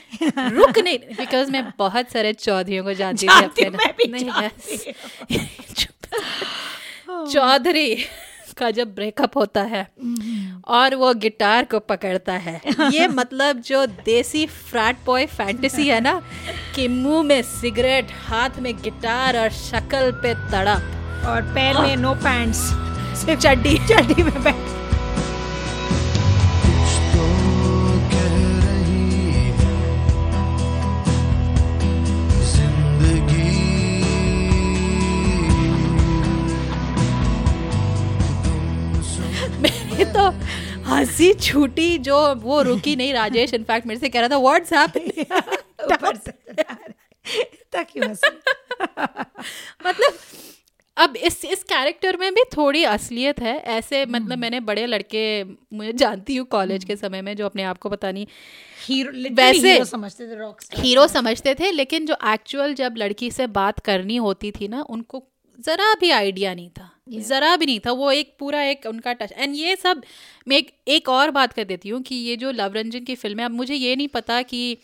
रुक 0.51 0.79
नहीं 0.79 0.99
बिकॉज़ 0.99 1.51
मैं 1.51 1.73
बहुत 1.79 2.13
सारे 2.13 2.33
चौधरियों 2.33 2.85
को 2.85 2.95
जानती 2.95 3.27
थी 3.27 3.45
अपने 3.45 3.71
मैं 3.71 3.93
भी 3.99 4.13
नहीं। 4.13 4.33
चौधरी 7.33 7.97
का 8.59 8.71
जब 8.71 8.95
ब्रेकअप 8.95 9.37
होता 9.37 9.63
है 9.63 9.89
और 10.69 10.95
वो 10.95 11.15
गिटार 11.15 11.65
को 11.65 11.81
पकड़ता 11.81 12.33
है 12.47 12.61
ये 12.93 13.09
मतलब 13.09 13.61
जो 13.61 13.87
देसी 14.05 14.47
फ्रैट 14.47 14.97
बॉय 15.07 15.27
फैंटेसी 15.27 15.89
है 15.89 16.01
ना 16.01 16.23
कि 16.75 16.89
मुँह 16.89 17.23
में 17.23 17.43
सिगरेट 17.43 18.07
हाथ 18.27 18.51
में 18.61 18.77
गिटार 18.83 19.39
और 19.39 19.51
शक्ल 19.51 20.11
पे 20.23 20.35
तड़प। 20.53 20.97
और 21.29 21.43
पैर 21.55 21.79
में 21.79 21.97
नो 21.97 22.15
पैंट्स 22.15 22.59
सिर्फ़ 23.25 23.41
चड्डी। 23.41 23.79
चड्डी 23.89 24.23
में 24.23 24.43
बैठ 24.43 24.80
तो 40.05 40.31
हँसी 40.81 41.35
छूटी 41.35 41.99
जो 41.99 42.35
वो 42.35 42.63
रुकी 42.63 42.97
नहीं 42.97 43.13
राजेश 43.13 43.55
इनफैक्ट 43.55 43.87
मेरे 43.87 44.01
से 44.01 44.09
कह 44.09 44.21
रहा 44.21 44.29
था 44.29 44.39
व्हाट्स 44.39 44.73
मतलब 49.87 50.13
अब 50.97 51.17
इस 51.17 51.45
इस 51.45 51.63
कैरेक्टर 51.63 52.17
में 52.17 52.35
भी 52.35 52.43
थोड़ी 52.57 52.85
असलियत 52.85 53.41
है। 53.41 53.59
ऐसे 53.59 54.07
मतलब 54.07 54.39
मैंने 54.39 54.61
बड़े 54.61 54.87
लड़के 54.87 55.45
मुझे 55.45 55.93
जानती 55.93 56.37
हूँ 56.37 56.47
कॉलेज 56.47 56.85
के 56.85 56.97
समय 56.97 57.23
में 57.23 57.37
जो 57.37 57.47
अपने 57.47 57.63
आप 57.63 57.79
को 57.79 57.89
पता 57.89 58.13
नहीं। 58.13 58.27
हीरो 58.89 59.35
वैसे- 59.35 59.65
हीरो 59.65 59.85
समझते 59.85 60.27
थे 60.27 60.81
हीरो 60.83 61.07
समझते 61.07 61.55
थे 61.55 61.71
लेकिन 61.71 62.07
जो 62.07 62.17
एक्चुअल 62.27 62.75
जब 62.75 62.95
लड़की 62.97 63.31
से 63.31 63.47
बात 63.47 63.79
करनी 63.79 64.17
होती 64.17 64.51
थी 64.51 64.69
ना 64.69 64.83
उनको 64.83 65.25
जरा 65.61 65.95
भी 65.95 66.11
आइडिया 66.11 66.55
नहीं 66.55 66.71
था। 66.71 66.90
जरा 67.11 67.55
भी 67.57 67.67
नहीं 67.67 67.81
था 67.81 67.93
वो 67.93 68.11
एक 68.13 68.35
पूरा 68.39 68.63
एक 68.63 68.87
उनका 68.87 69.13
टच 69.13 69.33
एंड 69.33 69.55
ये 69.57 69.77
सब 69.77 70.03
मैं 70.49 70.57
एक, 70.57 70.71
एक 70.89 71.09
और 71.09 71.31
बात 71.31 71.53
कर 71.53 71.65
देती 71.65 71.89
हूँ 71.89 72.01
कि 72.03 72.15
ये 72.15 72.37
जो 72.37 72.51
लव 72.51 72.73
रंजन 72.75 73.05
की 73.05 73.15
फ़िल्म 73.15 73.39
है 73.39 73.45
अब 73.45 73.51
मुझे 73.51 73.75
ये 73.75 73.97
नहीं 73.97 74.09
पता 74.09 74.41
कि 74.43 74.77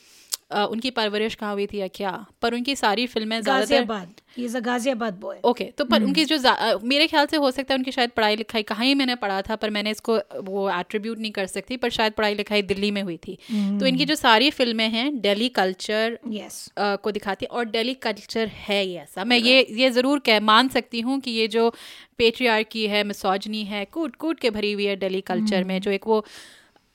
उनकी 0.51 0.91
परवरिश 0.93 1.35
कहाँ 1.35 1.53
हुई 1.53 1.67
थी 1.67 1.79
या 1.79 1.87
क्या? 1.91 2.11
पर 2.43 2.55
उनकी 2.55 2.75
सारी 2.77 3.07
फ़िल्में 3.07 3.41
ज़्यादातर 3.41 4.61
गाजियाबाद। 4.61 5.15
बॉय 5.15 5.39
ओके 5.45 5.65
तो 5.79 5.85
पर 5.85 6.03
उनकी 6.05 6.25
जो 6.25 6.37
मेरे 6.85 7.07
ख्याल 7.07 7.27
से 7.27 7.37
हो 7.37 7.51
सकता 7.51 7.75
है 7.75 7.79
उनकी 7.79 7.93
शायद 7.93 8.11
पढ़ाई 8.11 8.37
लिखाई 8.37 8.63
कहाँ 8.65 8.85
ही 8.87 8.95
मैंने 8.95 9.15
पढ़ा 9.17 9.41
था 9.43 9.57
पर 9.57 9.71
मैंने 9.71 9.91
इसको 9.91 10.17
वो 10.43 10.69
एट्रीब्यूट 10.71 11.19
नहीं 11.19 11.31
कर 11.33 11.47
सकती 11.47 11.77
पर 11.77 11.91
शायद 11.91 12.13
पढ़ाई 12.13 12.35
लिखाई 12.35 12.63
दिल्ली 12.65 12.91
में 12.91 13.03
हुई 13.03 13.17
थी। 13.19 13.37
तो 13.51 13.87
इनकी 13.87 14.05
जो 14.05 14.15
सारी 14.17 14.51
फ़िल्में 14.53 14.89
हैं 14.89 15.21
डेली 15.21 15.49
कल्चर 15.57 16.19
यस 16.31 16.69
को 16.79 17.11
दिखाती 17.11 17.47
और 17.47 17.65
डेली 17.67 17.95
कल्चर 18.03 18.51
है 18.59 18.85
ये 18.87 18.99
ऐसा। 18.99 19.25
मैं 19.25 19.39
ये 19.39 19.67
ये 19.73 19.91
ज़रूर 19.91 20.19
कह 20.27 20.41
मान 20.43 20.69
सकती 20.69 21.01
हूँ 21.01 21.19
कि 21.21 21.31
ये 21.31 21.49
जो 21.49 21.69
पेट्रियार्की 22.19 22.87
है 22.87 23.03
मिसोजनी 23.05 23.65
है 23.65 23.85
कूट 23.87 24.17
कूट 24.17 24.41
के 24.41 24.51
भरी 24.51 24.73
हुई 24.73 24.85
है 24.85 24.97
डेली 24.97 25.21
कल्चर 25.23 25.65
में 25.65 25.81
जो 25.81 25.91
एक 25.91 26.07
वो 26.07 26.25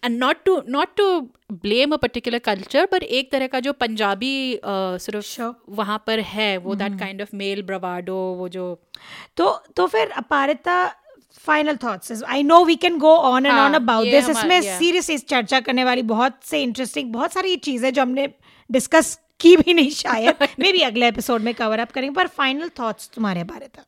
and 0.04 0.18
not 0.20 0.44
to 0.46 0.62
not 0.68 0.96
to 0.98 1.20
blame 1.52 1.92
a 1.92 1.98
particular 1.98 2.40
culture 2.40 2.86
पर 2.86 3.04
एक 3.04 3.32
तरह 3.32 3.48
का 3.48 3.60
जो 3.60 3.74
पंजाबी 3.74 4.60
सिर्फ़ 4.66 5.42
वहाँ 5.70 6.04
पर 6.08 6.20
है 6.20 6.58
वो 6.58 6.76
that 6.76 7.00
kind 7.00 7.22
of 7.22 7.36
male 7.36 7.62
bravado 7.64 8.16
वो 8.16 8.50
जो 8.50 8.82
तो 9.38 9.64
तो 9.76 9.88
फिर 9.88 10.10
Aparita 10.10 10.96
final 11.38 11.78
thoughts 11.78 12.24
I 12.24 12.44
know 12.44 12.64
we 12.66 12.76
can 12.76 12.98
go 12.98 13.16
on 13.16 13.46
and 13.46 13.60
on 13.60 13.74
about 13.74 14.06
this 14.06 14.30
इसमें. 14.30 14.62
सीरियस 14.62 15.26
चर्चा 15.26 15.60
करने 15.60 15.84
वाली 15.84 16.02
बहुत 16.02 16.40
से 16.44 16.62
इंटरेस्टिंग 16.64 17.14
बहुत 17.14 17.34
सारी 17.34 17.56
चीज़ें 17.56 17.94
जो 17.94 18.02
हमने 18.02 18.28
डिस्कस 18.70 19.20
की 19.40 19.58
भी 19.58 19.74
नहीं 19.74 19.90
शायद. 19.90 20.48
मे 20.60 20.72
भी 20.72 20.82
अगले 20.82 21.08
एपिसोड 21.08 21.42
में 21.42 21.54
कवर 21.54 21.80
अप 21.80 21.92
करेंगे 21.92 22.16
पर 22.16 22.28
फाइनल 22.28 22.70
थॉट्स 22.80 23.10
तुम्हारे 23.16 23.44
बारे 23.44 23.68
था 23.68 23.86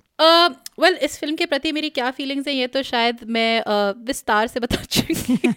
वेल 0.79 0.93
इस 0.93 1.19
फ़िल्म 1.19 1.35
के 1.35 1.45
प्रति 1.45 1.71
मेरी 1.71 1.89
क्या 1.89 2.11
फीलिंग्स 2.11 2.47
हैं 2.47 2.55
ये 2.55 2.67
तो 2.67 2.83
शायद 2.83 3.19
मैं 3.27 3.61
uh, 3.61 4.07
विस्तार 4.07 4.47
से 4.47 4.59
बता 4.59 4.83
चुकी 4.83 5.53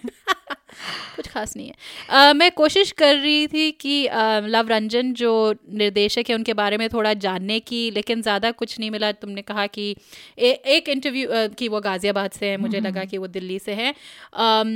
कुछ 1.15 1.27
खास 1.27 1.55
नहीं 1.57 1.67
है। 1.67 1.73
uh, 1.73 2.35
मैं 2.35 2.51
कोशिश 2.51 2.91
कर 2.91 3.15
रही 3.15 3.47
थी 3.47 3.71
कि 3.71 4.07
uh, 4.07 4.41
लव 4.47 4.67
रंजन 4.67 5.13
जो 5.13 5.55
निर्देशक 5.73 6.29
है 6.29 6.35
उनके 6.35 6.53
बारे 6.53 6.77
में 6.77 6.87
थोड़ा 6.89 7.13
जानने 7.13 7.59
की 7.59 7.89
लेकिन 7.91 8.21
ज़्यादा 8.21 8.51
कुछ 8.51 8.79
नहीं 8.79 8.91
मिला। 8.91 9.11
तुमने 9.11 9.41
कहा 9.41 9.67
कि 9.67 9.95
ए, 10.39 10.49
एक 10.49 10.89
इंटरव्यू 10.89 11.27
uh, 11.29 11.55
कि 11.55 11.67
वो 11.67 11.81
गाज़ियाबाद 11.81 12.31
से 12.31 12.45
है 12.45 12.57
मुझे 12.57 12.79
लगा 12.79 13.05
कि 13.05 13.17
वो 13.17 13.27
दिल्ली 13.27 13.59
से 13.59 13.73
है। 13.73 13.93
um, 14.39 14.73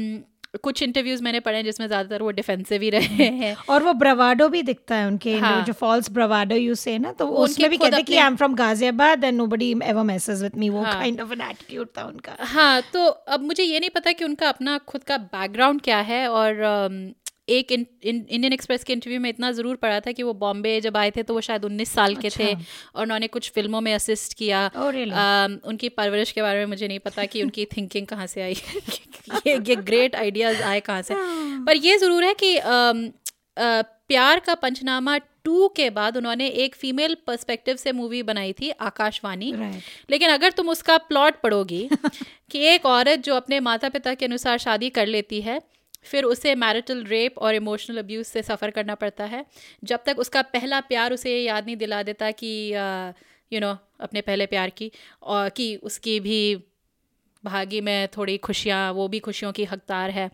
कुछ 0.53 0.81
इंटरव्यूज़ 0.83 1.21
मैंने 1.23 1.39
पढ़े 1.39 1.57
हैं 1.57 1.63
जिसमें 1.63 1.85
ज़्यादातर 1.87 2.21
वो 2.21 2.31
डिफेंसिव 2.31 2.81
ही 2.81 2.89
रहे 2.95 3.27
हैं 3.31 3.55
और 3.69 3.83
वो 3.83 3.93
ब्रवाडो 3.93 4.47
भी 4.49 4.61
दिखता 4.63 4.95
है 4.95 5.07
उनके 5.07 5.37
हाँ। 5.37 5.63
जो 5.65 5.73
फॉल्स 5.73 6.09
ब्रवाडो 6.11 6.55
यू 6.55 6.75
से 6.75 6.97
ना 6.97 7.11
तो 7.11 7.27
उसमें 7.27 7.69
भी 7.69 7.77
कहते 7.77 7.95
हैं 7.95 8.05
कि 8.05 8.17
I 8.17 8.27
am 8.27 8.35
from 8.35 8.55
Ghaziabad 8.55 9.23
and 9.23 9.37
nobody 9.37 9.71
ever 9.83 10.03
messes 10.03 10.43
with 10.43 10.57
me 10.57 10.69
वो। 10.69 10.83
काइंड 10.83 11.21
ऑफ़ 11.21 11.31
एन 11.33 11.41
एटीट्यूड 11.41 11.87
था 11.97 12.03
उनका 12.03 12.35
हाँ 12.47 12.81
तो 12.93 13.05
अब 13.07 13.43
मुझे 13.43 13.63
ये 13.63 13.79
नहीं 13.79 13.89
पता 13.89 14.11
कि 14.11 14.25
उनका 14.25 14.49
अपना 14.49 14.77
खुद 14.87 15.03
का 15.03 15.17
बैकग्राउंड 15.17 15.81
क्या 15.81 15.99
है 16.03 16.27
और 16.29 16.59
अम, 16.59 17.11
एक 17.49 17.71
इन, 17.71 17.85
इन, 18.03 18.25
इंडियन 18.29 18.53
एक्सप्रेस 18.53 18.83
के 18.83 18.93
इंटरव्यू 18.93 19.19
में 19.19 19.29
इतना 19.29 19.51
ज़रूर 19.51 19.75
पड़ा 19.75 19.99
था 19.99 20.11
कि 20.11 20.23
वो 20.23 20.33
बॉम्बे 20.33 20.81
जब 20.81 20.97
आए 20.97 21.11
थे 21.11 21.23
तो 21.23 21.33
वो 21.33 21.41
शायद 21.41 21.65
19 21.65 21.93
साल 21.93 22.15
के 22.15 22.29
थे 22.29 22.53
और 22.95 23.01
उन्होंने 23.01 23.27
कुछ 23.27 23.51
फ़िल्मों 23.51 23.81
में 23.81 23.93
असिस्ट 23.93 24.33
किया। 24.33 24.71
Oh, 24.71 24.81
really? 24.81 25.13
अम, 25.13 25.59
उनकी 25.63 25.89
परवरिश 25.89 26.31
के 26.31 26.41
बारे 26.41 26.59
में 26.59 26.65
मुझे 26.65 26.87
नहीं 26.87 26.99
पता 26.99 27.25
कि 27.25 27.43
उनकी 27.43 27.65
थिंकिंग 27.65 28.07
कहाँ 28.07 28.27
से 28.27 28.41
आई। 28.41 28.53
ये 29.47 29.53
ये 29.57 29.75
ग्रेट 29.75 30.15
आइडियाज़ 30.15 30.61
आए 30.61 30.79
कहाँ 30.79 31.01
से। 31.01 31.13
पर 31.65 31.77
ये 31.77 31.97
ज़रूर 31.97 32.23
है 32.23 32.33
कि 32.33 32.57
अम, 32.57 33.07
अ, 33.57 33.81
प्यार 33.81 34.39
का 34.39 34.55
पंचनामा 34.55 35.17
टू 35.17 35.67
के 35.67 35.89
बाद 35.89 36.17
उन्होंने 36.17 36.47
एक 36.47 36.75
फीमेल 36.75 37.17
पर्सपेक्टिव 37.27 37.75
से 37.75 37.91
मूवी 37.91 38.23
बनाई 38.23 38.53
थी 38.53 38.69
आकाशवाणी। 38.69 39.51
Right. 39.51 39.75
लेकिन 40.09 40.29
अगर 40.29 40.51
तुम 40.51 40.69
उसका 40.69 40.97
प्लॉट 40.97 41.41
पढ़ोगी 41.41 41.89
कि 42.51 42.59
एक 42.59 42.85
औरत 42.85 43.19
जो 43.19 43.35
अपने 43.35 43.59
माता 43.59 43.89
पिता 43.89 44.13
के 44.13 44.25
अनुसार 44.25 44.57
शादी 44.57 44.89
कर 44.89 45.07
लेती 45.07 45.41
है 45.41 45.61
फिर 46.03 46.23
उसे 46.23 46.55
मैरिटल 46.55 47.03
रेप 47.03 47.37
और 47.37 47.55
इमोशनल 47.55 47.97
अब्यूज 47.97 48.25
से 48.25 48.41
सफ़र 48.41 48.69
करना 48.69 48.95
पड़ता 48.95 49.25
है। 49.25 49.45
जब 49.83 49.99
तक 50.05 50.19
उसका 50.19 50.41
पहला 50.41 50.79
प्यार 50.79 51.13
उसे 51.13 51.41
याद 51.43 51.65
नहीं 51.65 51.77
दिला 51.77 52.03
देता 52.03 52.31
कि 52.31 52.73
यू 53.53 53.59
नो 53.59 53.77
अपने 53.99 54.21
पहले 54.21 54.45
प्यार 54.45 54.69
की 54.69 54.91
और 55.23 55.49
कि 55.49 55.75
उसकी 55.75 56.19
भी 56.19 56.63
भागी 57.43 57.81
में 57.81 58.07
थोड़ी 58.07 58.37
खुशियाँ 58.37 58.93
वो 58.93 59.07
भी 59.07 59.19
खुशियों 59.19 59.51
की 59.51 59.63
हकदार 59.63 60.09
है। 60.09 60.29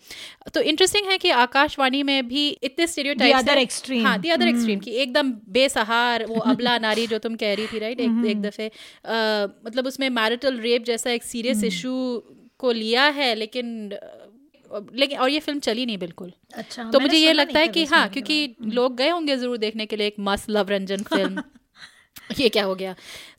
तो 0.53 0.61
इंटरेस्टिंग 0.61 1.07
है 1.07 1.17
कि 1.17 1.29
आकाशवाणी 1.29 2.03
में 2.03 2.27
भी 2.27 2.49
इतने 2.49 2.87
स्टीरियोटाइप्स 2.87 3.91
हाँ। 4.03 4.19
दी 4.19 4.29
अदर 4.29 4.47
एक्सट्रीम 4.47 4.79
की 4.79 4.91
एकदम 4.91 5.31
बेसहार 5.49 6.25
वो 6.25 6.39
अबला 6.39 6.77
नारी 6.87 7.07
जो 7.07 7.17
तुम 7.17 7.35
कह 7.35 7.53
रही 7.53 7.67
थी 7.67 7.79
राइट 7.79 7.99
एक 7.99 8.25
एक 8.25 8.41
दफ़े 8.41 8.71
मतलब 9.65 9.87
उसमें 9.87 10.09
मैरिटल 10.09 10.59
रेप 10.59 10.83
जैसा 10.83 11.11
एक 11.11 11.23
सीरियस 11.23 11.63
इशू 11.63 12.23
को 12.59 12.71
लिया 12.71 13.03
है 13.03 13.35
लेकिन 13.35 13.97
लेकिन 14.93 15.19
और 15.19 15.29
ये 15.29 15.39
फ़िल्म 15.39 15.59
चली 15.59 15.85
नहीं 15.85 15.97
बिल्कुल। 15.97 16.31
अच्छा 16.53 16.89
तो 16.91 16.99
मुझे 16.99 17.17
ये 17.17 17.33
लगता 17.33 17.59
है 17.59 17.67
कि 17.67 17.85
हाँ 17.85 18.07
क्योंकि 18.09 18.55
लोग 18.61 18.95
गए 18.97 19.09
होंगे 19.09 19.37
ज़रूर 19.37 19.57
देखने 19.57 19.85
के 19.85 19.95
लिए 19.95 20.07
एक 20.07 20.15
मस्त 20.19 20.49
लव 20.49 20.69
रंजन 20.69 21.03
फ़िल्म 21.03 21.43
ये 22.39 22.49
क्या 22.49 22.63
हो 22.65 22.75
गया? 22.75 22.95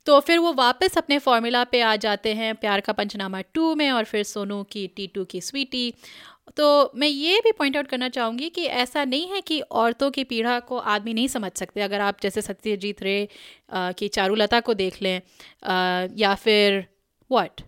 तो 0.06 0.18
फिर 0.20 0.38
वो 0.38 0.52
वापस 0.52 0.96
अपने 0.98 1.18
फॉर्मूला 1.18 1.64
पे 1.64 1.80
आ 1.80 1.94
जाते 1.96 2.32
हैं 2.34 2.54
प्यार 2.54 2.80
का 2.80 2.92
पंचनामा 2.92 3.40
टू 3.54 3.74
में 3.74 3.90
और 3.90 4.04
फिर 4.04 4.22
सोनू 4.22 4.62
की 4.62 4.86
टी 4.96 5.06
टू 5.06 5.24
की 5.24 5.40
स्वीटी 5.40 5.92
तो 6.56 6.68
मैं 6.94 7.08
ये 7.08 7.40
भी 7.44 7.52
पॉइंट 7.52 7.76
आउट 7.76 7.86
करना 7.86 8.08
चाहूँगी 8.08 8.48
कि 8.48 8.64
ऐसा 8.64 9.04
नहीं 9.04 9.28
है 9.28 9.40
कि 9.40 9.60
औरतों 9.60 10.10
की 10.10 10.24
पीढ़ा 10.24 10.58
को 10.60 10.78
आदमी 10.78 11.14
नहीं 11.14 11.28
समझ 11.28 11.50
सकते। 11.52 11.80
अगर 11.80 12.00
आप 12.00 12.20
जैसे 12.22 12.42
सत्यजीत 12.42 13.02
रे 13.02 13.28
की 13.74 14.08
चारूलता 14.08 14.60
को 14.60 14.74
देख 14.74 15.02
लें 15.02 15.20
या 16.16 16.34
फिर 16.34 16.84
what 17.30 17.60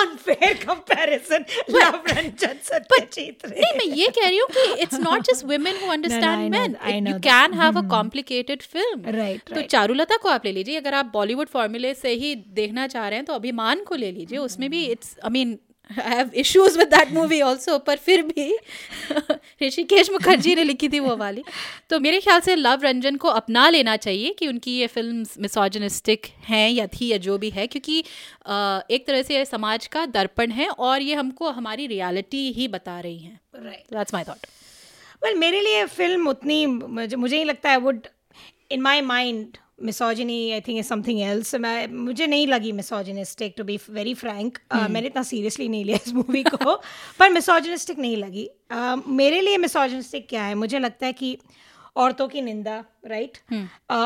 unfair 0.00 0.54
comparison 0.64 1.44
Luv 1.70 2.02
Ranjan 2.08 2.58
Satyajit 2.64 3.46
Ray 3.46 3.60
नहीं 3.60 3.72
मैं 3.78 3.96
ये 3.96 4.08
कह 4.18 4.28
रही 4.28 4.38
हूँ 4.38 4.48
कि 4.48 4.82
it's 4.82 5.00
not 5.00 5.22
just 5.30 5.44
women 5.44 5.76
who 5.82 5.92
understand 5.92 6.50
men 6.50 7.06
you. 7.06 7.18
Can 7.28 7.54
have 7.60 7.78
a 7.78 7.88
complicated 7.90 8.62
film 8.62 9.18
Right, 9.20 9.40
तो. 9.54 9.62
चारुलता 9.70 10.16
को 10.16 10.28
आप 10.28 10.44
ले 10.44 10.52
लीजिए 10.52 10.76
अगर 10.76 10.94
आप 10.94 11.10
बॉलीवुड 11.12 11.48
फॉर्मूले 11.48 11.94
से 11.94 12.10
ही 12.14 12.34
देखना 12.54 12.86
चाह 12.86 13.08
रहे 13.08 13.16
हैं 13.16 13.24
तो 13.26 13.32
अभिमान 13.32 13.82
को 13.84 13.94
ले 13.94 14.10
लीजिए। 14.12 14.38
उसमें 14.38 14.68
भी 14.70 14.84
it's 14.86 15.16
I 15.24 15.30
mean 15.30 15.58
I 15.98 16.14
have 16.16 16.30
issues 16.34 16.78
with 16.78 16.88
that 16.88 17.12
movie 17.12 17.40
also 17.40 17.78
पर 17.78 17.96
फिर 17.96 18.22
भी 18.22 18.56
ऋषिकेश 19.62 20.10
मुखर्जी 20.10 20.54
ने 20.54 20.64
लिखी 20.64 20.88
थी 20.88 21.00
वो 21.00 21.16
वाली। 21.16 21.42
तो 21.90 22.00
मेरे 22.00 22.20
ख्याल 22.20 22.40
से 22.40 22.56
लव 22.56 22.82
रंजन 22.82 23.16
को 23.16 23.28
अपना 23.28 23.68
लेना 23.68 23.96
चाहिए 23.96 24.32
कि 24.32 24.48
उनकी 24.48 24.76
ये 24.78 24.86
फ़िल्म 24.86 25.24
मिसोजनिस्टिक 25.38 26.26
हैं 26.44 26.70
या 26.70 26.86
थी 26.86 27.08
या 27.08 27.16
जो 27.16 27.38
भी 27.38 27.50
है 27.50 27.66
क्योंकि 27.66 27.98
एक 27.98 29.04
तरह 29.06 29.22
से 29.22 29.36
ये 29.36 29.44
समाज 29.44 29.86
का 29.86 30.06
दर्पण 30.06 30.50
है 30.50 30.68
और 30.68 31.02
ये 31.02 31.14
हमको 31.14 31.50
हमारी 31.50 31.86
रियलिटी 31.86 32.50
ही 32.52 32.68
बता 32.68 33.00
रही 33.00 33.18
हैं। 33.18 33.40
Right. 33.56 33.92
That's 33.92 34.14
my 34.14 34.24
thought 34.24 34.46
well 35.24 35.34
मेरे 35.34 35.60
लिए 35.60 35.84
फ़िल्म 35.86 36.28
उतनी 36.28 36.66
मुझे 36.66 37.16
मुझे 37.16 37.36
नहीं 37.36 37.44
लगता 37.44 37.70
है 37.70 37.76
would 37.76 38.06
in 38.70 38.80
my 38.80 39.00
mind 39.00 39.56
misogyny 39.82 40.52
I 40.52 40.60
think 40.60 40.78
is 40.78 40.86
something 40.86 41.20
else 41.20 41.54
मैं 41.54 41.86
मुझे 41.86 42.26
नहीं 42.26 42.46
लगी 42.46 42.72
misogynistic 42.72 43.54
to 43.56 43.64
be 43.64 43.78
very 43.90 44.14
frank 44.14 44.58
मैंने 44.74 45.06
इतना 45.06 45.22
सीरियसली 45.22 45.68
नहीं 45.68 45.84
लिया 45.84 45.98
इस 46.06 46.12
मूवी 46.12 46.42
को 46.42 46.76
पर 47.18 47.30
मिसोजिनिस्टिक 47.30 47.98
नहीं 47.98 48.16
लगी। 48.16 48.50
Uh, 48.72 49.02
मेरे 49.08 49.40
लिए 49.40 49.56
मिसोजिनिस्टिक 49.56 50.28
क्या 50.28 50.44
है? 50.44 50.54
मुझे 50.54 50.78
लगता 50.78 51.06
है 51.06 51.12
कि 51.12 51.38
औरतों 51.96 52.28
की 52.28 52.40
निंदा 52.40 52.84
राइट 53.06 53.38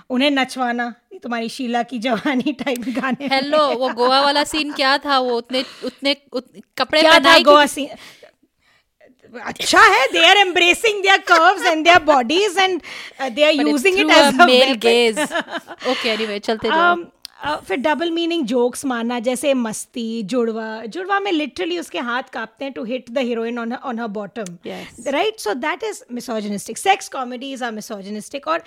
उन्हें 0.09 0.31
नचवाना 0.31 0.95
तुम्हारी 1.23 1.49
शीला 1.49 1.83
की 1.83 1.99
जवानी 1.99 2.51
टाइप 2.63 2.79
गाने 2.79 3.27
हेलो 3.27 3.73
वो 3.73 3.89
गोवा 3.89 4.21
वाला 4.21 4.43
सीन 4.43 4.71
क्या 4.73 4.97
था? 4.97 5.19
वो 5.19 5.37
उतने 5.37 5.63
उतने 5.85 6.15
उत, 6.33 6.51
कपड़े 6.77 7.01
क्या 7.01 7.19
था 7.19 7.39
गोवा 7.39 7.65
सीन 7.65 7.87
अच्छा 9.43 9.81
है 9.81 10.05
they 10.11 10.25
are 10.27 10.37
embracing 10.37 11.01
their 11.03 11.17
curves 11.31 11.65
and 11.65 11.83
their 11.85 11.99
bodies 12.03 12.57
and 12.59 12.81
they 13.31 13.43
are 13.43 13.53
using 13.53 13.99
it 13.99 14.11
as 14.11 14.39
a 14.41 14.45
male 14.45 14.73
gaze 14.85 15.19
okay 15.19 16.09
anyway 16.09 16.39
चलते 16.39 16.67
जाओ. 16.67 16.95
Um, 16.95 17.03
uh, 17.45 17.57
फिर 17.67 17.77
डबल 17.77 18.11
मीनिंग 18.11 18.45
जोक्स 18.47 18.85
मारना 18.85 19.19
जैसे 19.19 19.53
मस्ती 19.53 20.07
जुड़वा 20.33 20.69
जुड़वा 20.87 21.19
में 21.19 21.31
लिटरली 21.31 21.79
उसके 21.79 21.99
हाथ 22.09 22.29
कांपते 22.33 22.65
हैं 22.65 22.73
to 22.73 22.83
hit 22.83 23.09
the 23.11 23.25
heroine 23.27 23.59
on 23.59 23.73
on 23.73 23.99
her 23.99 24.07
bottom 24.17 24.57
right 25.09 25.39
so 25.39 25.53
that 25.67 25.83
is 25.83 26.03
misogynistic 26.11 26.77
sex 26.77 27.09
comedies 27.09 27.63
are 27.63 27.71
misogynistic 27.71 28.47
और 28.47 28.63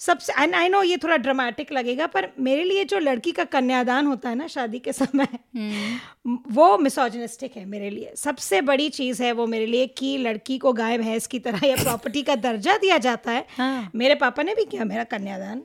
सबसे 0.00 0.32
एंड 0.32 0.54
आई 0.54 0.68
नो 0.68 0.82
ये 0.82 0.96
थोड़ा 0.96 1.16
ड्रामेटिक 1.16 1.72
लगेगा 1.72 2.06
पर 2.06 2.28
मेरे 2.38 2.64
लिए 2.64 2.84
जो 2.84 2.98
लड़की 2.98 3.32
का 3.32 3.44
कन्यादान 3.44 4.06
होता 4.06 4.28
है 4.28 4.34
ना 4.34 4.46
शादी 4.46 4.78
के 4.78 4.92
समय 4.92 5.28
hmm. 5.56 5.98
वो 6.52 6.78
मिसोजिनिस्टिक 6.78 7.56
है 7.56 7.64
मेरे 7.64 7.90
लिए। 7.90 8.12
सबसे 8.16 8.60
बड़ी 8.60 8.88
चीज़ 8.88 9.22
है 9.22 9.32
वो 9.32 9.46
मेरे 9.46 9.66
लिए 9.66 9.86
कि 9.86 10.18
लड़की 10.18 10.58
को 10.58 10.72
गाय 10.72 10.98
भैंस 10.98 11.26
की 11.26 11.38
तरह 11.38 11.66
या 11.66 11.76
प्रॉपर्टी 11.76 12.22
का 12.22 12.34
दर्जा 12.34 12.76
दिया 12.76 12.98
जाता 12.98 13.32
है। 13.32 13.46
हाँ। 13.58 13.90
मेरे 13.94 14.14
पापा 14.14 14.42
ने 14.42 14.54
भी 14.54 14.64
किया 14.64 14.84
मेरा 14.84 15.04
कन्यादान 15.04 15.62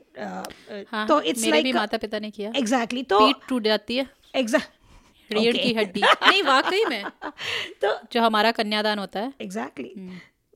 हाँ, 0.88 1.08
तो 1.08 1.22
इट्स 1.22 1.46
लाइक 1.46 1.76
माता 1.76 1.98
पिता 1.98 2.20
ने 2.20 2.32
किया। 2.32 2.52
एग्जैक्टली 2.56 3.04
exactly, 3.04 3.10
तो 3.10 3.28
पीठ 3.28 3.50
टूट 3.50 3.64
जाती 3.64 3.98
है। 3.98 4.08
एग्जैक्ट 4.36 4.70
रीढ़ 5.34 5.58
की 5.58 5.74
हड्डी। 5.74 6.02
नहीं 6.02 6.44
वाकई 6.44 6.86
में। 6.86 7.04
तो 7.82 8.00
जो 8.12 8.22
हमारा 8.22 8.52
कन्यादान 8.52 9.00
होता 9.00 9.20
है। 9.20 9.34
Exactly 9.42 9.94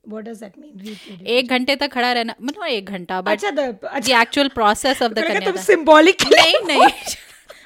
what 0.08 0.24
does 0.24 0.36
that 0.36 0.52
mean 0.58 1.26
एक 1.26 1.48
घंटे 1.48 1.76
तक 1.76 1.92
खड़ा 1.92 2.12
रहना 2.12 2.34
मतलब 2.42 2.66
एक 2.66 2.84
घंटा 2.84 3.20
बट 3.20 3.30
अच्छा 3.30 3.50
the 3.50 4.10
actual 4.10 4.48
process 4.48 5.02
of 5.02 5.12
the 5.12 5.18
तुम 5.18 5.26
कन्यादान 5.26 5.56
सिंबॉलिक 5.56 6.22
नहीं 6.32 6.66
नहीं। 6.66 6.88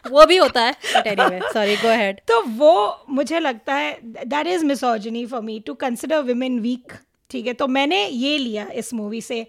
वो 0.11 0.27
भी 0.27 0.37
होता 0.37 0.63
है 0.63 0.73
but 0.73 1.07
anyway 1.07 1.41
sorry 1.53 1.77
go 1.77 1.89
ahead 1.89 2.21
तो 2.29 2.43
वो 2.43 3.05
मुझे 3.11 3.41
लगता 3.41 3.75
है 3.75 3.99
that 4.03 4.47
is 4.47 4.65
misogyny 4.65 5.27
for 5.27 5.41
me 5.41 5.61
to 5.61 5.75
consider 5.75 6.19
women 6.19 6.61
weak 6.61 6.93
ठीक 7.31 7.47
है? 7.47 7.53
तो 7.53 7.67
मैंने 7.67 8.07
ये 8.07 8.39
लिया 8.39 8.67
इस 8.75 8.95
मूवी 8.95 9.21
से 9.21 9.47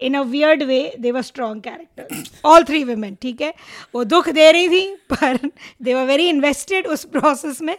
in 0.00 0.14
a 0.14 0.22
weird 0.22 0.62
way 0.62 0.96
they 1.00 1.10
were 1.10 1.22
strong 1.22 1.62
character 1.62 2.22
all 2.44 2.64
three 2.64 2.84
women 2.84 3.18
ठीक 3.22 3.40
है? 3.40 3.54
वो 3.94 4.04
दुख 4.04 4.28
दे 4.28 4.52
रही 4.52 4.68
थी 4.68 4.94
पर 5.12 5.50
दे 5.82 5.94
वर 5.94 6.04
वेरी 6.04 6.28
इन्वेस्टेड 6.28 6.86
उस 6.86 7.04
प्रोसेस 7.04 7.62
में। 7.62 7.78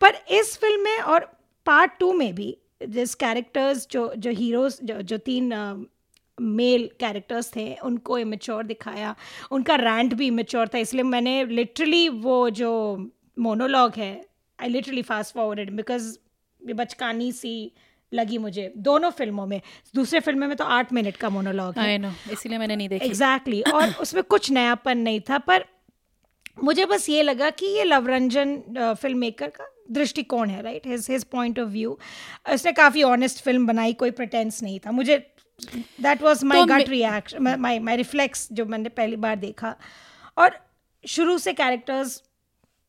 पर 0.00 0.14
इस 0.30 0.56
फ़िल्म 0.56 0.84
में 0.84 0.98
और 0.98 1.20
पार्ट 1.66 1.92
टू 2.00 2.12
में 2.12 2.34
भी 2.34 2.56
जिस 2.88 3.14
कैरेक्टर्स 3.14 3.86
जो 3.90 4.12
जो 4.16 4.30
हीरोज 4.30 4.78
जो 4.82 5.00
जो 5.02 5.18
तीन 5.18 5.52
मेल 6.38 6.88
कैरेक्टर्स 7.00 7.50
थे 7.56 7.74
उनको 7.84 8.18
इमेच्योर 8.18 8.64
दिखाया। 8.64 9.14
उनका 9.50 9.74
रैंट 9.74 10.14
भी 10.14 10.26
इमेच्योर 10.26 10.68
था 10.68 10.78
इसलिए 10.78 11.02
मैंने 11.04 11.44
लिटरली 11.44 12.08
वो 12.08 12.48
जो 12.50 12.72
मोनोलॉग 13.38 13.92
है 13.96 14.14
I 14.58 14.68
literally 14.68 15.02
fast 15.02 15.34
forwarded 15.34 15.70
because 15.70 16.16
ये 16.60 16.74
बचकानी 16.74 17.32
सी 17.32 17.72
लगी 18.12 18.38
मुझे 18.38 18.72
दोनों 18.76 19.10
फ़िल्मों 19.10 19.46
में। 19.46 19.60
दूसरे 19.94 20.20
फ़िल्म 20.20 20.46
में 20.46 20.56
तो 20.56 20.64
आठ 20.64 20.92
मिनट 20.92 21.16
का 21.16 21.28
मोनोलॉग 21.30 21.78
है। 21.78 21.84
आई 21.84 21.98
नो 21.98 22.12
इसीलिए 22.32 22.58
मैंने 22.58 22.76
नहीं 22.76 22.88
देखा। 22.88 23.04
Exactly 23.04 23.62
exactly. 23.62 23.82
और 23.82 23.94
उसमें 24.02 24.22
कुछ 24.24 24.50
नयापन 24.50 24.98
नहीं 24.98 25.20
था 25.20 25.38
पर 25.38 25.64
मुझे 26.64 26.84
बस 26.84 27.08
ये 27.08 27.22
लगा 27.22 27.50
कि 27.50 27.66
ये 27.66 27.84
लवरंजन 27.84 28.56
फ़िल्म 29.00 29.18
मेकर 29.18 29.50
का 29.50 29.71
दृष्टिकोण 29.90 30.50
है 30.50 30.62
right 30.62 30.86
his 30.86 31.06
his 31.10 31.24
point 31.32 31.58
of 31.58 31.68
view 31.68 31.98
उसने 32.52 32.72
काफ़ी 32.72 33.02
ऑनेस्ट 33.02 33.42
फ़िल्म 33.44 33.66
बनाई 33.66 33.92
कोई 33.94 34.10
प्रटेंस 34.10 34.62
नहीं 34.62 34.78
था। 34.80 34.90
मुझे 34.90 35.18
that 35.60 36.22
was 36.22 36.44
my 36.44 36.64
gut 36.66 36.88
reaction 36.88 37.56
my 37.60 37.78
my 37.80 37.96
reflex 37.96 38.48
जो 38.52 38.64
मैंने 38.66 38.88
पहली 38.90 39.16
बार 39.16 39.36
देखा। 39.36 39.74
और 40.38 40.58
शुरू 41.04 41.38
से 41.38 41.52
कैरेक्टर्स 41.52 42.22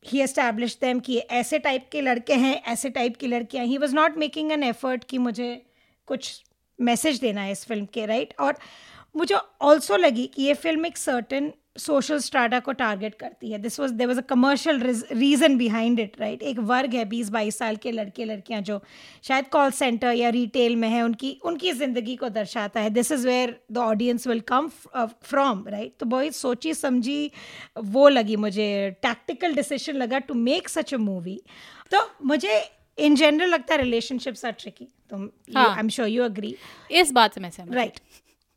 ही 0.04 0.20
एस्टैब्लिश 0.20 0.76
दैम 0.80 1.00
कि 1.00 1.18
ऐसे 1.18 1.58
टाइप 1.58 1.88
के 1.92 2.00
लड़के 2.00 2.34
हैं 2.34 2.54
ऐसे 2.62 2.90
टाइप 2.90 3.16
की 3.16 3.26
लड़कियाँ। 3.26 3.64
He 3.66 3.78
was 3.78 3.94
not 3.94 4.16
making 4.18 4.52
an 4.52 4.62
effort 4.62 5.04
कि 5.04 5.18
मुझे 5.18 5.50
कुछ 6.08 6.42
मैसेज 6.78 7.20
देना 7.20 7.40
है 7.40 7.52
इस 7.52 7.64
फ़िल्म 7.64 7.86
के 7.86 8.06
राइट 8.06 8.28
right? 8.28 8.40
और 8.40 8.58
मुझे 9.16 9.34
ऑल्सो 9.62 9.96
लगी 9.96 10.26
कि 10.26 10.42
ये 10.42 10.54
फ़िल्म 10.54 10.86
एक 10.86 10.96
सर्टन 10.98 11.52
सोशल 11.76 12.18
स्टाटा 12.18 12.58
को 12.60 12.72
टारगेट 12.72 13.14
करती 13.14 13.50
है. 13.50 13.58
This 13.58 13.78
was 13.80 13.92
there 13.92 14.06
was 14.08 14.18
a 14.18 14.22
commercial 14.24 14.80
reason 15.12 15.56
behind 15.58 16.00
it 16.00 16.20
right 16.20 16.42
एक 16.42 16.58
वर्ग 16.60 16.94
है 16.94 17.04
बीस 17.04 17.30
बाईस 17.30 17.58
साल 17.58 17.76
के 17.76 17.92
लड़के 17.92 18.24
लड़कियाँ 18.24 18.60
जो 18.62 18.80
शायद 19.24 19.48
कॉल 19.52 19.70
सेंटर 19.72 20.12
या 20.12 20.28
रिटेल 20.30 20.76
में 20.76 20.88
है 20.88 21.02
उनकी 21.02 21.38
उनकी 21.44 21.72
ज़िंदगी 21.72 22.16
को 22.16 22.28
दर्शाता 22.30 22.80
है. 22.80 22.90
This 22.90 23.12
is 23.12 23.26
where 23.26 23.58
the 23.72 23.78
audience 23.78 24.26
will 24.26 24.40
come 24.48 24.68
from 24.98 25.64
right 25.68 25.94
तो 26.00 26.06
बहुत 26.06 26.36
सोची 26.36 26.74
समझी 26.74 27.30
वो 27.76 28.08
लगी 28.08 28.36
मुझे 28.36 28.68
टैक्टिकल 29.02 29.54
डिसीज़न 29.54 29.96
लगा 29.96 30.18
to 30.20 30.34
make 30.34 30.68
such 30.68 30.94
a 30.94 30.98
movie 30.98 31.40
तो 31.92 32.08
मुझे 32.26 32.62
इन 32.98 33.14
जनरल 33.16 33.48
लगता 33.50 33.74
है 33.74 33.80
रिलेशनशिप्स 33.80 34.44
आर 34.44 34.52
ट्रिकी 34.52 34.88
तो 35.10 35.16
I. 35.58 35.78
Am 35.78 35.88
sure 35.88 36.08
you 36.08 36.22
agree 36.24 36.54
इस 36.92 37.12
बात 37.12 37.34
से 37.34 37.40
मैं 37.40 37.50
सहमत 37.50 37.68
हूँ। 37.68 37.76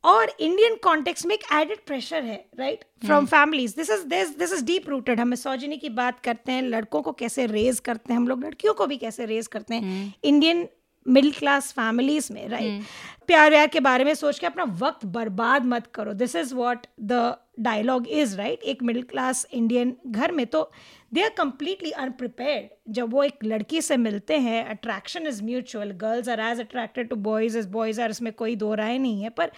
और 0.03 0.31
इंडियन 0.39 0.75
कॉन्टेक्स्ट 0.83 1.25
में 1.25 1.33
एक 1.35 1.43
एडेड 1.53 1.85
प्रेशर 1.87 2.23
है 2.23 2.37
right 2.59 2.83
from 3.05 3.25
families 3.25 3.75
this 3.75 3.89
is 3.89 4.05
this 4.07 4.37
this 4.37 4.53
is 4.53 4.63
deep 4.65 4.89
rooted 4.89 5.19
हम 5.19 5.27
मिसोजिनी 5.27 5.77
की 5.77 5.89
बात 5.89 6.19
करते 6.19 6.51
हैं 6.51 6.61
लड़कों 6.61 7.01
को 7.01 7.11
कैसे 7.11 7.45
रेज 7.45 7.79
करते 7.79 8.13
हैं 8.13 8.19
हम 8.19 8.27
लोग 8.27 8.43
लड़कियों 8.43 8.73
को 8.73 8.87
भी 8.87 8.97
कैसे 8.97 9.25
रेज 9.25 9.47
करते 9.47 9.75
हैं 9.75 10.13
इंडियन 10.23 10.67
मिडिल 11.05 11.31
क्लास 11.31 11.71
फैमिलीज़ 11.71 12.31
में 12.33 12.47
राइट 12.49 12.83
प्यार 13.27 13.49
व्यार 13.49 13.67
के 13.67 13.79
बारे 13.79 14.03
में 14.03 14.13
सोच 14.13 14.39
के 14.39 14.45
अपना 14.45 14.63
वक्त 14.79 15.05
बर्बाद 15.05 15.65
मत 15.65 15.87
करो। 15.93 16.13
This 16.13 16.35
is 16.35 16.53
what 16.55 16.87
the 17.01 17.35
dialogue 17.59 18.07
is 18.07 18.35
right 18.37 18.63
एक 18.63 18.83
मिडिल 18.83 19.03
क्लास 19.03 19.45
इंडियन 19.53 19.95
घर 20.07 20.31
में 20.31 20.45
तो 20.45 20.69
दे 21.13 21.23
आर 21.23 21.29
कम्प्लीटली 21.29 21.91
अनप्रिपेयर्ड 21.91 22.93
जब 22.93 23.13
वो 23.13 23.23
एक 23.23 23.43
लड़की 23.43 23.81
से 23.81 23.97
मिलते 23.97 24.37
हैं 24.37 24.63
attraction 24.65 25.27
is 25.27 25.43
mutual 25.43 25.91
girls 26.01 26.29
are 26.29 26.39
as 26.41 26.59
attracted 26.59 27.09
to 27.09 27.15
boys 27.27 27.57
as 27.57 27.67
boys 27.71 28.01
are 28.01 28.09
इसमें 28.09 28.31
कोई 28.33 28.55
दो 28.55 28.73
राय 28.73 28.97
नहीं 28.97 29.23
है 29.23 29.29
पर 29.29 29.51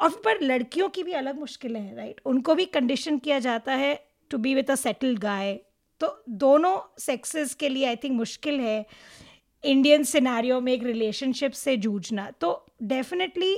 और 0.00 0.20
पर 0.24 0.40
लड़कियों 0.42 0.88
की 0.88 1.02
भी 1.02 1.12
अलग 1.12 1.38
मुश्किलें 1.40 1.80
हैं 1.80 1.94
राइट 1.96 2.20
उनको 2.26 2.54
भी 2.54 2.64
कंडीशन 2.64 3.18
किया 3.18 3.38
जाता 3.38 3.74
है 3.74 3.94
to 4.30 4.38
be 4.38 4.54
with 4.54 4.70
a 4.70 4.74
settled 4.74 5.18
guy 5.18 5.54
तो 6.00 6.24
दोनों 6.28 6.78
सेक्सेस 6.98 7.54
के 7.54 7.68
लिए 7.68 7.86
आई 7.86 7.96
थिंक 7.96 8.12
मुश्किल 8.12 8.60
है 8.60 8.86
इंडियन 9.64 10.02
सिनारियों 10.02 10.60
में 10.60 10.72
एक 10.72 10.82
रिलेशनशिप 10.84 11.52
से 11.52 11.76
जूझना। 11.76 12.30
तो 12.30 12.66
डेफिनेटली 12.82 13.54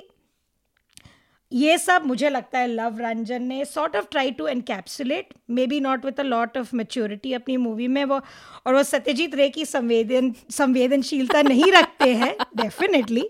ये 1.53 1.77
सब 1.79 2.03
मुझे 2.07 2.29
लगता 2.29 2.59
है 2.59 2.67
लव 2.67 2.99
रंजन 3.01 3.43
ने 3.43 3.65
sort 3.65 3.97
of 3.97 4.07
try 4.11 4.31
to 4.31 4.47
encapsulate 4.47 5.29
maybe 5.67 5.79
not 5.81 6.05
with 6.05 6.21
a 6.21 6.23
lot 6.23 6.57
of 6.59 6.75
maturity 6.77 7.33
अपनी 7.33 7.57
मूवी 7.57 7.89
में 7.89 8.05
वो 8.05 8.21
और 8.67 8.75
वो 8.75 8.83
सत्यजीत 8.83 9.35
रे 9.35 9.49
की 9.49 9.65
संवेदन 9.65 10.33
संवेदनशीलता 10.51 11.43
नहीं 11.43 11.73
रखते 11.73 12.15
हैं 12.15 12.35
डेफिनेटली 12.57 13.29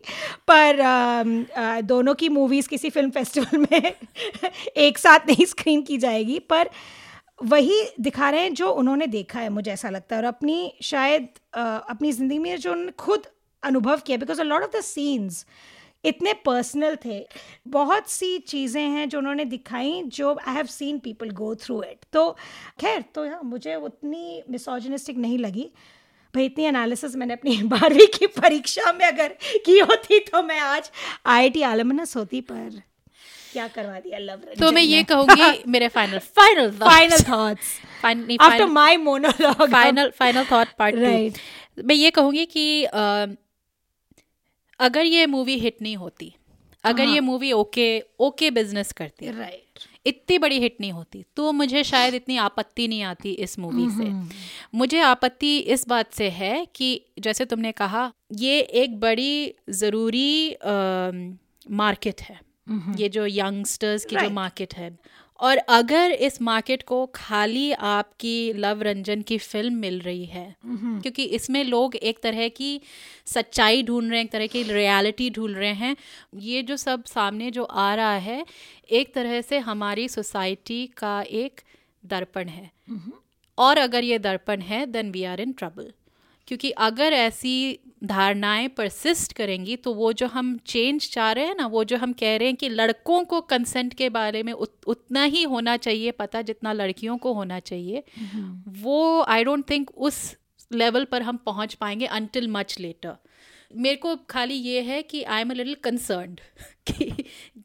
पर 0.49 0.81
अम, 0.81 1.45
अ, 1.57 1.81
दोनों 1.81 2.14
की 2.14 2.29
मूवीज़ 2.29 2.69
किसी 2.69 2.91
फ़िल्म 2.91 3.11
फेस्टिवल 3.11 3.67
में 3.73 3.93
एक 4.77 4.99
साथ 4.99 5.27
नहीं 5.29 5.47
स्क्रीन 5.47 5.83
की 5.83 5.99
जाएगी 5.99 6.39
पर 6.51 6.71
वही 7.45 7.83
दिखा 8.01 8.31
रहे 8.31 8.41
हैं 8.41 8.55
जो 8.55 8.71
उन्होंने 8.73 9.07
देखा 9.07 9.41
है 9.41 9.49
मुझे 9.49 9.71
ऐसा 9.71 9.91
लगता 9.91 10.17
है। 10.17 10.23
और 10.23 10.29
अपनी 10.29 10.73
शायद 10.83 11.29
अ, 11.55 11.61
अपनी 11.91 12.12
ज़िंदगी 12.12 12.39
में 12.39 12.57
जो 12.57 12.71
उन्होंने 12.73 12.93
खुद 12.99 13.27
अनुभव 13.62 14.01
किया 14.07 14.17
because 14.19 14.41
a 14.41 14.45
lot 14.45 14.62
of 14.62 14.77
the 14.77 14.81
scenes 14.81 15.45
इतने 16.05 16.33
पर्सनल 16.47 16.97
थे। 17.05 17.19
बहुत 17.69 18.11
सी 18.11 18.39
चीज़ें 18.39 18.83
हैं 18.83 19.09
जो 19.09 19.19
उन्होंने 19.19 19.45
दिखाई 19.45 20.03
जो 20.07 20.33
I 20.49 20.55
have 20.55 20.67
seen 20.67 20.99
people 20.99 21.31
go 21.31 21.55
through 21.55 21.83
it 21.83 22.05
तो 22.13 22.31
खैर 22.81 23.05
तो 23.15 23.27
मुझे 23.45 23.75
उतनी 23.75 24.43
मिसोजनिस्टिक 24.51 25.17
नहीं 25.17 25.39
लगी। 25.39 25.71
भाई 26.35 26.45
इतनी 26.45 26.65
एनालिसिस 26.65 27.17
मैंने 27.17 27.35
अपनी 27.35 27.57
बारहवीं 27.73 28.07
की 28.19 28.27
परीक्षा 28.27 28.93
में 28.93 29.07
अगर 29.07 29.37
की 29.67 29.79
होती 29.79 30.19
तो 30.21 30.43
मैं 30.43 30.59
आज 30.61 30.91
आई 31.27 31.49
आई 31.49 31.63
आलमनस 31.63 32.17
होती 32.17 32.41
पर 32.41 32.83
क्या 33.53 33.67
करवा 33.69 33.99
दिया 34.01 34.19
लव 34.19 34.41
तो 34.61 34.71
मैं 34.73 34.83
ये 34.83 35.03
कहूँगी 35.03 35.63
मेरे 35.73 35.89
final 35.89 36.19
final 36.39 36.71
final 36.83 37.23
thoughts 37.29 37.79
after 38.05 38.67
my 38.67 38.97
monologue 38.97 39.71
final 39.73 40.11
final 40.19 40.45
thought 40.53 40.69
part 40.79 40.97
Right. 40.97 41.39
मैं 41.85 41.95
ये 41.95 42.11
कहूँगी 42.11 42.45
कि 42.47 42.85
अ, 42.85 43.27
अगर 44.81 45.05
ये 45.05 45.27
मूवी 45.27 45.59
हिट 45.59 45.83
नहीं 45.83 45.97
होती 45.97 46.35
अगर 46.85 47.05
हाँ। 47.05 47.14
ये 47.14 47.20
मूवी 47.20 47.53
ओके 47.53 47.89
ओके 48.20 48.51
बिज़नेस 48.51 48.93
करती 48.93 49.31
राइट 49.31 49.85
इतनी 50.07 50.39
बड़ी 50.39 50.59
हिट 50.61 50.77
नहीं 50.81 50.93
होती 50.93 51.24
तो 51.37 51.53
मुझे 51.53 51.83
शायद 51.85 52.14
इतनी 52.14 52.37
आपत्ति 52.37 52.87
नहीं 52.89 53.03
आती 53.03 53.31
इस 53.31 53.59
मूवी 53.59 53.89
से। 53.91 54.11
मुझे 54.74 55.01
आपत्ति 55.01 55.59
इस 55.59 55.87
बात 55.89 56.12
से 56.12 56.29
है 56.31 56.66
कि 56.74 56.91
जैसे 57.18 57.45
तुमने 57.45 57.72
कहा 57.72 58.11
ये 58.33 58.61
एक 58.83 58.99
बड़ी 59.01 59.55
ज़रूरी 59.70 60.57
मार्केट 61.70 62.20
है। 62.20 62.39
ये 62.97 63.09
जो 63.09 63.27
यंगस्टर्स 63.27 64.05
की 64.05 64.16
जो 64.16 64.31
मार्केट 64.31 64.74
है। 64.74 64.91
और 65.41 65.57
अगर 65.57 66.11
इस 66.11 66.41
मार्केट 66.43 66.82
को 66.82 67.05
खाली 67.14 67.72
आपकी 67.72 68.53
लव 68.53 68.82
रंजन 68.82 69.22
की 69.22 69.39
फ़िल्म 69.39 69.74
मिल 69.74 69.99
रही 70.01 70.24
है 70.24 70.45
क्योंकि 70.66 71.24
इसमें 71.37 71.62
लोग 71.64 71.97
एक 71.97 72.18
तरह 72.22 72.49
की 72.49 72.80
सच्चाई 73.26 73.82
ढूंढ 73.82 74.11
रहे 74.11 74.18
हैं 74.18 74.24
एक 74.24 74.32
तरह 74.32 74.47
की 74.47 74.62
रियलिटी 74.62 75.28
ढूंढ 75.30 75.57
रहे 75.57 75.72
हैं। 75.72 75.97
ये 76.34 76.62
जो 76.62 76.76
सब 76.76 77.05
सामने 77.05 77.51
जो 77.51 77.64
आ 77.64 77.95
रहा 77.95 78.14
है 78.20 78.45
एक 78.91 79.14
तरह 79.14 79.41
से 79.41 79.59
हमारी 79.59 80.09
सोसाइटी 80.09 80.87
का 80.97 81.20
एक 81.22 81.61
दर्पण 82.07 82.49
है। 82.49 82.70
और 83.59 83.78
अगर 83.78 84.05
ये 84.05 84.18
दर्पण 84.20 84.61
है 84.62 84.84
then 84.87 85.11
we 85.11 85.24
are 85.24 85.41
in 85.41 85.53
trouble 85.53 85.93
क्योंकि 86.49 86.71
अगर 86.71 87.13
ऐसी 87.13 87.79
धारणाएँ 88.05 88.69
परसिस्ट 88.69 89.33
करेंगी 89.33 89.77
तो 89.77 89.95
वो 89.95 90.13
जो 90.13 90.27
हम 90.27 90.59
चेंज 90.67 91.11
चाह 91.11 91.33
रहे 91.33 91.45
हैं 91.45 91.55
ना 91.55 91.67
वो 91.67 91.85
जो 91.85 91.97
हम 91.97 92.13
कह 92.13 92.37
रहे 92.37 92.49
हैं 92.49 92.57
कि 92.57 92.69
लड़कों 92.69 93.25
को 93.25 93.41
कंसेंट 93.41 93.95
के 93.95 94.09
बारे 94.09 94.43
में 94.43 94.53
उत, 94.53 94.81
उतना 94.87 95.25
ही 95.25 95.43
होना 95.43 95.77
चाहिए 95.77 96.11
पता 96.11 96.43
जितना 96.43 96.73
लड़कियों 96.73 97.19
को 97.19 97.33
होना 97.33 97.61
चाहिए 97.61 98.03
वो 98.69 99.23
आई 99.23 99.45
डोंट 99.45 99.71
थिंक 99.71 99.91
उस 99.91 100.37
लेवल 100.73 101.05
पर 101.05 101.23
हम 101.23 101.37
पहुँच 101.37 101.75
पाएँगे 101.75 102.07
अनटिल 102.07 102.49
मच 102.49 102.81
लेटर 102.81 103.17
मेरे 103.77 103.97
को 103.97 104.17
खाली 104.17 104.55
ये 104.55 104.81
है 104.81 105.03
कि 105.03 105.23
I 105.23 105.41
am 105.41 105.51
a 105.51 105.55
little 105.55 107.17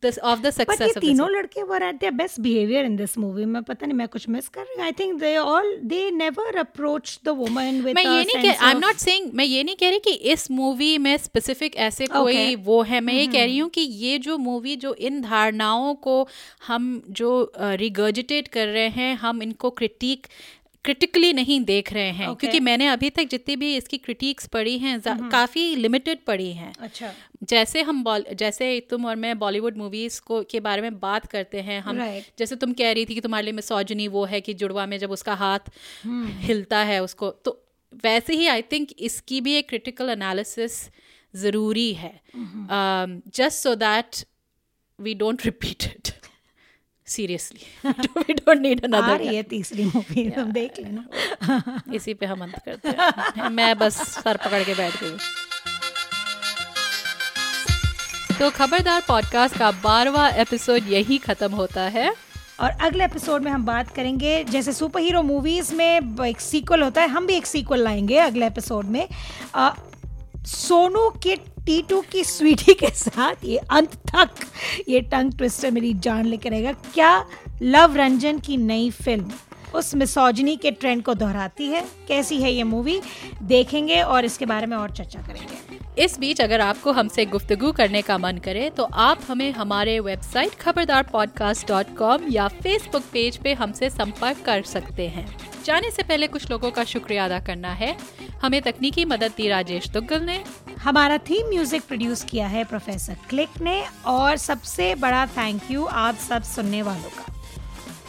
concerned 0.04 0.32
of 0.32 0.39
the 0.39 0.43
but 0.43 0.45
ये 0.45 0.52
सक्सेस 0.52 0.97
तीनों 1.02 1.30
लड़के 1.32 1.64
were 1.64 1.84
at 1.84 1.95
their 1.95 2.14
best 2.14 2.39
behaviour 2.39 2.86
in 2.86 2.95
this 2.95 3.18
movie 3.18 3.45
मैं 3.45 3.62
पता 3.64 3.86
नहीं 3.86 3.97
मैं 3.97 4.08
कुछ 4.08 4.28
मिस 4.30 4.47
कर 4.49 4.62
रही 4.62 4.76
हूँ. 4.76 4.84
I 4.86 4.91
think 4.99 5.20
they 5.20 5.36
all 5.38 5.76
they 5.84 6.10
never 6.12 6.58
approach 6.58 7.20
the 7.26 7.30
woman 7.39 7.82
with 7.82 7.95
मैं 7.95 8.04
ये 8.04 8.24
नहीं 8.24 8.41
कह 8.43 8.70
एम 8.70 8.78
नॉट 8.78 8.95
सेइंग 8.97 9.30
मैं 9.34 9.45
ये 9.45 9.64
नहीं 9.64 9.76
कह 9.76 9.89
रही 9.89 9.99
कि 9.99 10.14
इस 10.34 10.49
मूवी 10.52 10.97
में 10.97 11.16
स्पेसिफिक 11.18 11.76
ऐसे 11.88 12.08
कोई 12.08 12.30
Okay. 12.32 12.66
वो 12.66 12.82
है. 12.84 12.99
मैं 13.02 13.14
ये 13.14 13.26
कह 13.28 13.43
रही 13.45 13.58
हूँ 13.58 13.70
कि 13.70 13.82
ये 13.82 14.18
जो 14.18 14.38
मूवी 14.38 14.76
जो 14.76 14.93
इन 15.08 15.22
धारणाओं 15.22 15.93
को 15.95 16.28
हम 16.68 17.02
जो 17.10 17.52
रिगर्जिटेट 17.60 18.47
कर 18.47 18.68
रहे 18.68 18.88
हैं 18.89 19.16
हम 19.16 19.41
इनको 19.43 19.70
क्रिटिक 19.70 20.28
क्रिटिकली 20.84 21.34
नहीं 21.34 21.62
देख 21.62 21.94
रहे 21.94 22.12
हैं। 22.12 22.28
Okay. 22.28 22.40
क्योंकि 22.40 22.60
मैंने 22.60 22.88
अभी 22.88 23.10
तक 23.10 23.24
जितनी 23.24 23.56
भी 23.56 23.76
इसकी 23.76 23.98
क्रिटिक्स 23.98 24.48
पढ़ी 24.48 24.78
हैं 24.78 25.02
जा- 25.02 25.32
काफ़ी 25.32 25.76
लिमिटेड 25.76 26.26
पढ़ी 26.26 26.54
हैं। 26.54 26.74
अच्छा। 26.80 27.14
जैसे 27.44 27.82
हम 27.82 28.24
जैसे 28.34 28.80
तुम 28.90 29.06
और 29.06 29.16
मैं 29.16 29.40
बॉलीवुड 29.40 29.78
मूवीज़ 29.78 30.22
को 30.22 30.44
के 30.44 30.60
बारे 30.60 30.82
में 30.82 31.00
बात 31.00 31.26
करते 31.26 31.62
हैं 31.62 31.82
हम 31.82 31.98
Right. 31.98 32.40
जैसे 32.40 32.56
तुम 32.56 32.74
कह 32.74 32.92
रही 32.92 33.06
थी 33.06 33.14
कि 33.14 33.22
तुम्हारे 33.22 33.44
लिए 33.44 33.54
मिसोजनी 33.54 34.08
वो 34.08 34.26
है 34.26 34.42
कि 34.42 34.54
जुड़वा 34.54 34.86
में 34.86 34.98
जब 34.98 35.12
उसका 35.12 35.34
हाथ 35.34 35.60
hmm. 35.60 36.28
हिलता 36.28 36.80
है 36.80 37.04
उसको। 37.04 37.30
तो 37.30 37.64
वैसे 38.04 38.36
ही 38.36 38.48
आई 38.48 38.62
थिंक 38.62 38.90
इसकी 39.00 39.42
भी 39.42 39.54
एक 39.54 39.70
क्रिटिकल 39.70 40.10
एनालिसिस 40.10 40.90
ज़रूरी 41.36 41.94
है। 41.94 42.22
Just 43.28 43.58
so 43.58 43.76
that 43.76 44.06
we 45.00 45.14
don't 45.14 45.46
repeat 45.46 45.84
it 45.84 46.11
seriously 47.12 47.91
we 48.18 48.34
don't 48.34 48.57
need 48.57 48.84
another 48.86 48.97
आ 48.97 49.16
रही 49.16 49.36
है 49.36 49.43
तीसरी 49.43 49.86
मूवी 49.86 50.26
हम 50.38 50.51
देख 50.51 50.80
लेना। 50.80 51.82
इसी 51.93 52.14
पे 52.14 52.26
हम 52.26 52.43
अंत 52.43 52.62
करते 52.66 52.89
हैं। 52.89 53.49
मैं 53.49 53.78
बस 53.78 54.01
सर 54.16 54.38
पकड़ 54.38 54.64
के 54.64 54.74
बैठ 54.74 55.03
गई 55.03 55.18
तो 58.39 58.49
खबरदार 58.49 59.01
पॉडकास्ट 59.07 59.57
का 59.57 59.72
बारवा 59.72 60.28
एपिसोड 60.30 60.88
यही 60.88 61.18
खत्म 61.18 61.51
होता 61.51 61.82
है। 61.89 62.14
और 62.59 62.70
अगले 62.82 63.05
एपिसोड 63.05 63.43
में 63.43 63.51
हम 63.51 63.66
बात 63.66 63.91
करेंगे 63.95 64.43
जैसे 64.43 64.74
सुपर 64.74 64.99
हीरो 64.99 65.22
मूवीज़ 65.22 65.74
में 65.76 66.26
एक 66.26 66.41
सीक्वल 66.41 66.82
होता 66.82 67.01
है 67.01 67.07
हम 67.07 67.28
भी 67.28 67.34
एक 67.34 67.45
सीक्वल 67.45 67.84
लाएँगे 67.84 68.18
अगले 68.18 68.47
एपिसोड 68.47 68.86
में। 68.86 69.07
आ, 69.55 69.70
सोनू 70.45 71.09
किट 71.24 71.43
टीटू 71.66 72.01
की 72.12 72.24
स्वीटी 72.24 72.74
के 72.74 72.89
साथ 72.89 73.45
ये 73.45 73.57
अंत 73.57 73.95
तक 74.16 74.30
ये 74.89 75.01
टंग 75.01 75.34
ट्विस्टर 75.34 75.72
मेरी 75.72 75.93
जान 75.93 76.26
लेकर 76.26 76.49
रहेगा। 76.49 76.72
क्या 76.93 77.26
लव 77.62 77.95
रंजन 77.95 78.39
की 78.39 78.57
नई 78.57 78.89
फ़िल्म? 78.89 79.32
उस 79.76 79.93
मिसोजनी 79.95 80.55
के 80.55 80.72
ट्रेंड 80.72 81.03
को 81.03 81.13
दोहराती 81.13 81.67
है। 81.67 81.86
कैसी 82.07 82.41
है 82.41 82.51
ये 82.51 82.63
मूवी 82.63 82.99
देखेंगे 83.43 84.01
और 84.01 84.26
इसके 84.26 84.45
बारे 84.45 84.67
में 84.67 84.78
और 84.78 84.91
चर्चा 84.91 85.22
करेंगे। 85.22 85.80
इस 85.97 86.17
बीच 86.19 86.41
अगर 86.41 86.61
आपको 86.61 86.91
हमसे 86.91 87.26
गुफ्तगू 87.26 87.72
करने 87.72 88.01
का 88.01 88.17
मन 88.17 88.38
करे 88.38 88.69
तो 88.69 88.84
आप 88.84 89.22
हमें 89.28 89.51
हमारे 89.51 89.99
website 89.99 90.53
Khabardar 90.55 91.03
podcast 91.03 91.67
dot 91.67 91.95
com 91.97 92.28
या 92.30 92.47
फेसबुक 92.47 93.03
पेज 93.13 93.38
पे 93.38 93.53
हमसे 93.53 93.89
संपर्क 93.89 94.41
कर 94.45 94.61
सकते 94.63 95.07
हैं। 95.07 95.26
जाने 95.65 95.91
से 95.91 96.03
पहले 96.03 96.28
कुछ 96.28 96.49
लोगों 96.51 96.72
का 96.72 96.84
शुक्रिया 96.84 97.26
अदा 97.26 97.39
करना 97.39 97.72
है। 97.74 97.95
हमें 98.41 98.61
तकनीकी 98.61 99.05
मदद 99.05 99.34
दी 99.38 99.47
राजेश 99.47 99.89
दुग्गल 99.89 100.22
ने। 100.22 100.43
हमारा 100.80 101.17
थीम 101.19 101.49
म्यूज़िक 101.49 101.84
प्रोड्यूस 101.88 102.24
किया 102.24 102.47
है 102.47 102.63
प्रोफेसर 102.63 103.17
क्लिक 103.30 103.61
ने। 103.61 103.84
और 104.07 104.38
सबसे 104.38 104.93
बड़ा 104.95 105.26
थैंक 105.28 105.72
यू 105.72 105.86
आप 105.86 106.15
सब 106.19 106.43
सुनने 106.45 106.82
वालों 106.82 107.09
का। 107.09 107.34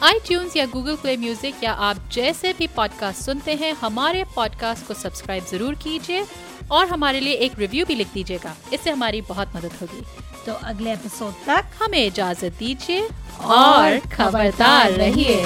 आई 0.03 0.19
या 0.57 0.65
गूगल 0.65 0.95
प्ले 0.95 1.15
म्यूज़िक 1.17 1.63
या 1.63 1.71
आप 1.71 1.97
जैसे 2.11 2.53
भी 2.53 2.67
पॉडकास्ट 2.67 3.21
सुनते 3.21 3.53
हैं, 3.53 3.71
हमारे 3.73 4.23
पॉडकास्ट 4.35 4.87
को 4.87 4.93
सब्सक्राइब 4.93 5.45
ज़रूर 5.45 5.75
कीजिए 5.75 6.25
और 6.71 6.87
हमारे 6.87 7.19
लिए 7.19 7.33
एक 7.33 7.59
रिव्यू 7.59 7.85
भी 7.85 7.95
लिख 7.95 8.07
दीजिएगा। 8.13 8.55
इससे 8.73 8.89
हमारी 8.89 9.21
बहुत 9.21 9.55
मदद 9.55 9.71
होगी। 9.81 10.03
तो 10.45 10.53
अगले 10.53 10.93
एपिसोड 10.93 11.33
तक 11.47 11.65
हमें 11.83 12.05
इजाज़त 12.05 12.53
दीजिए 12.59 13.07
और 13.43 13.99
खबरदार 13.99 14.91
रहिए। 14.91 15.41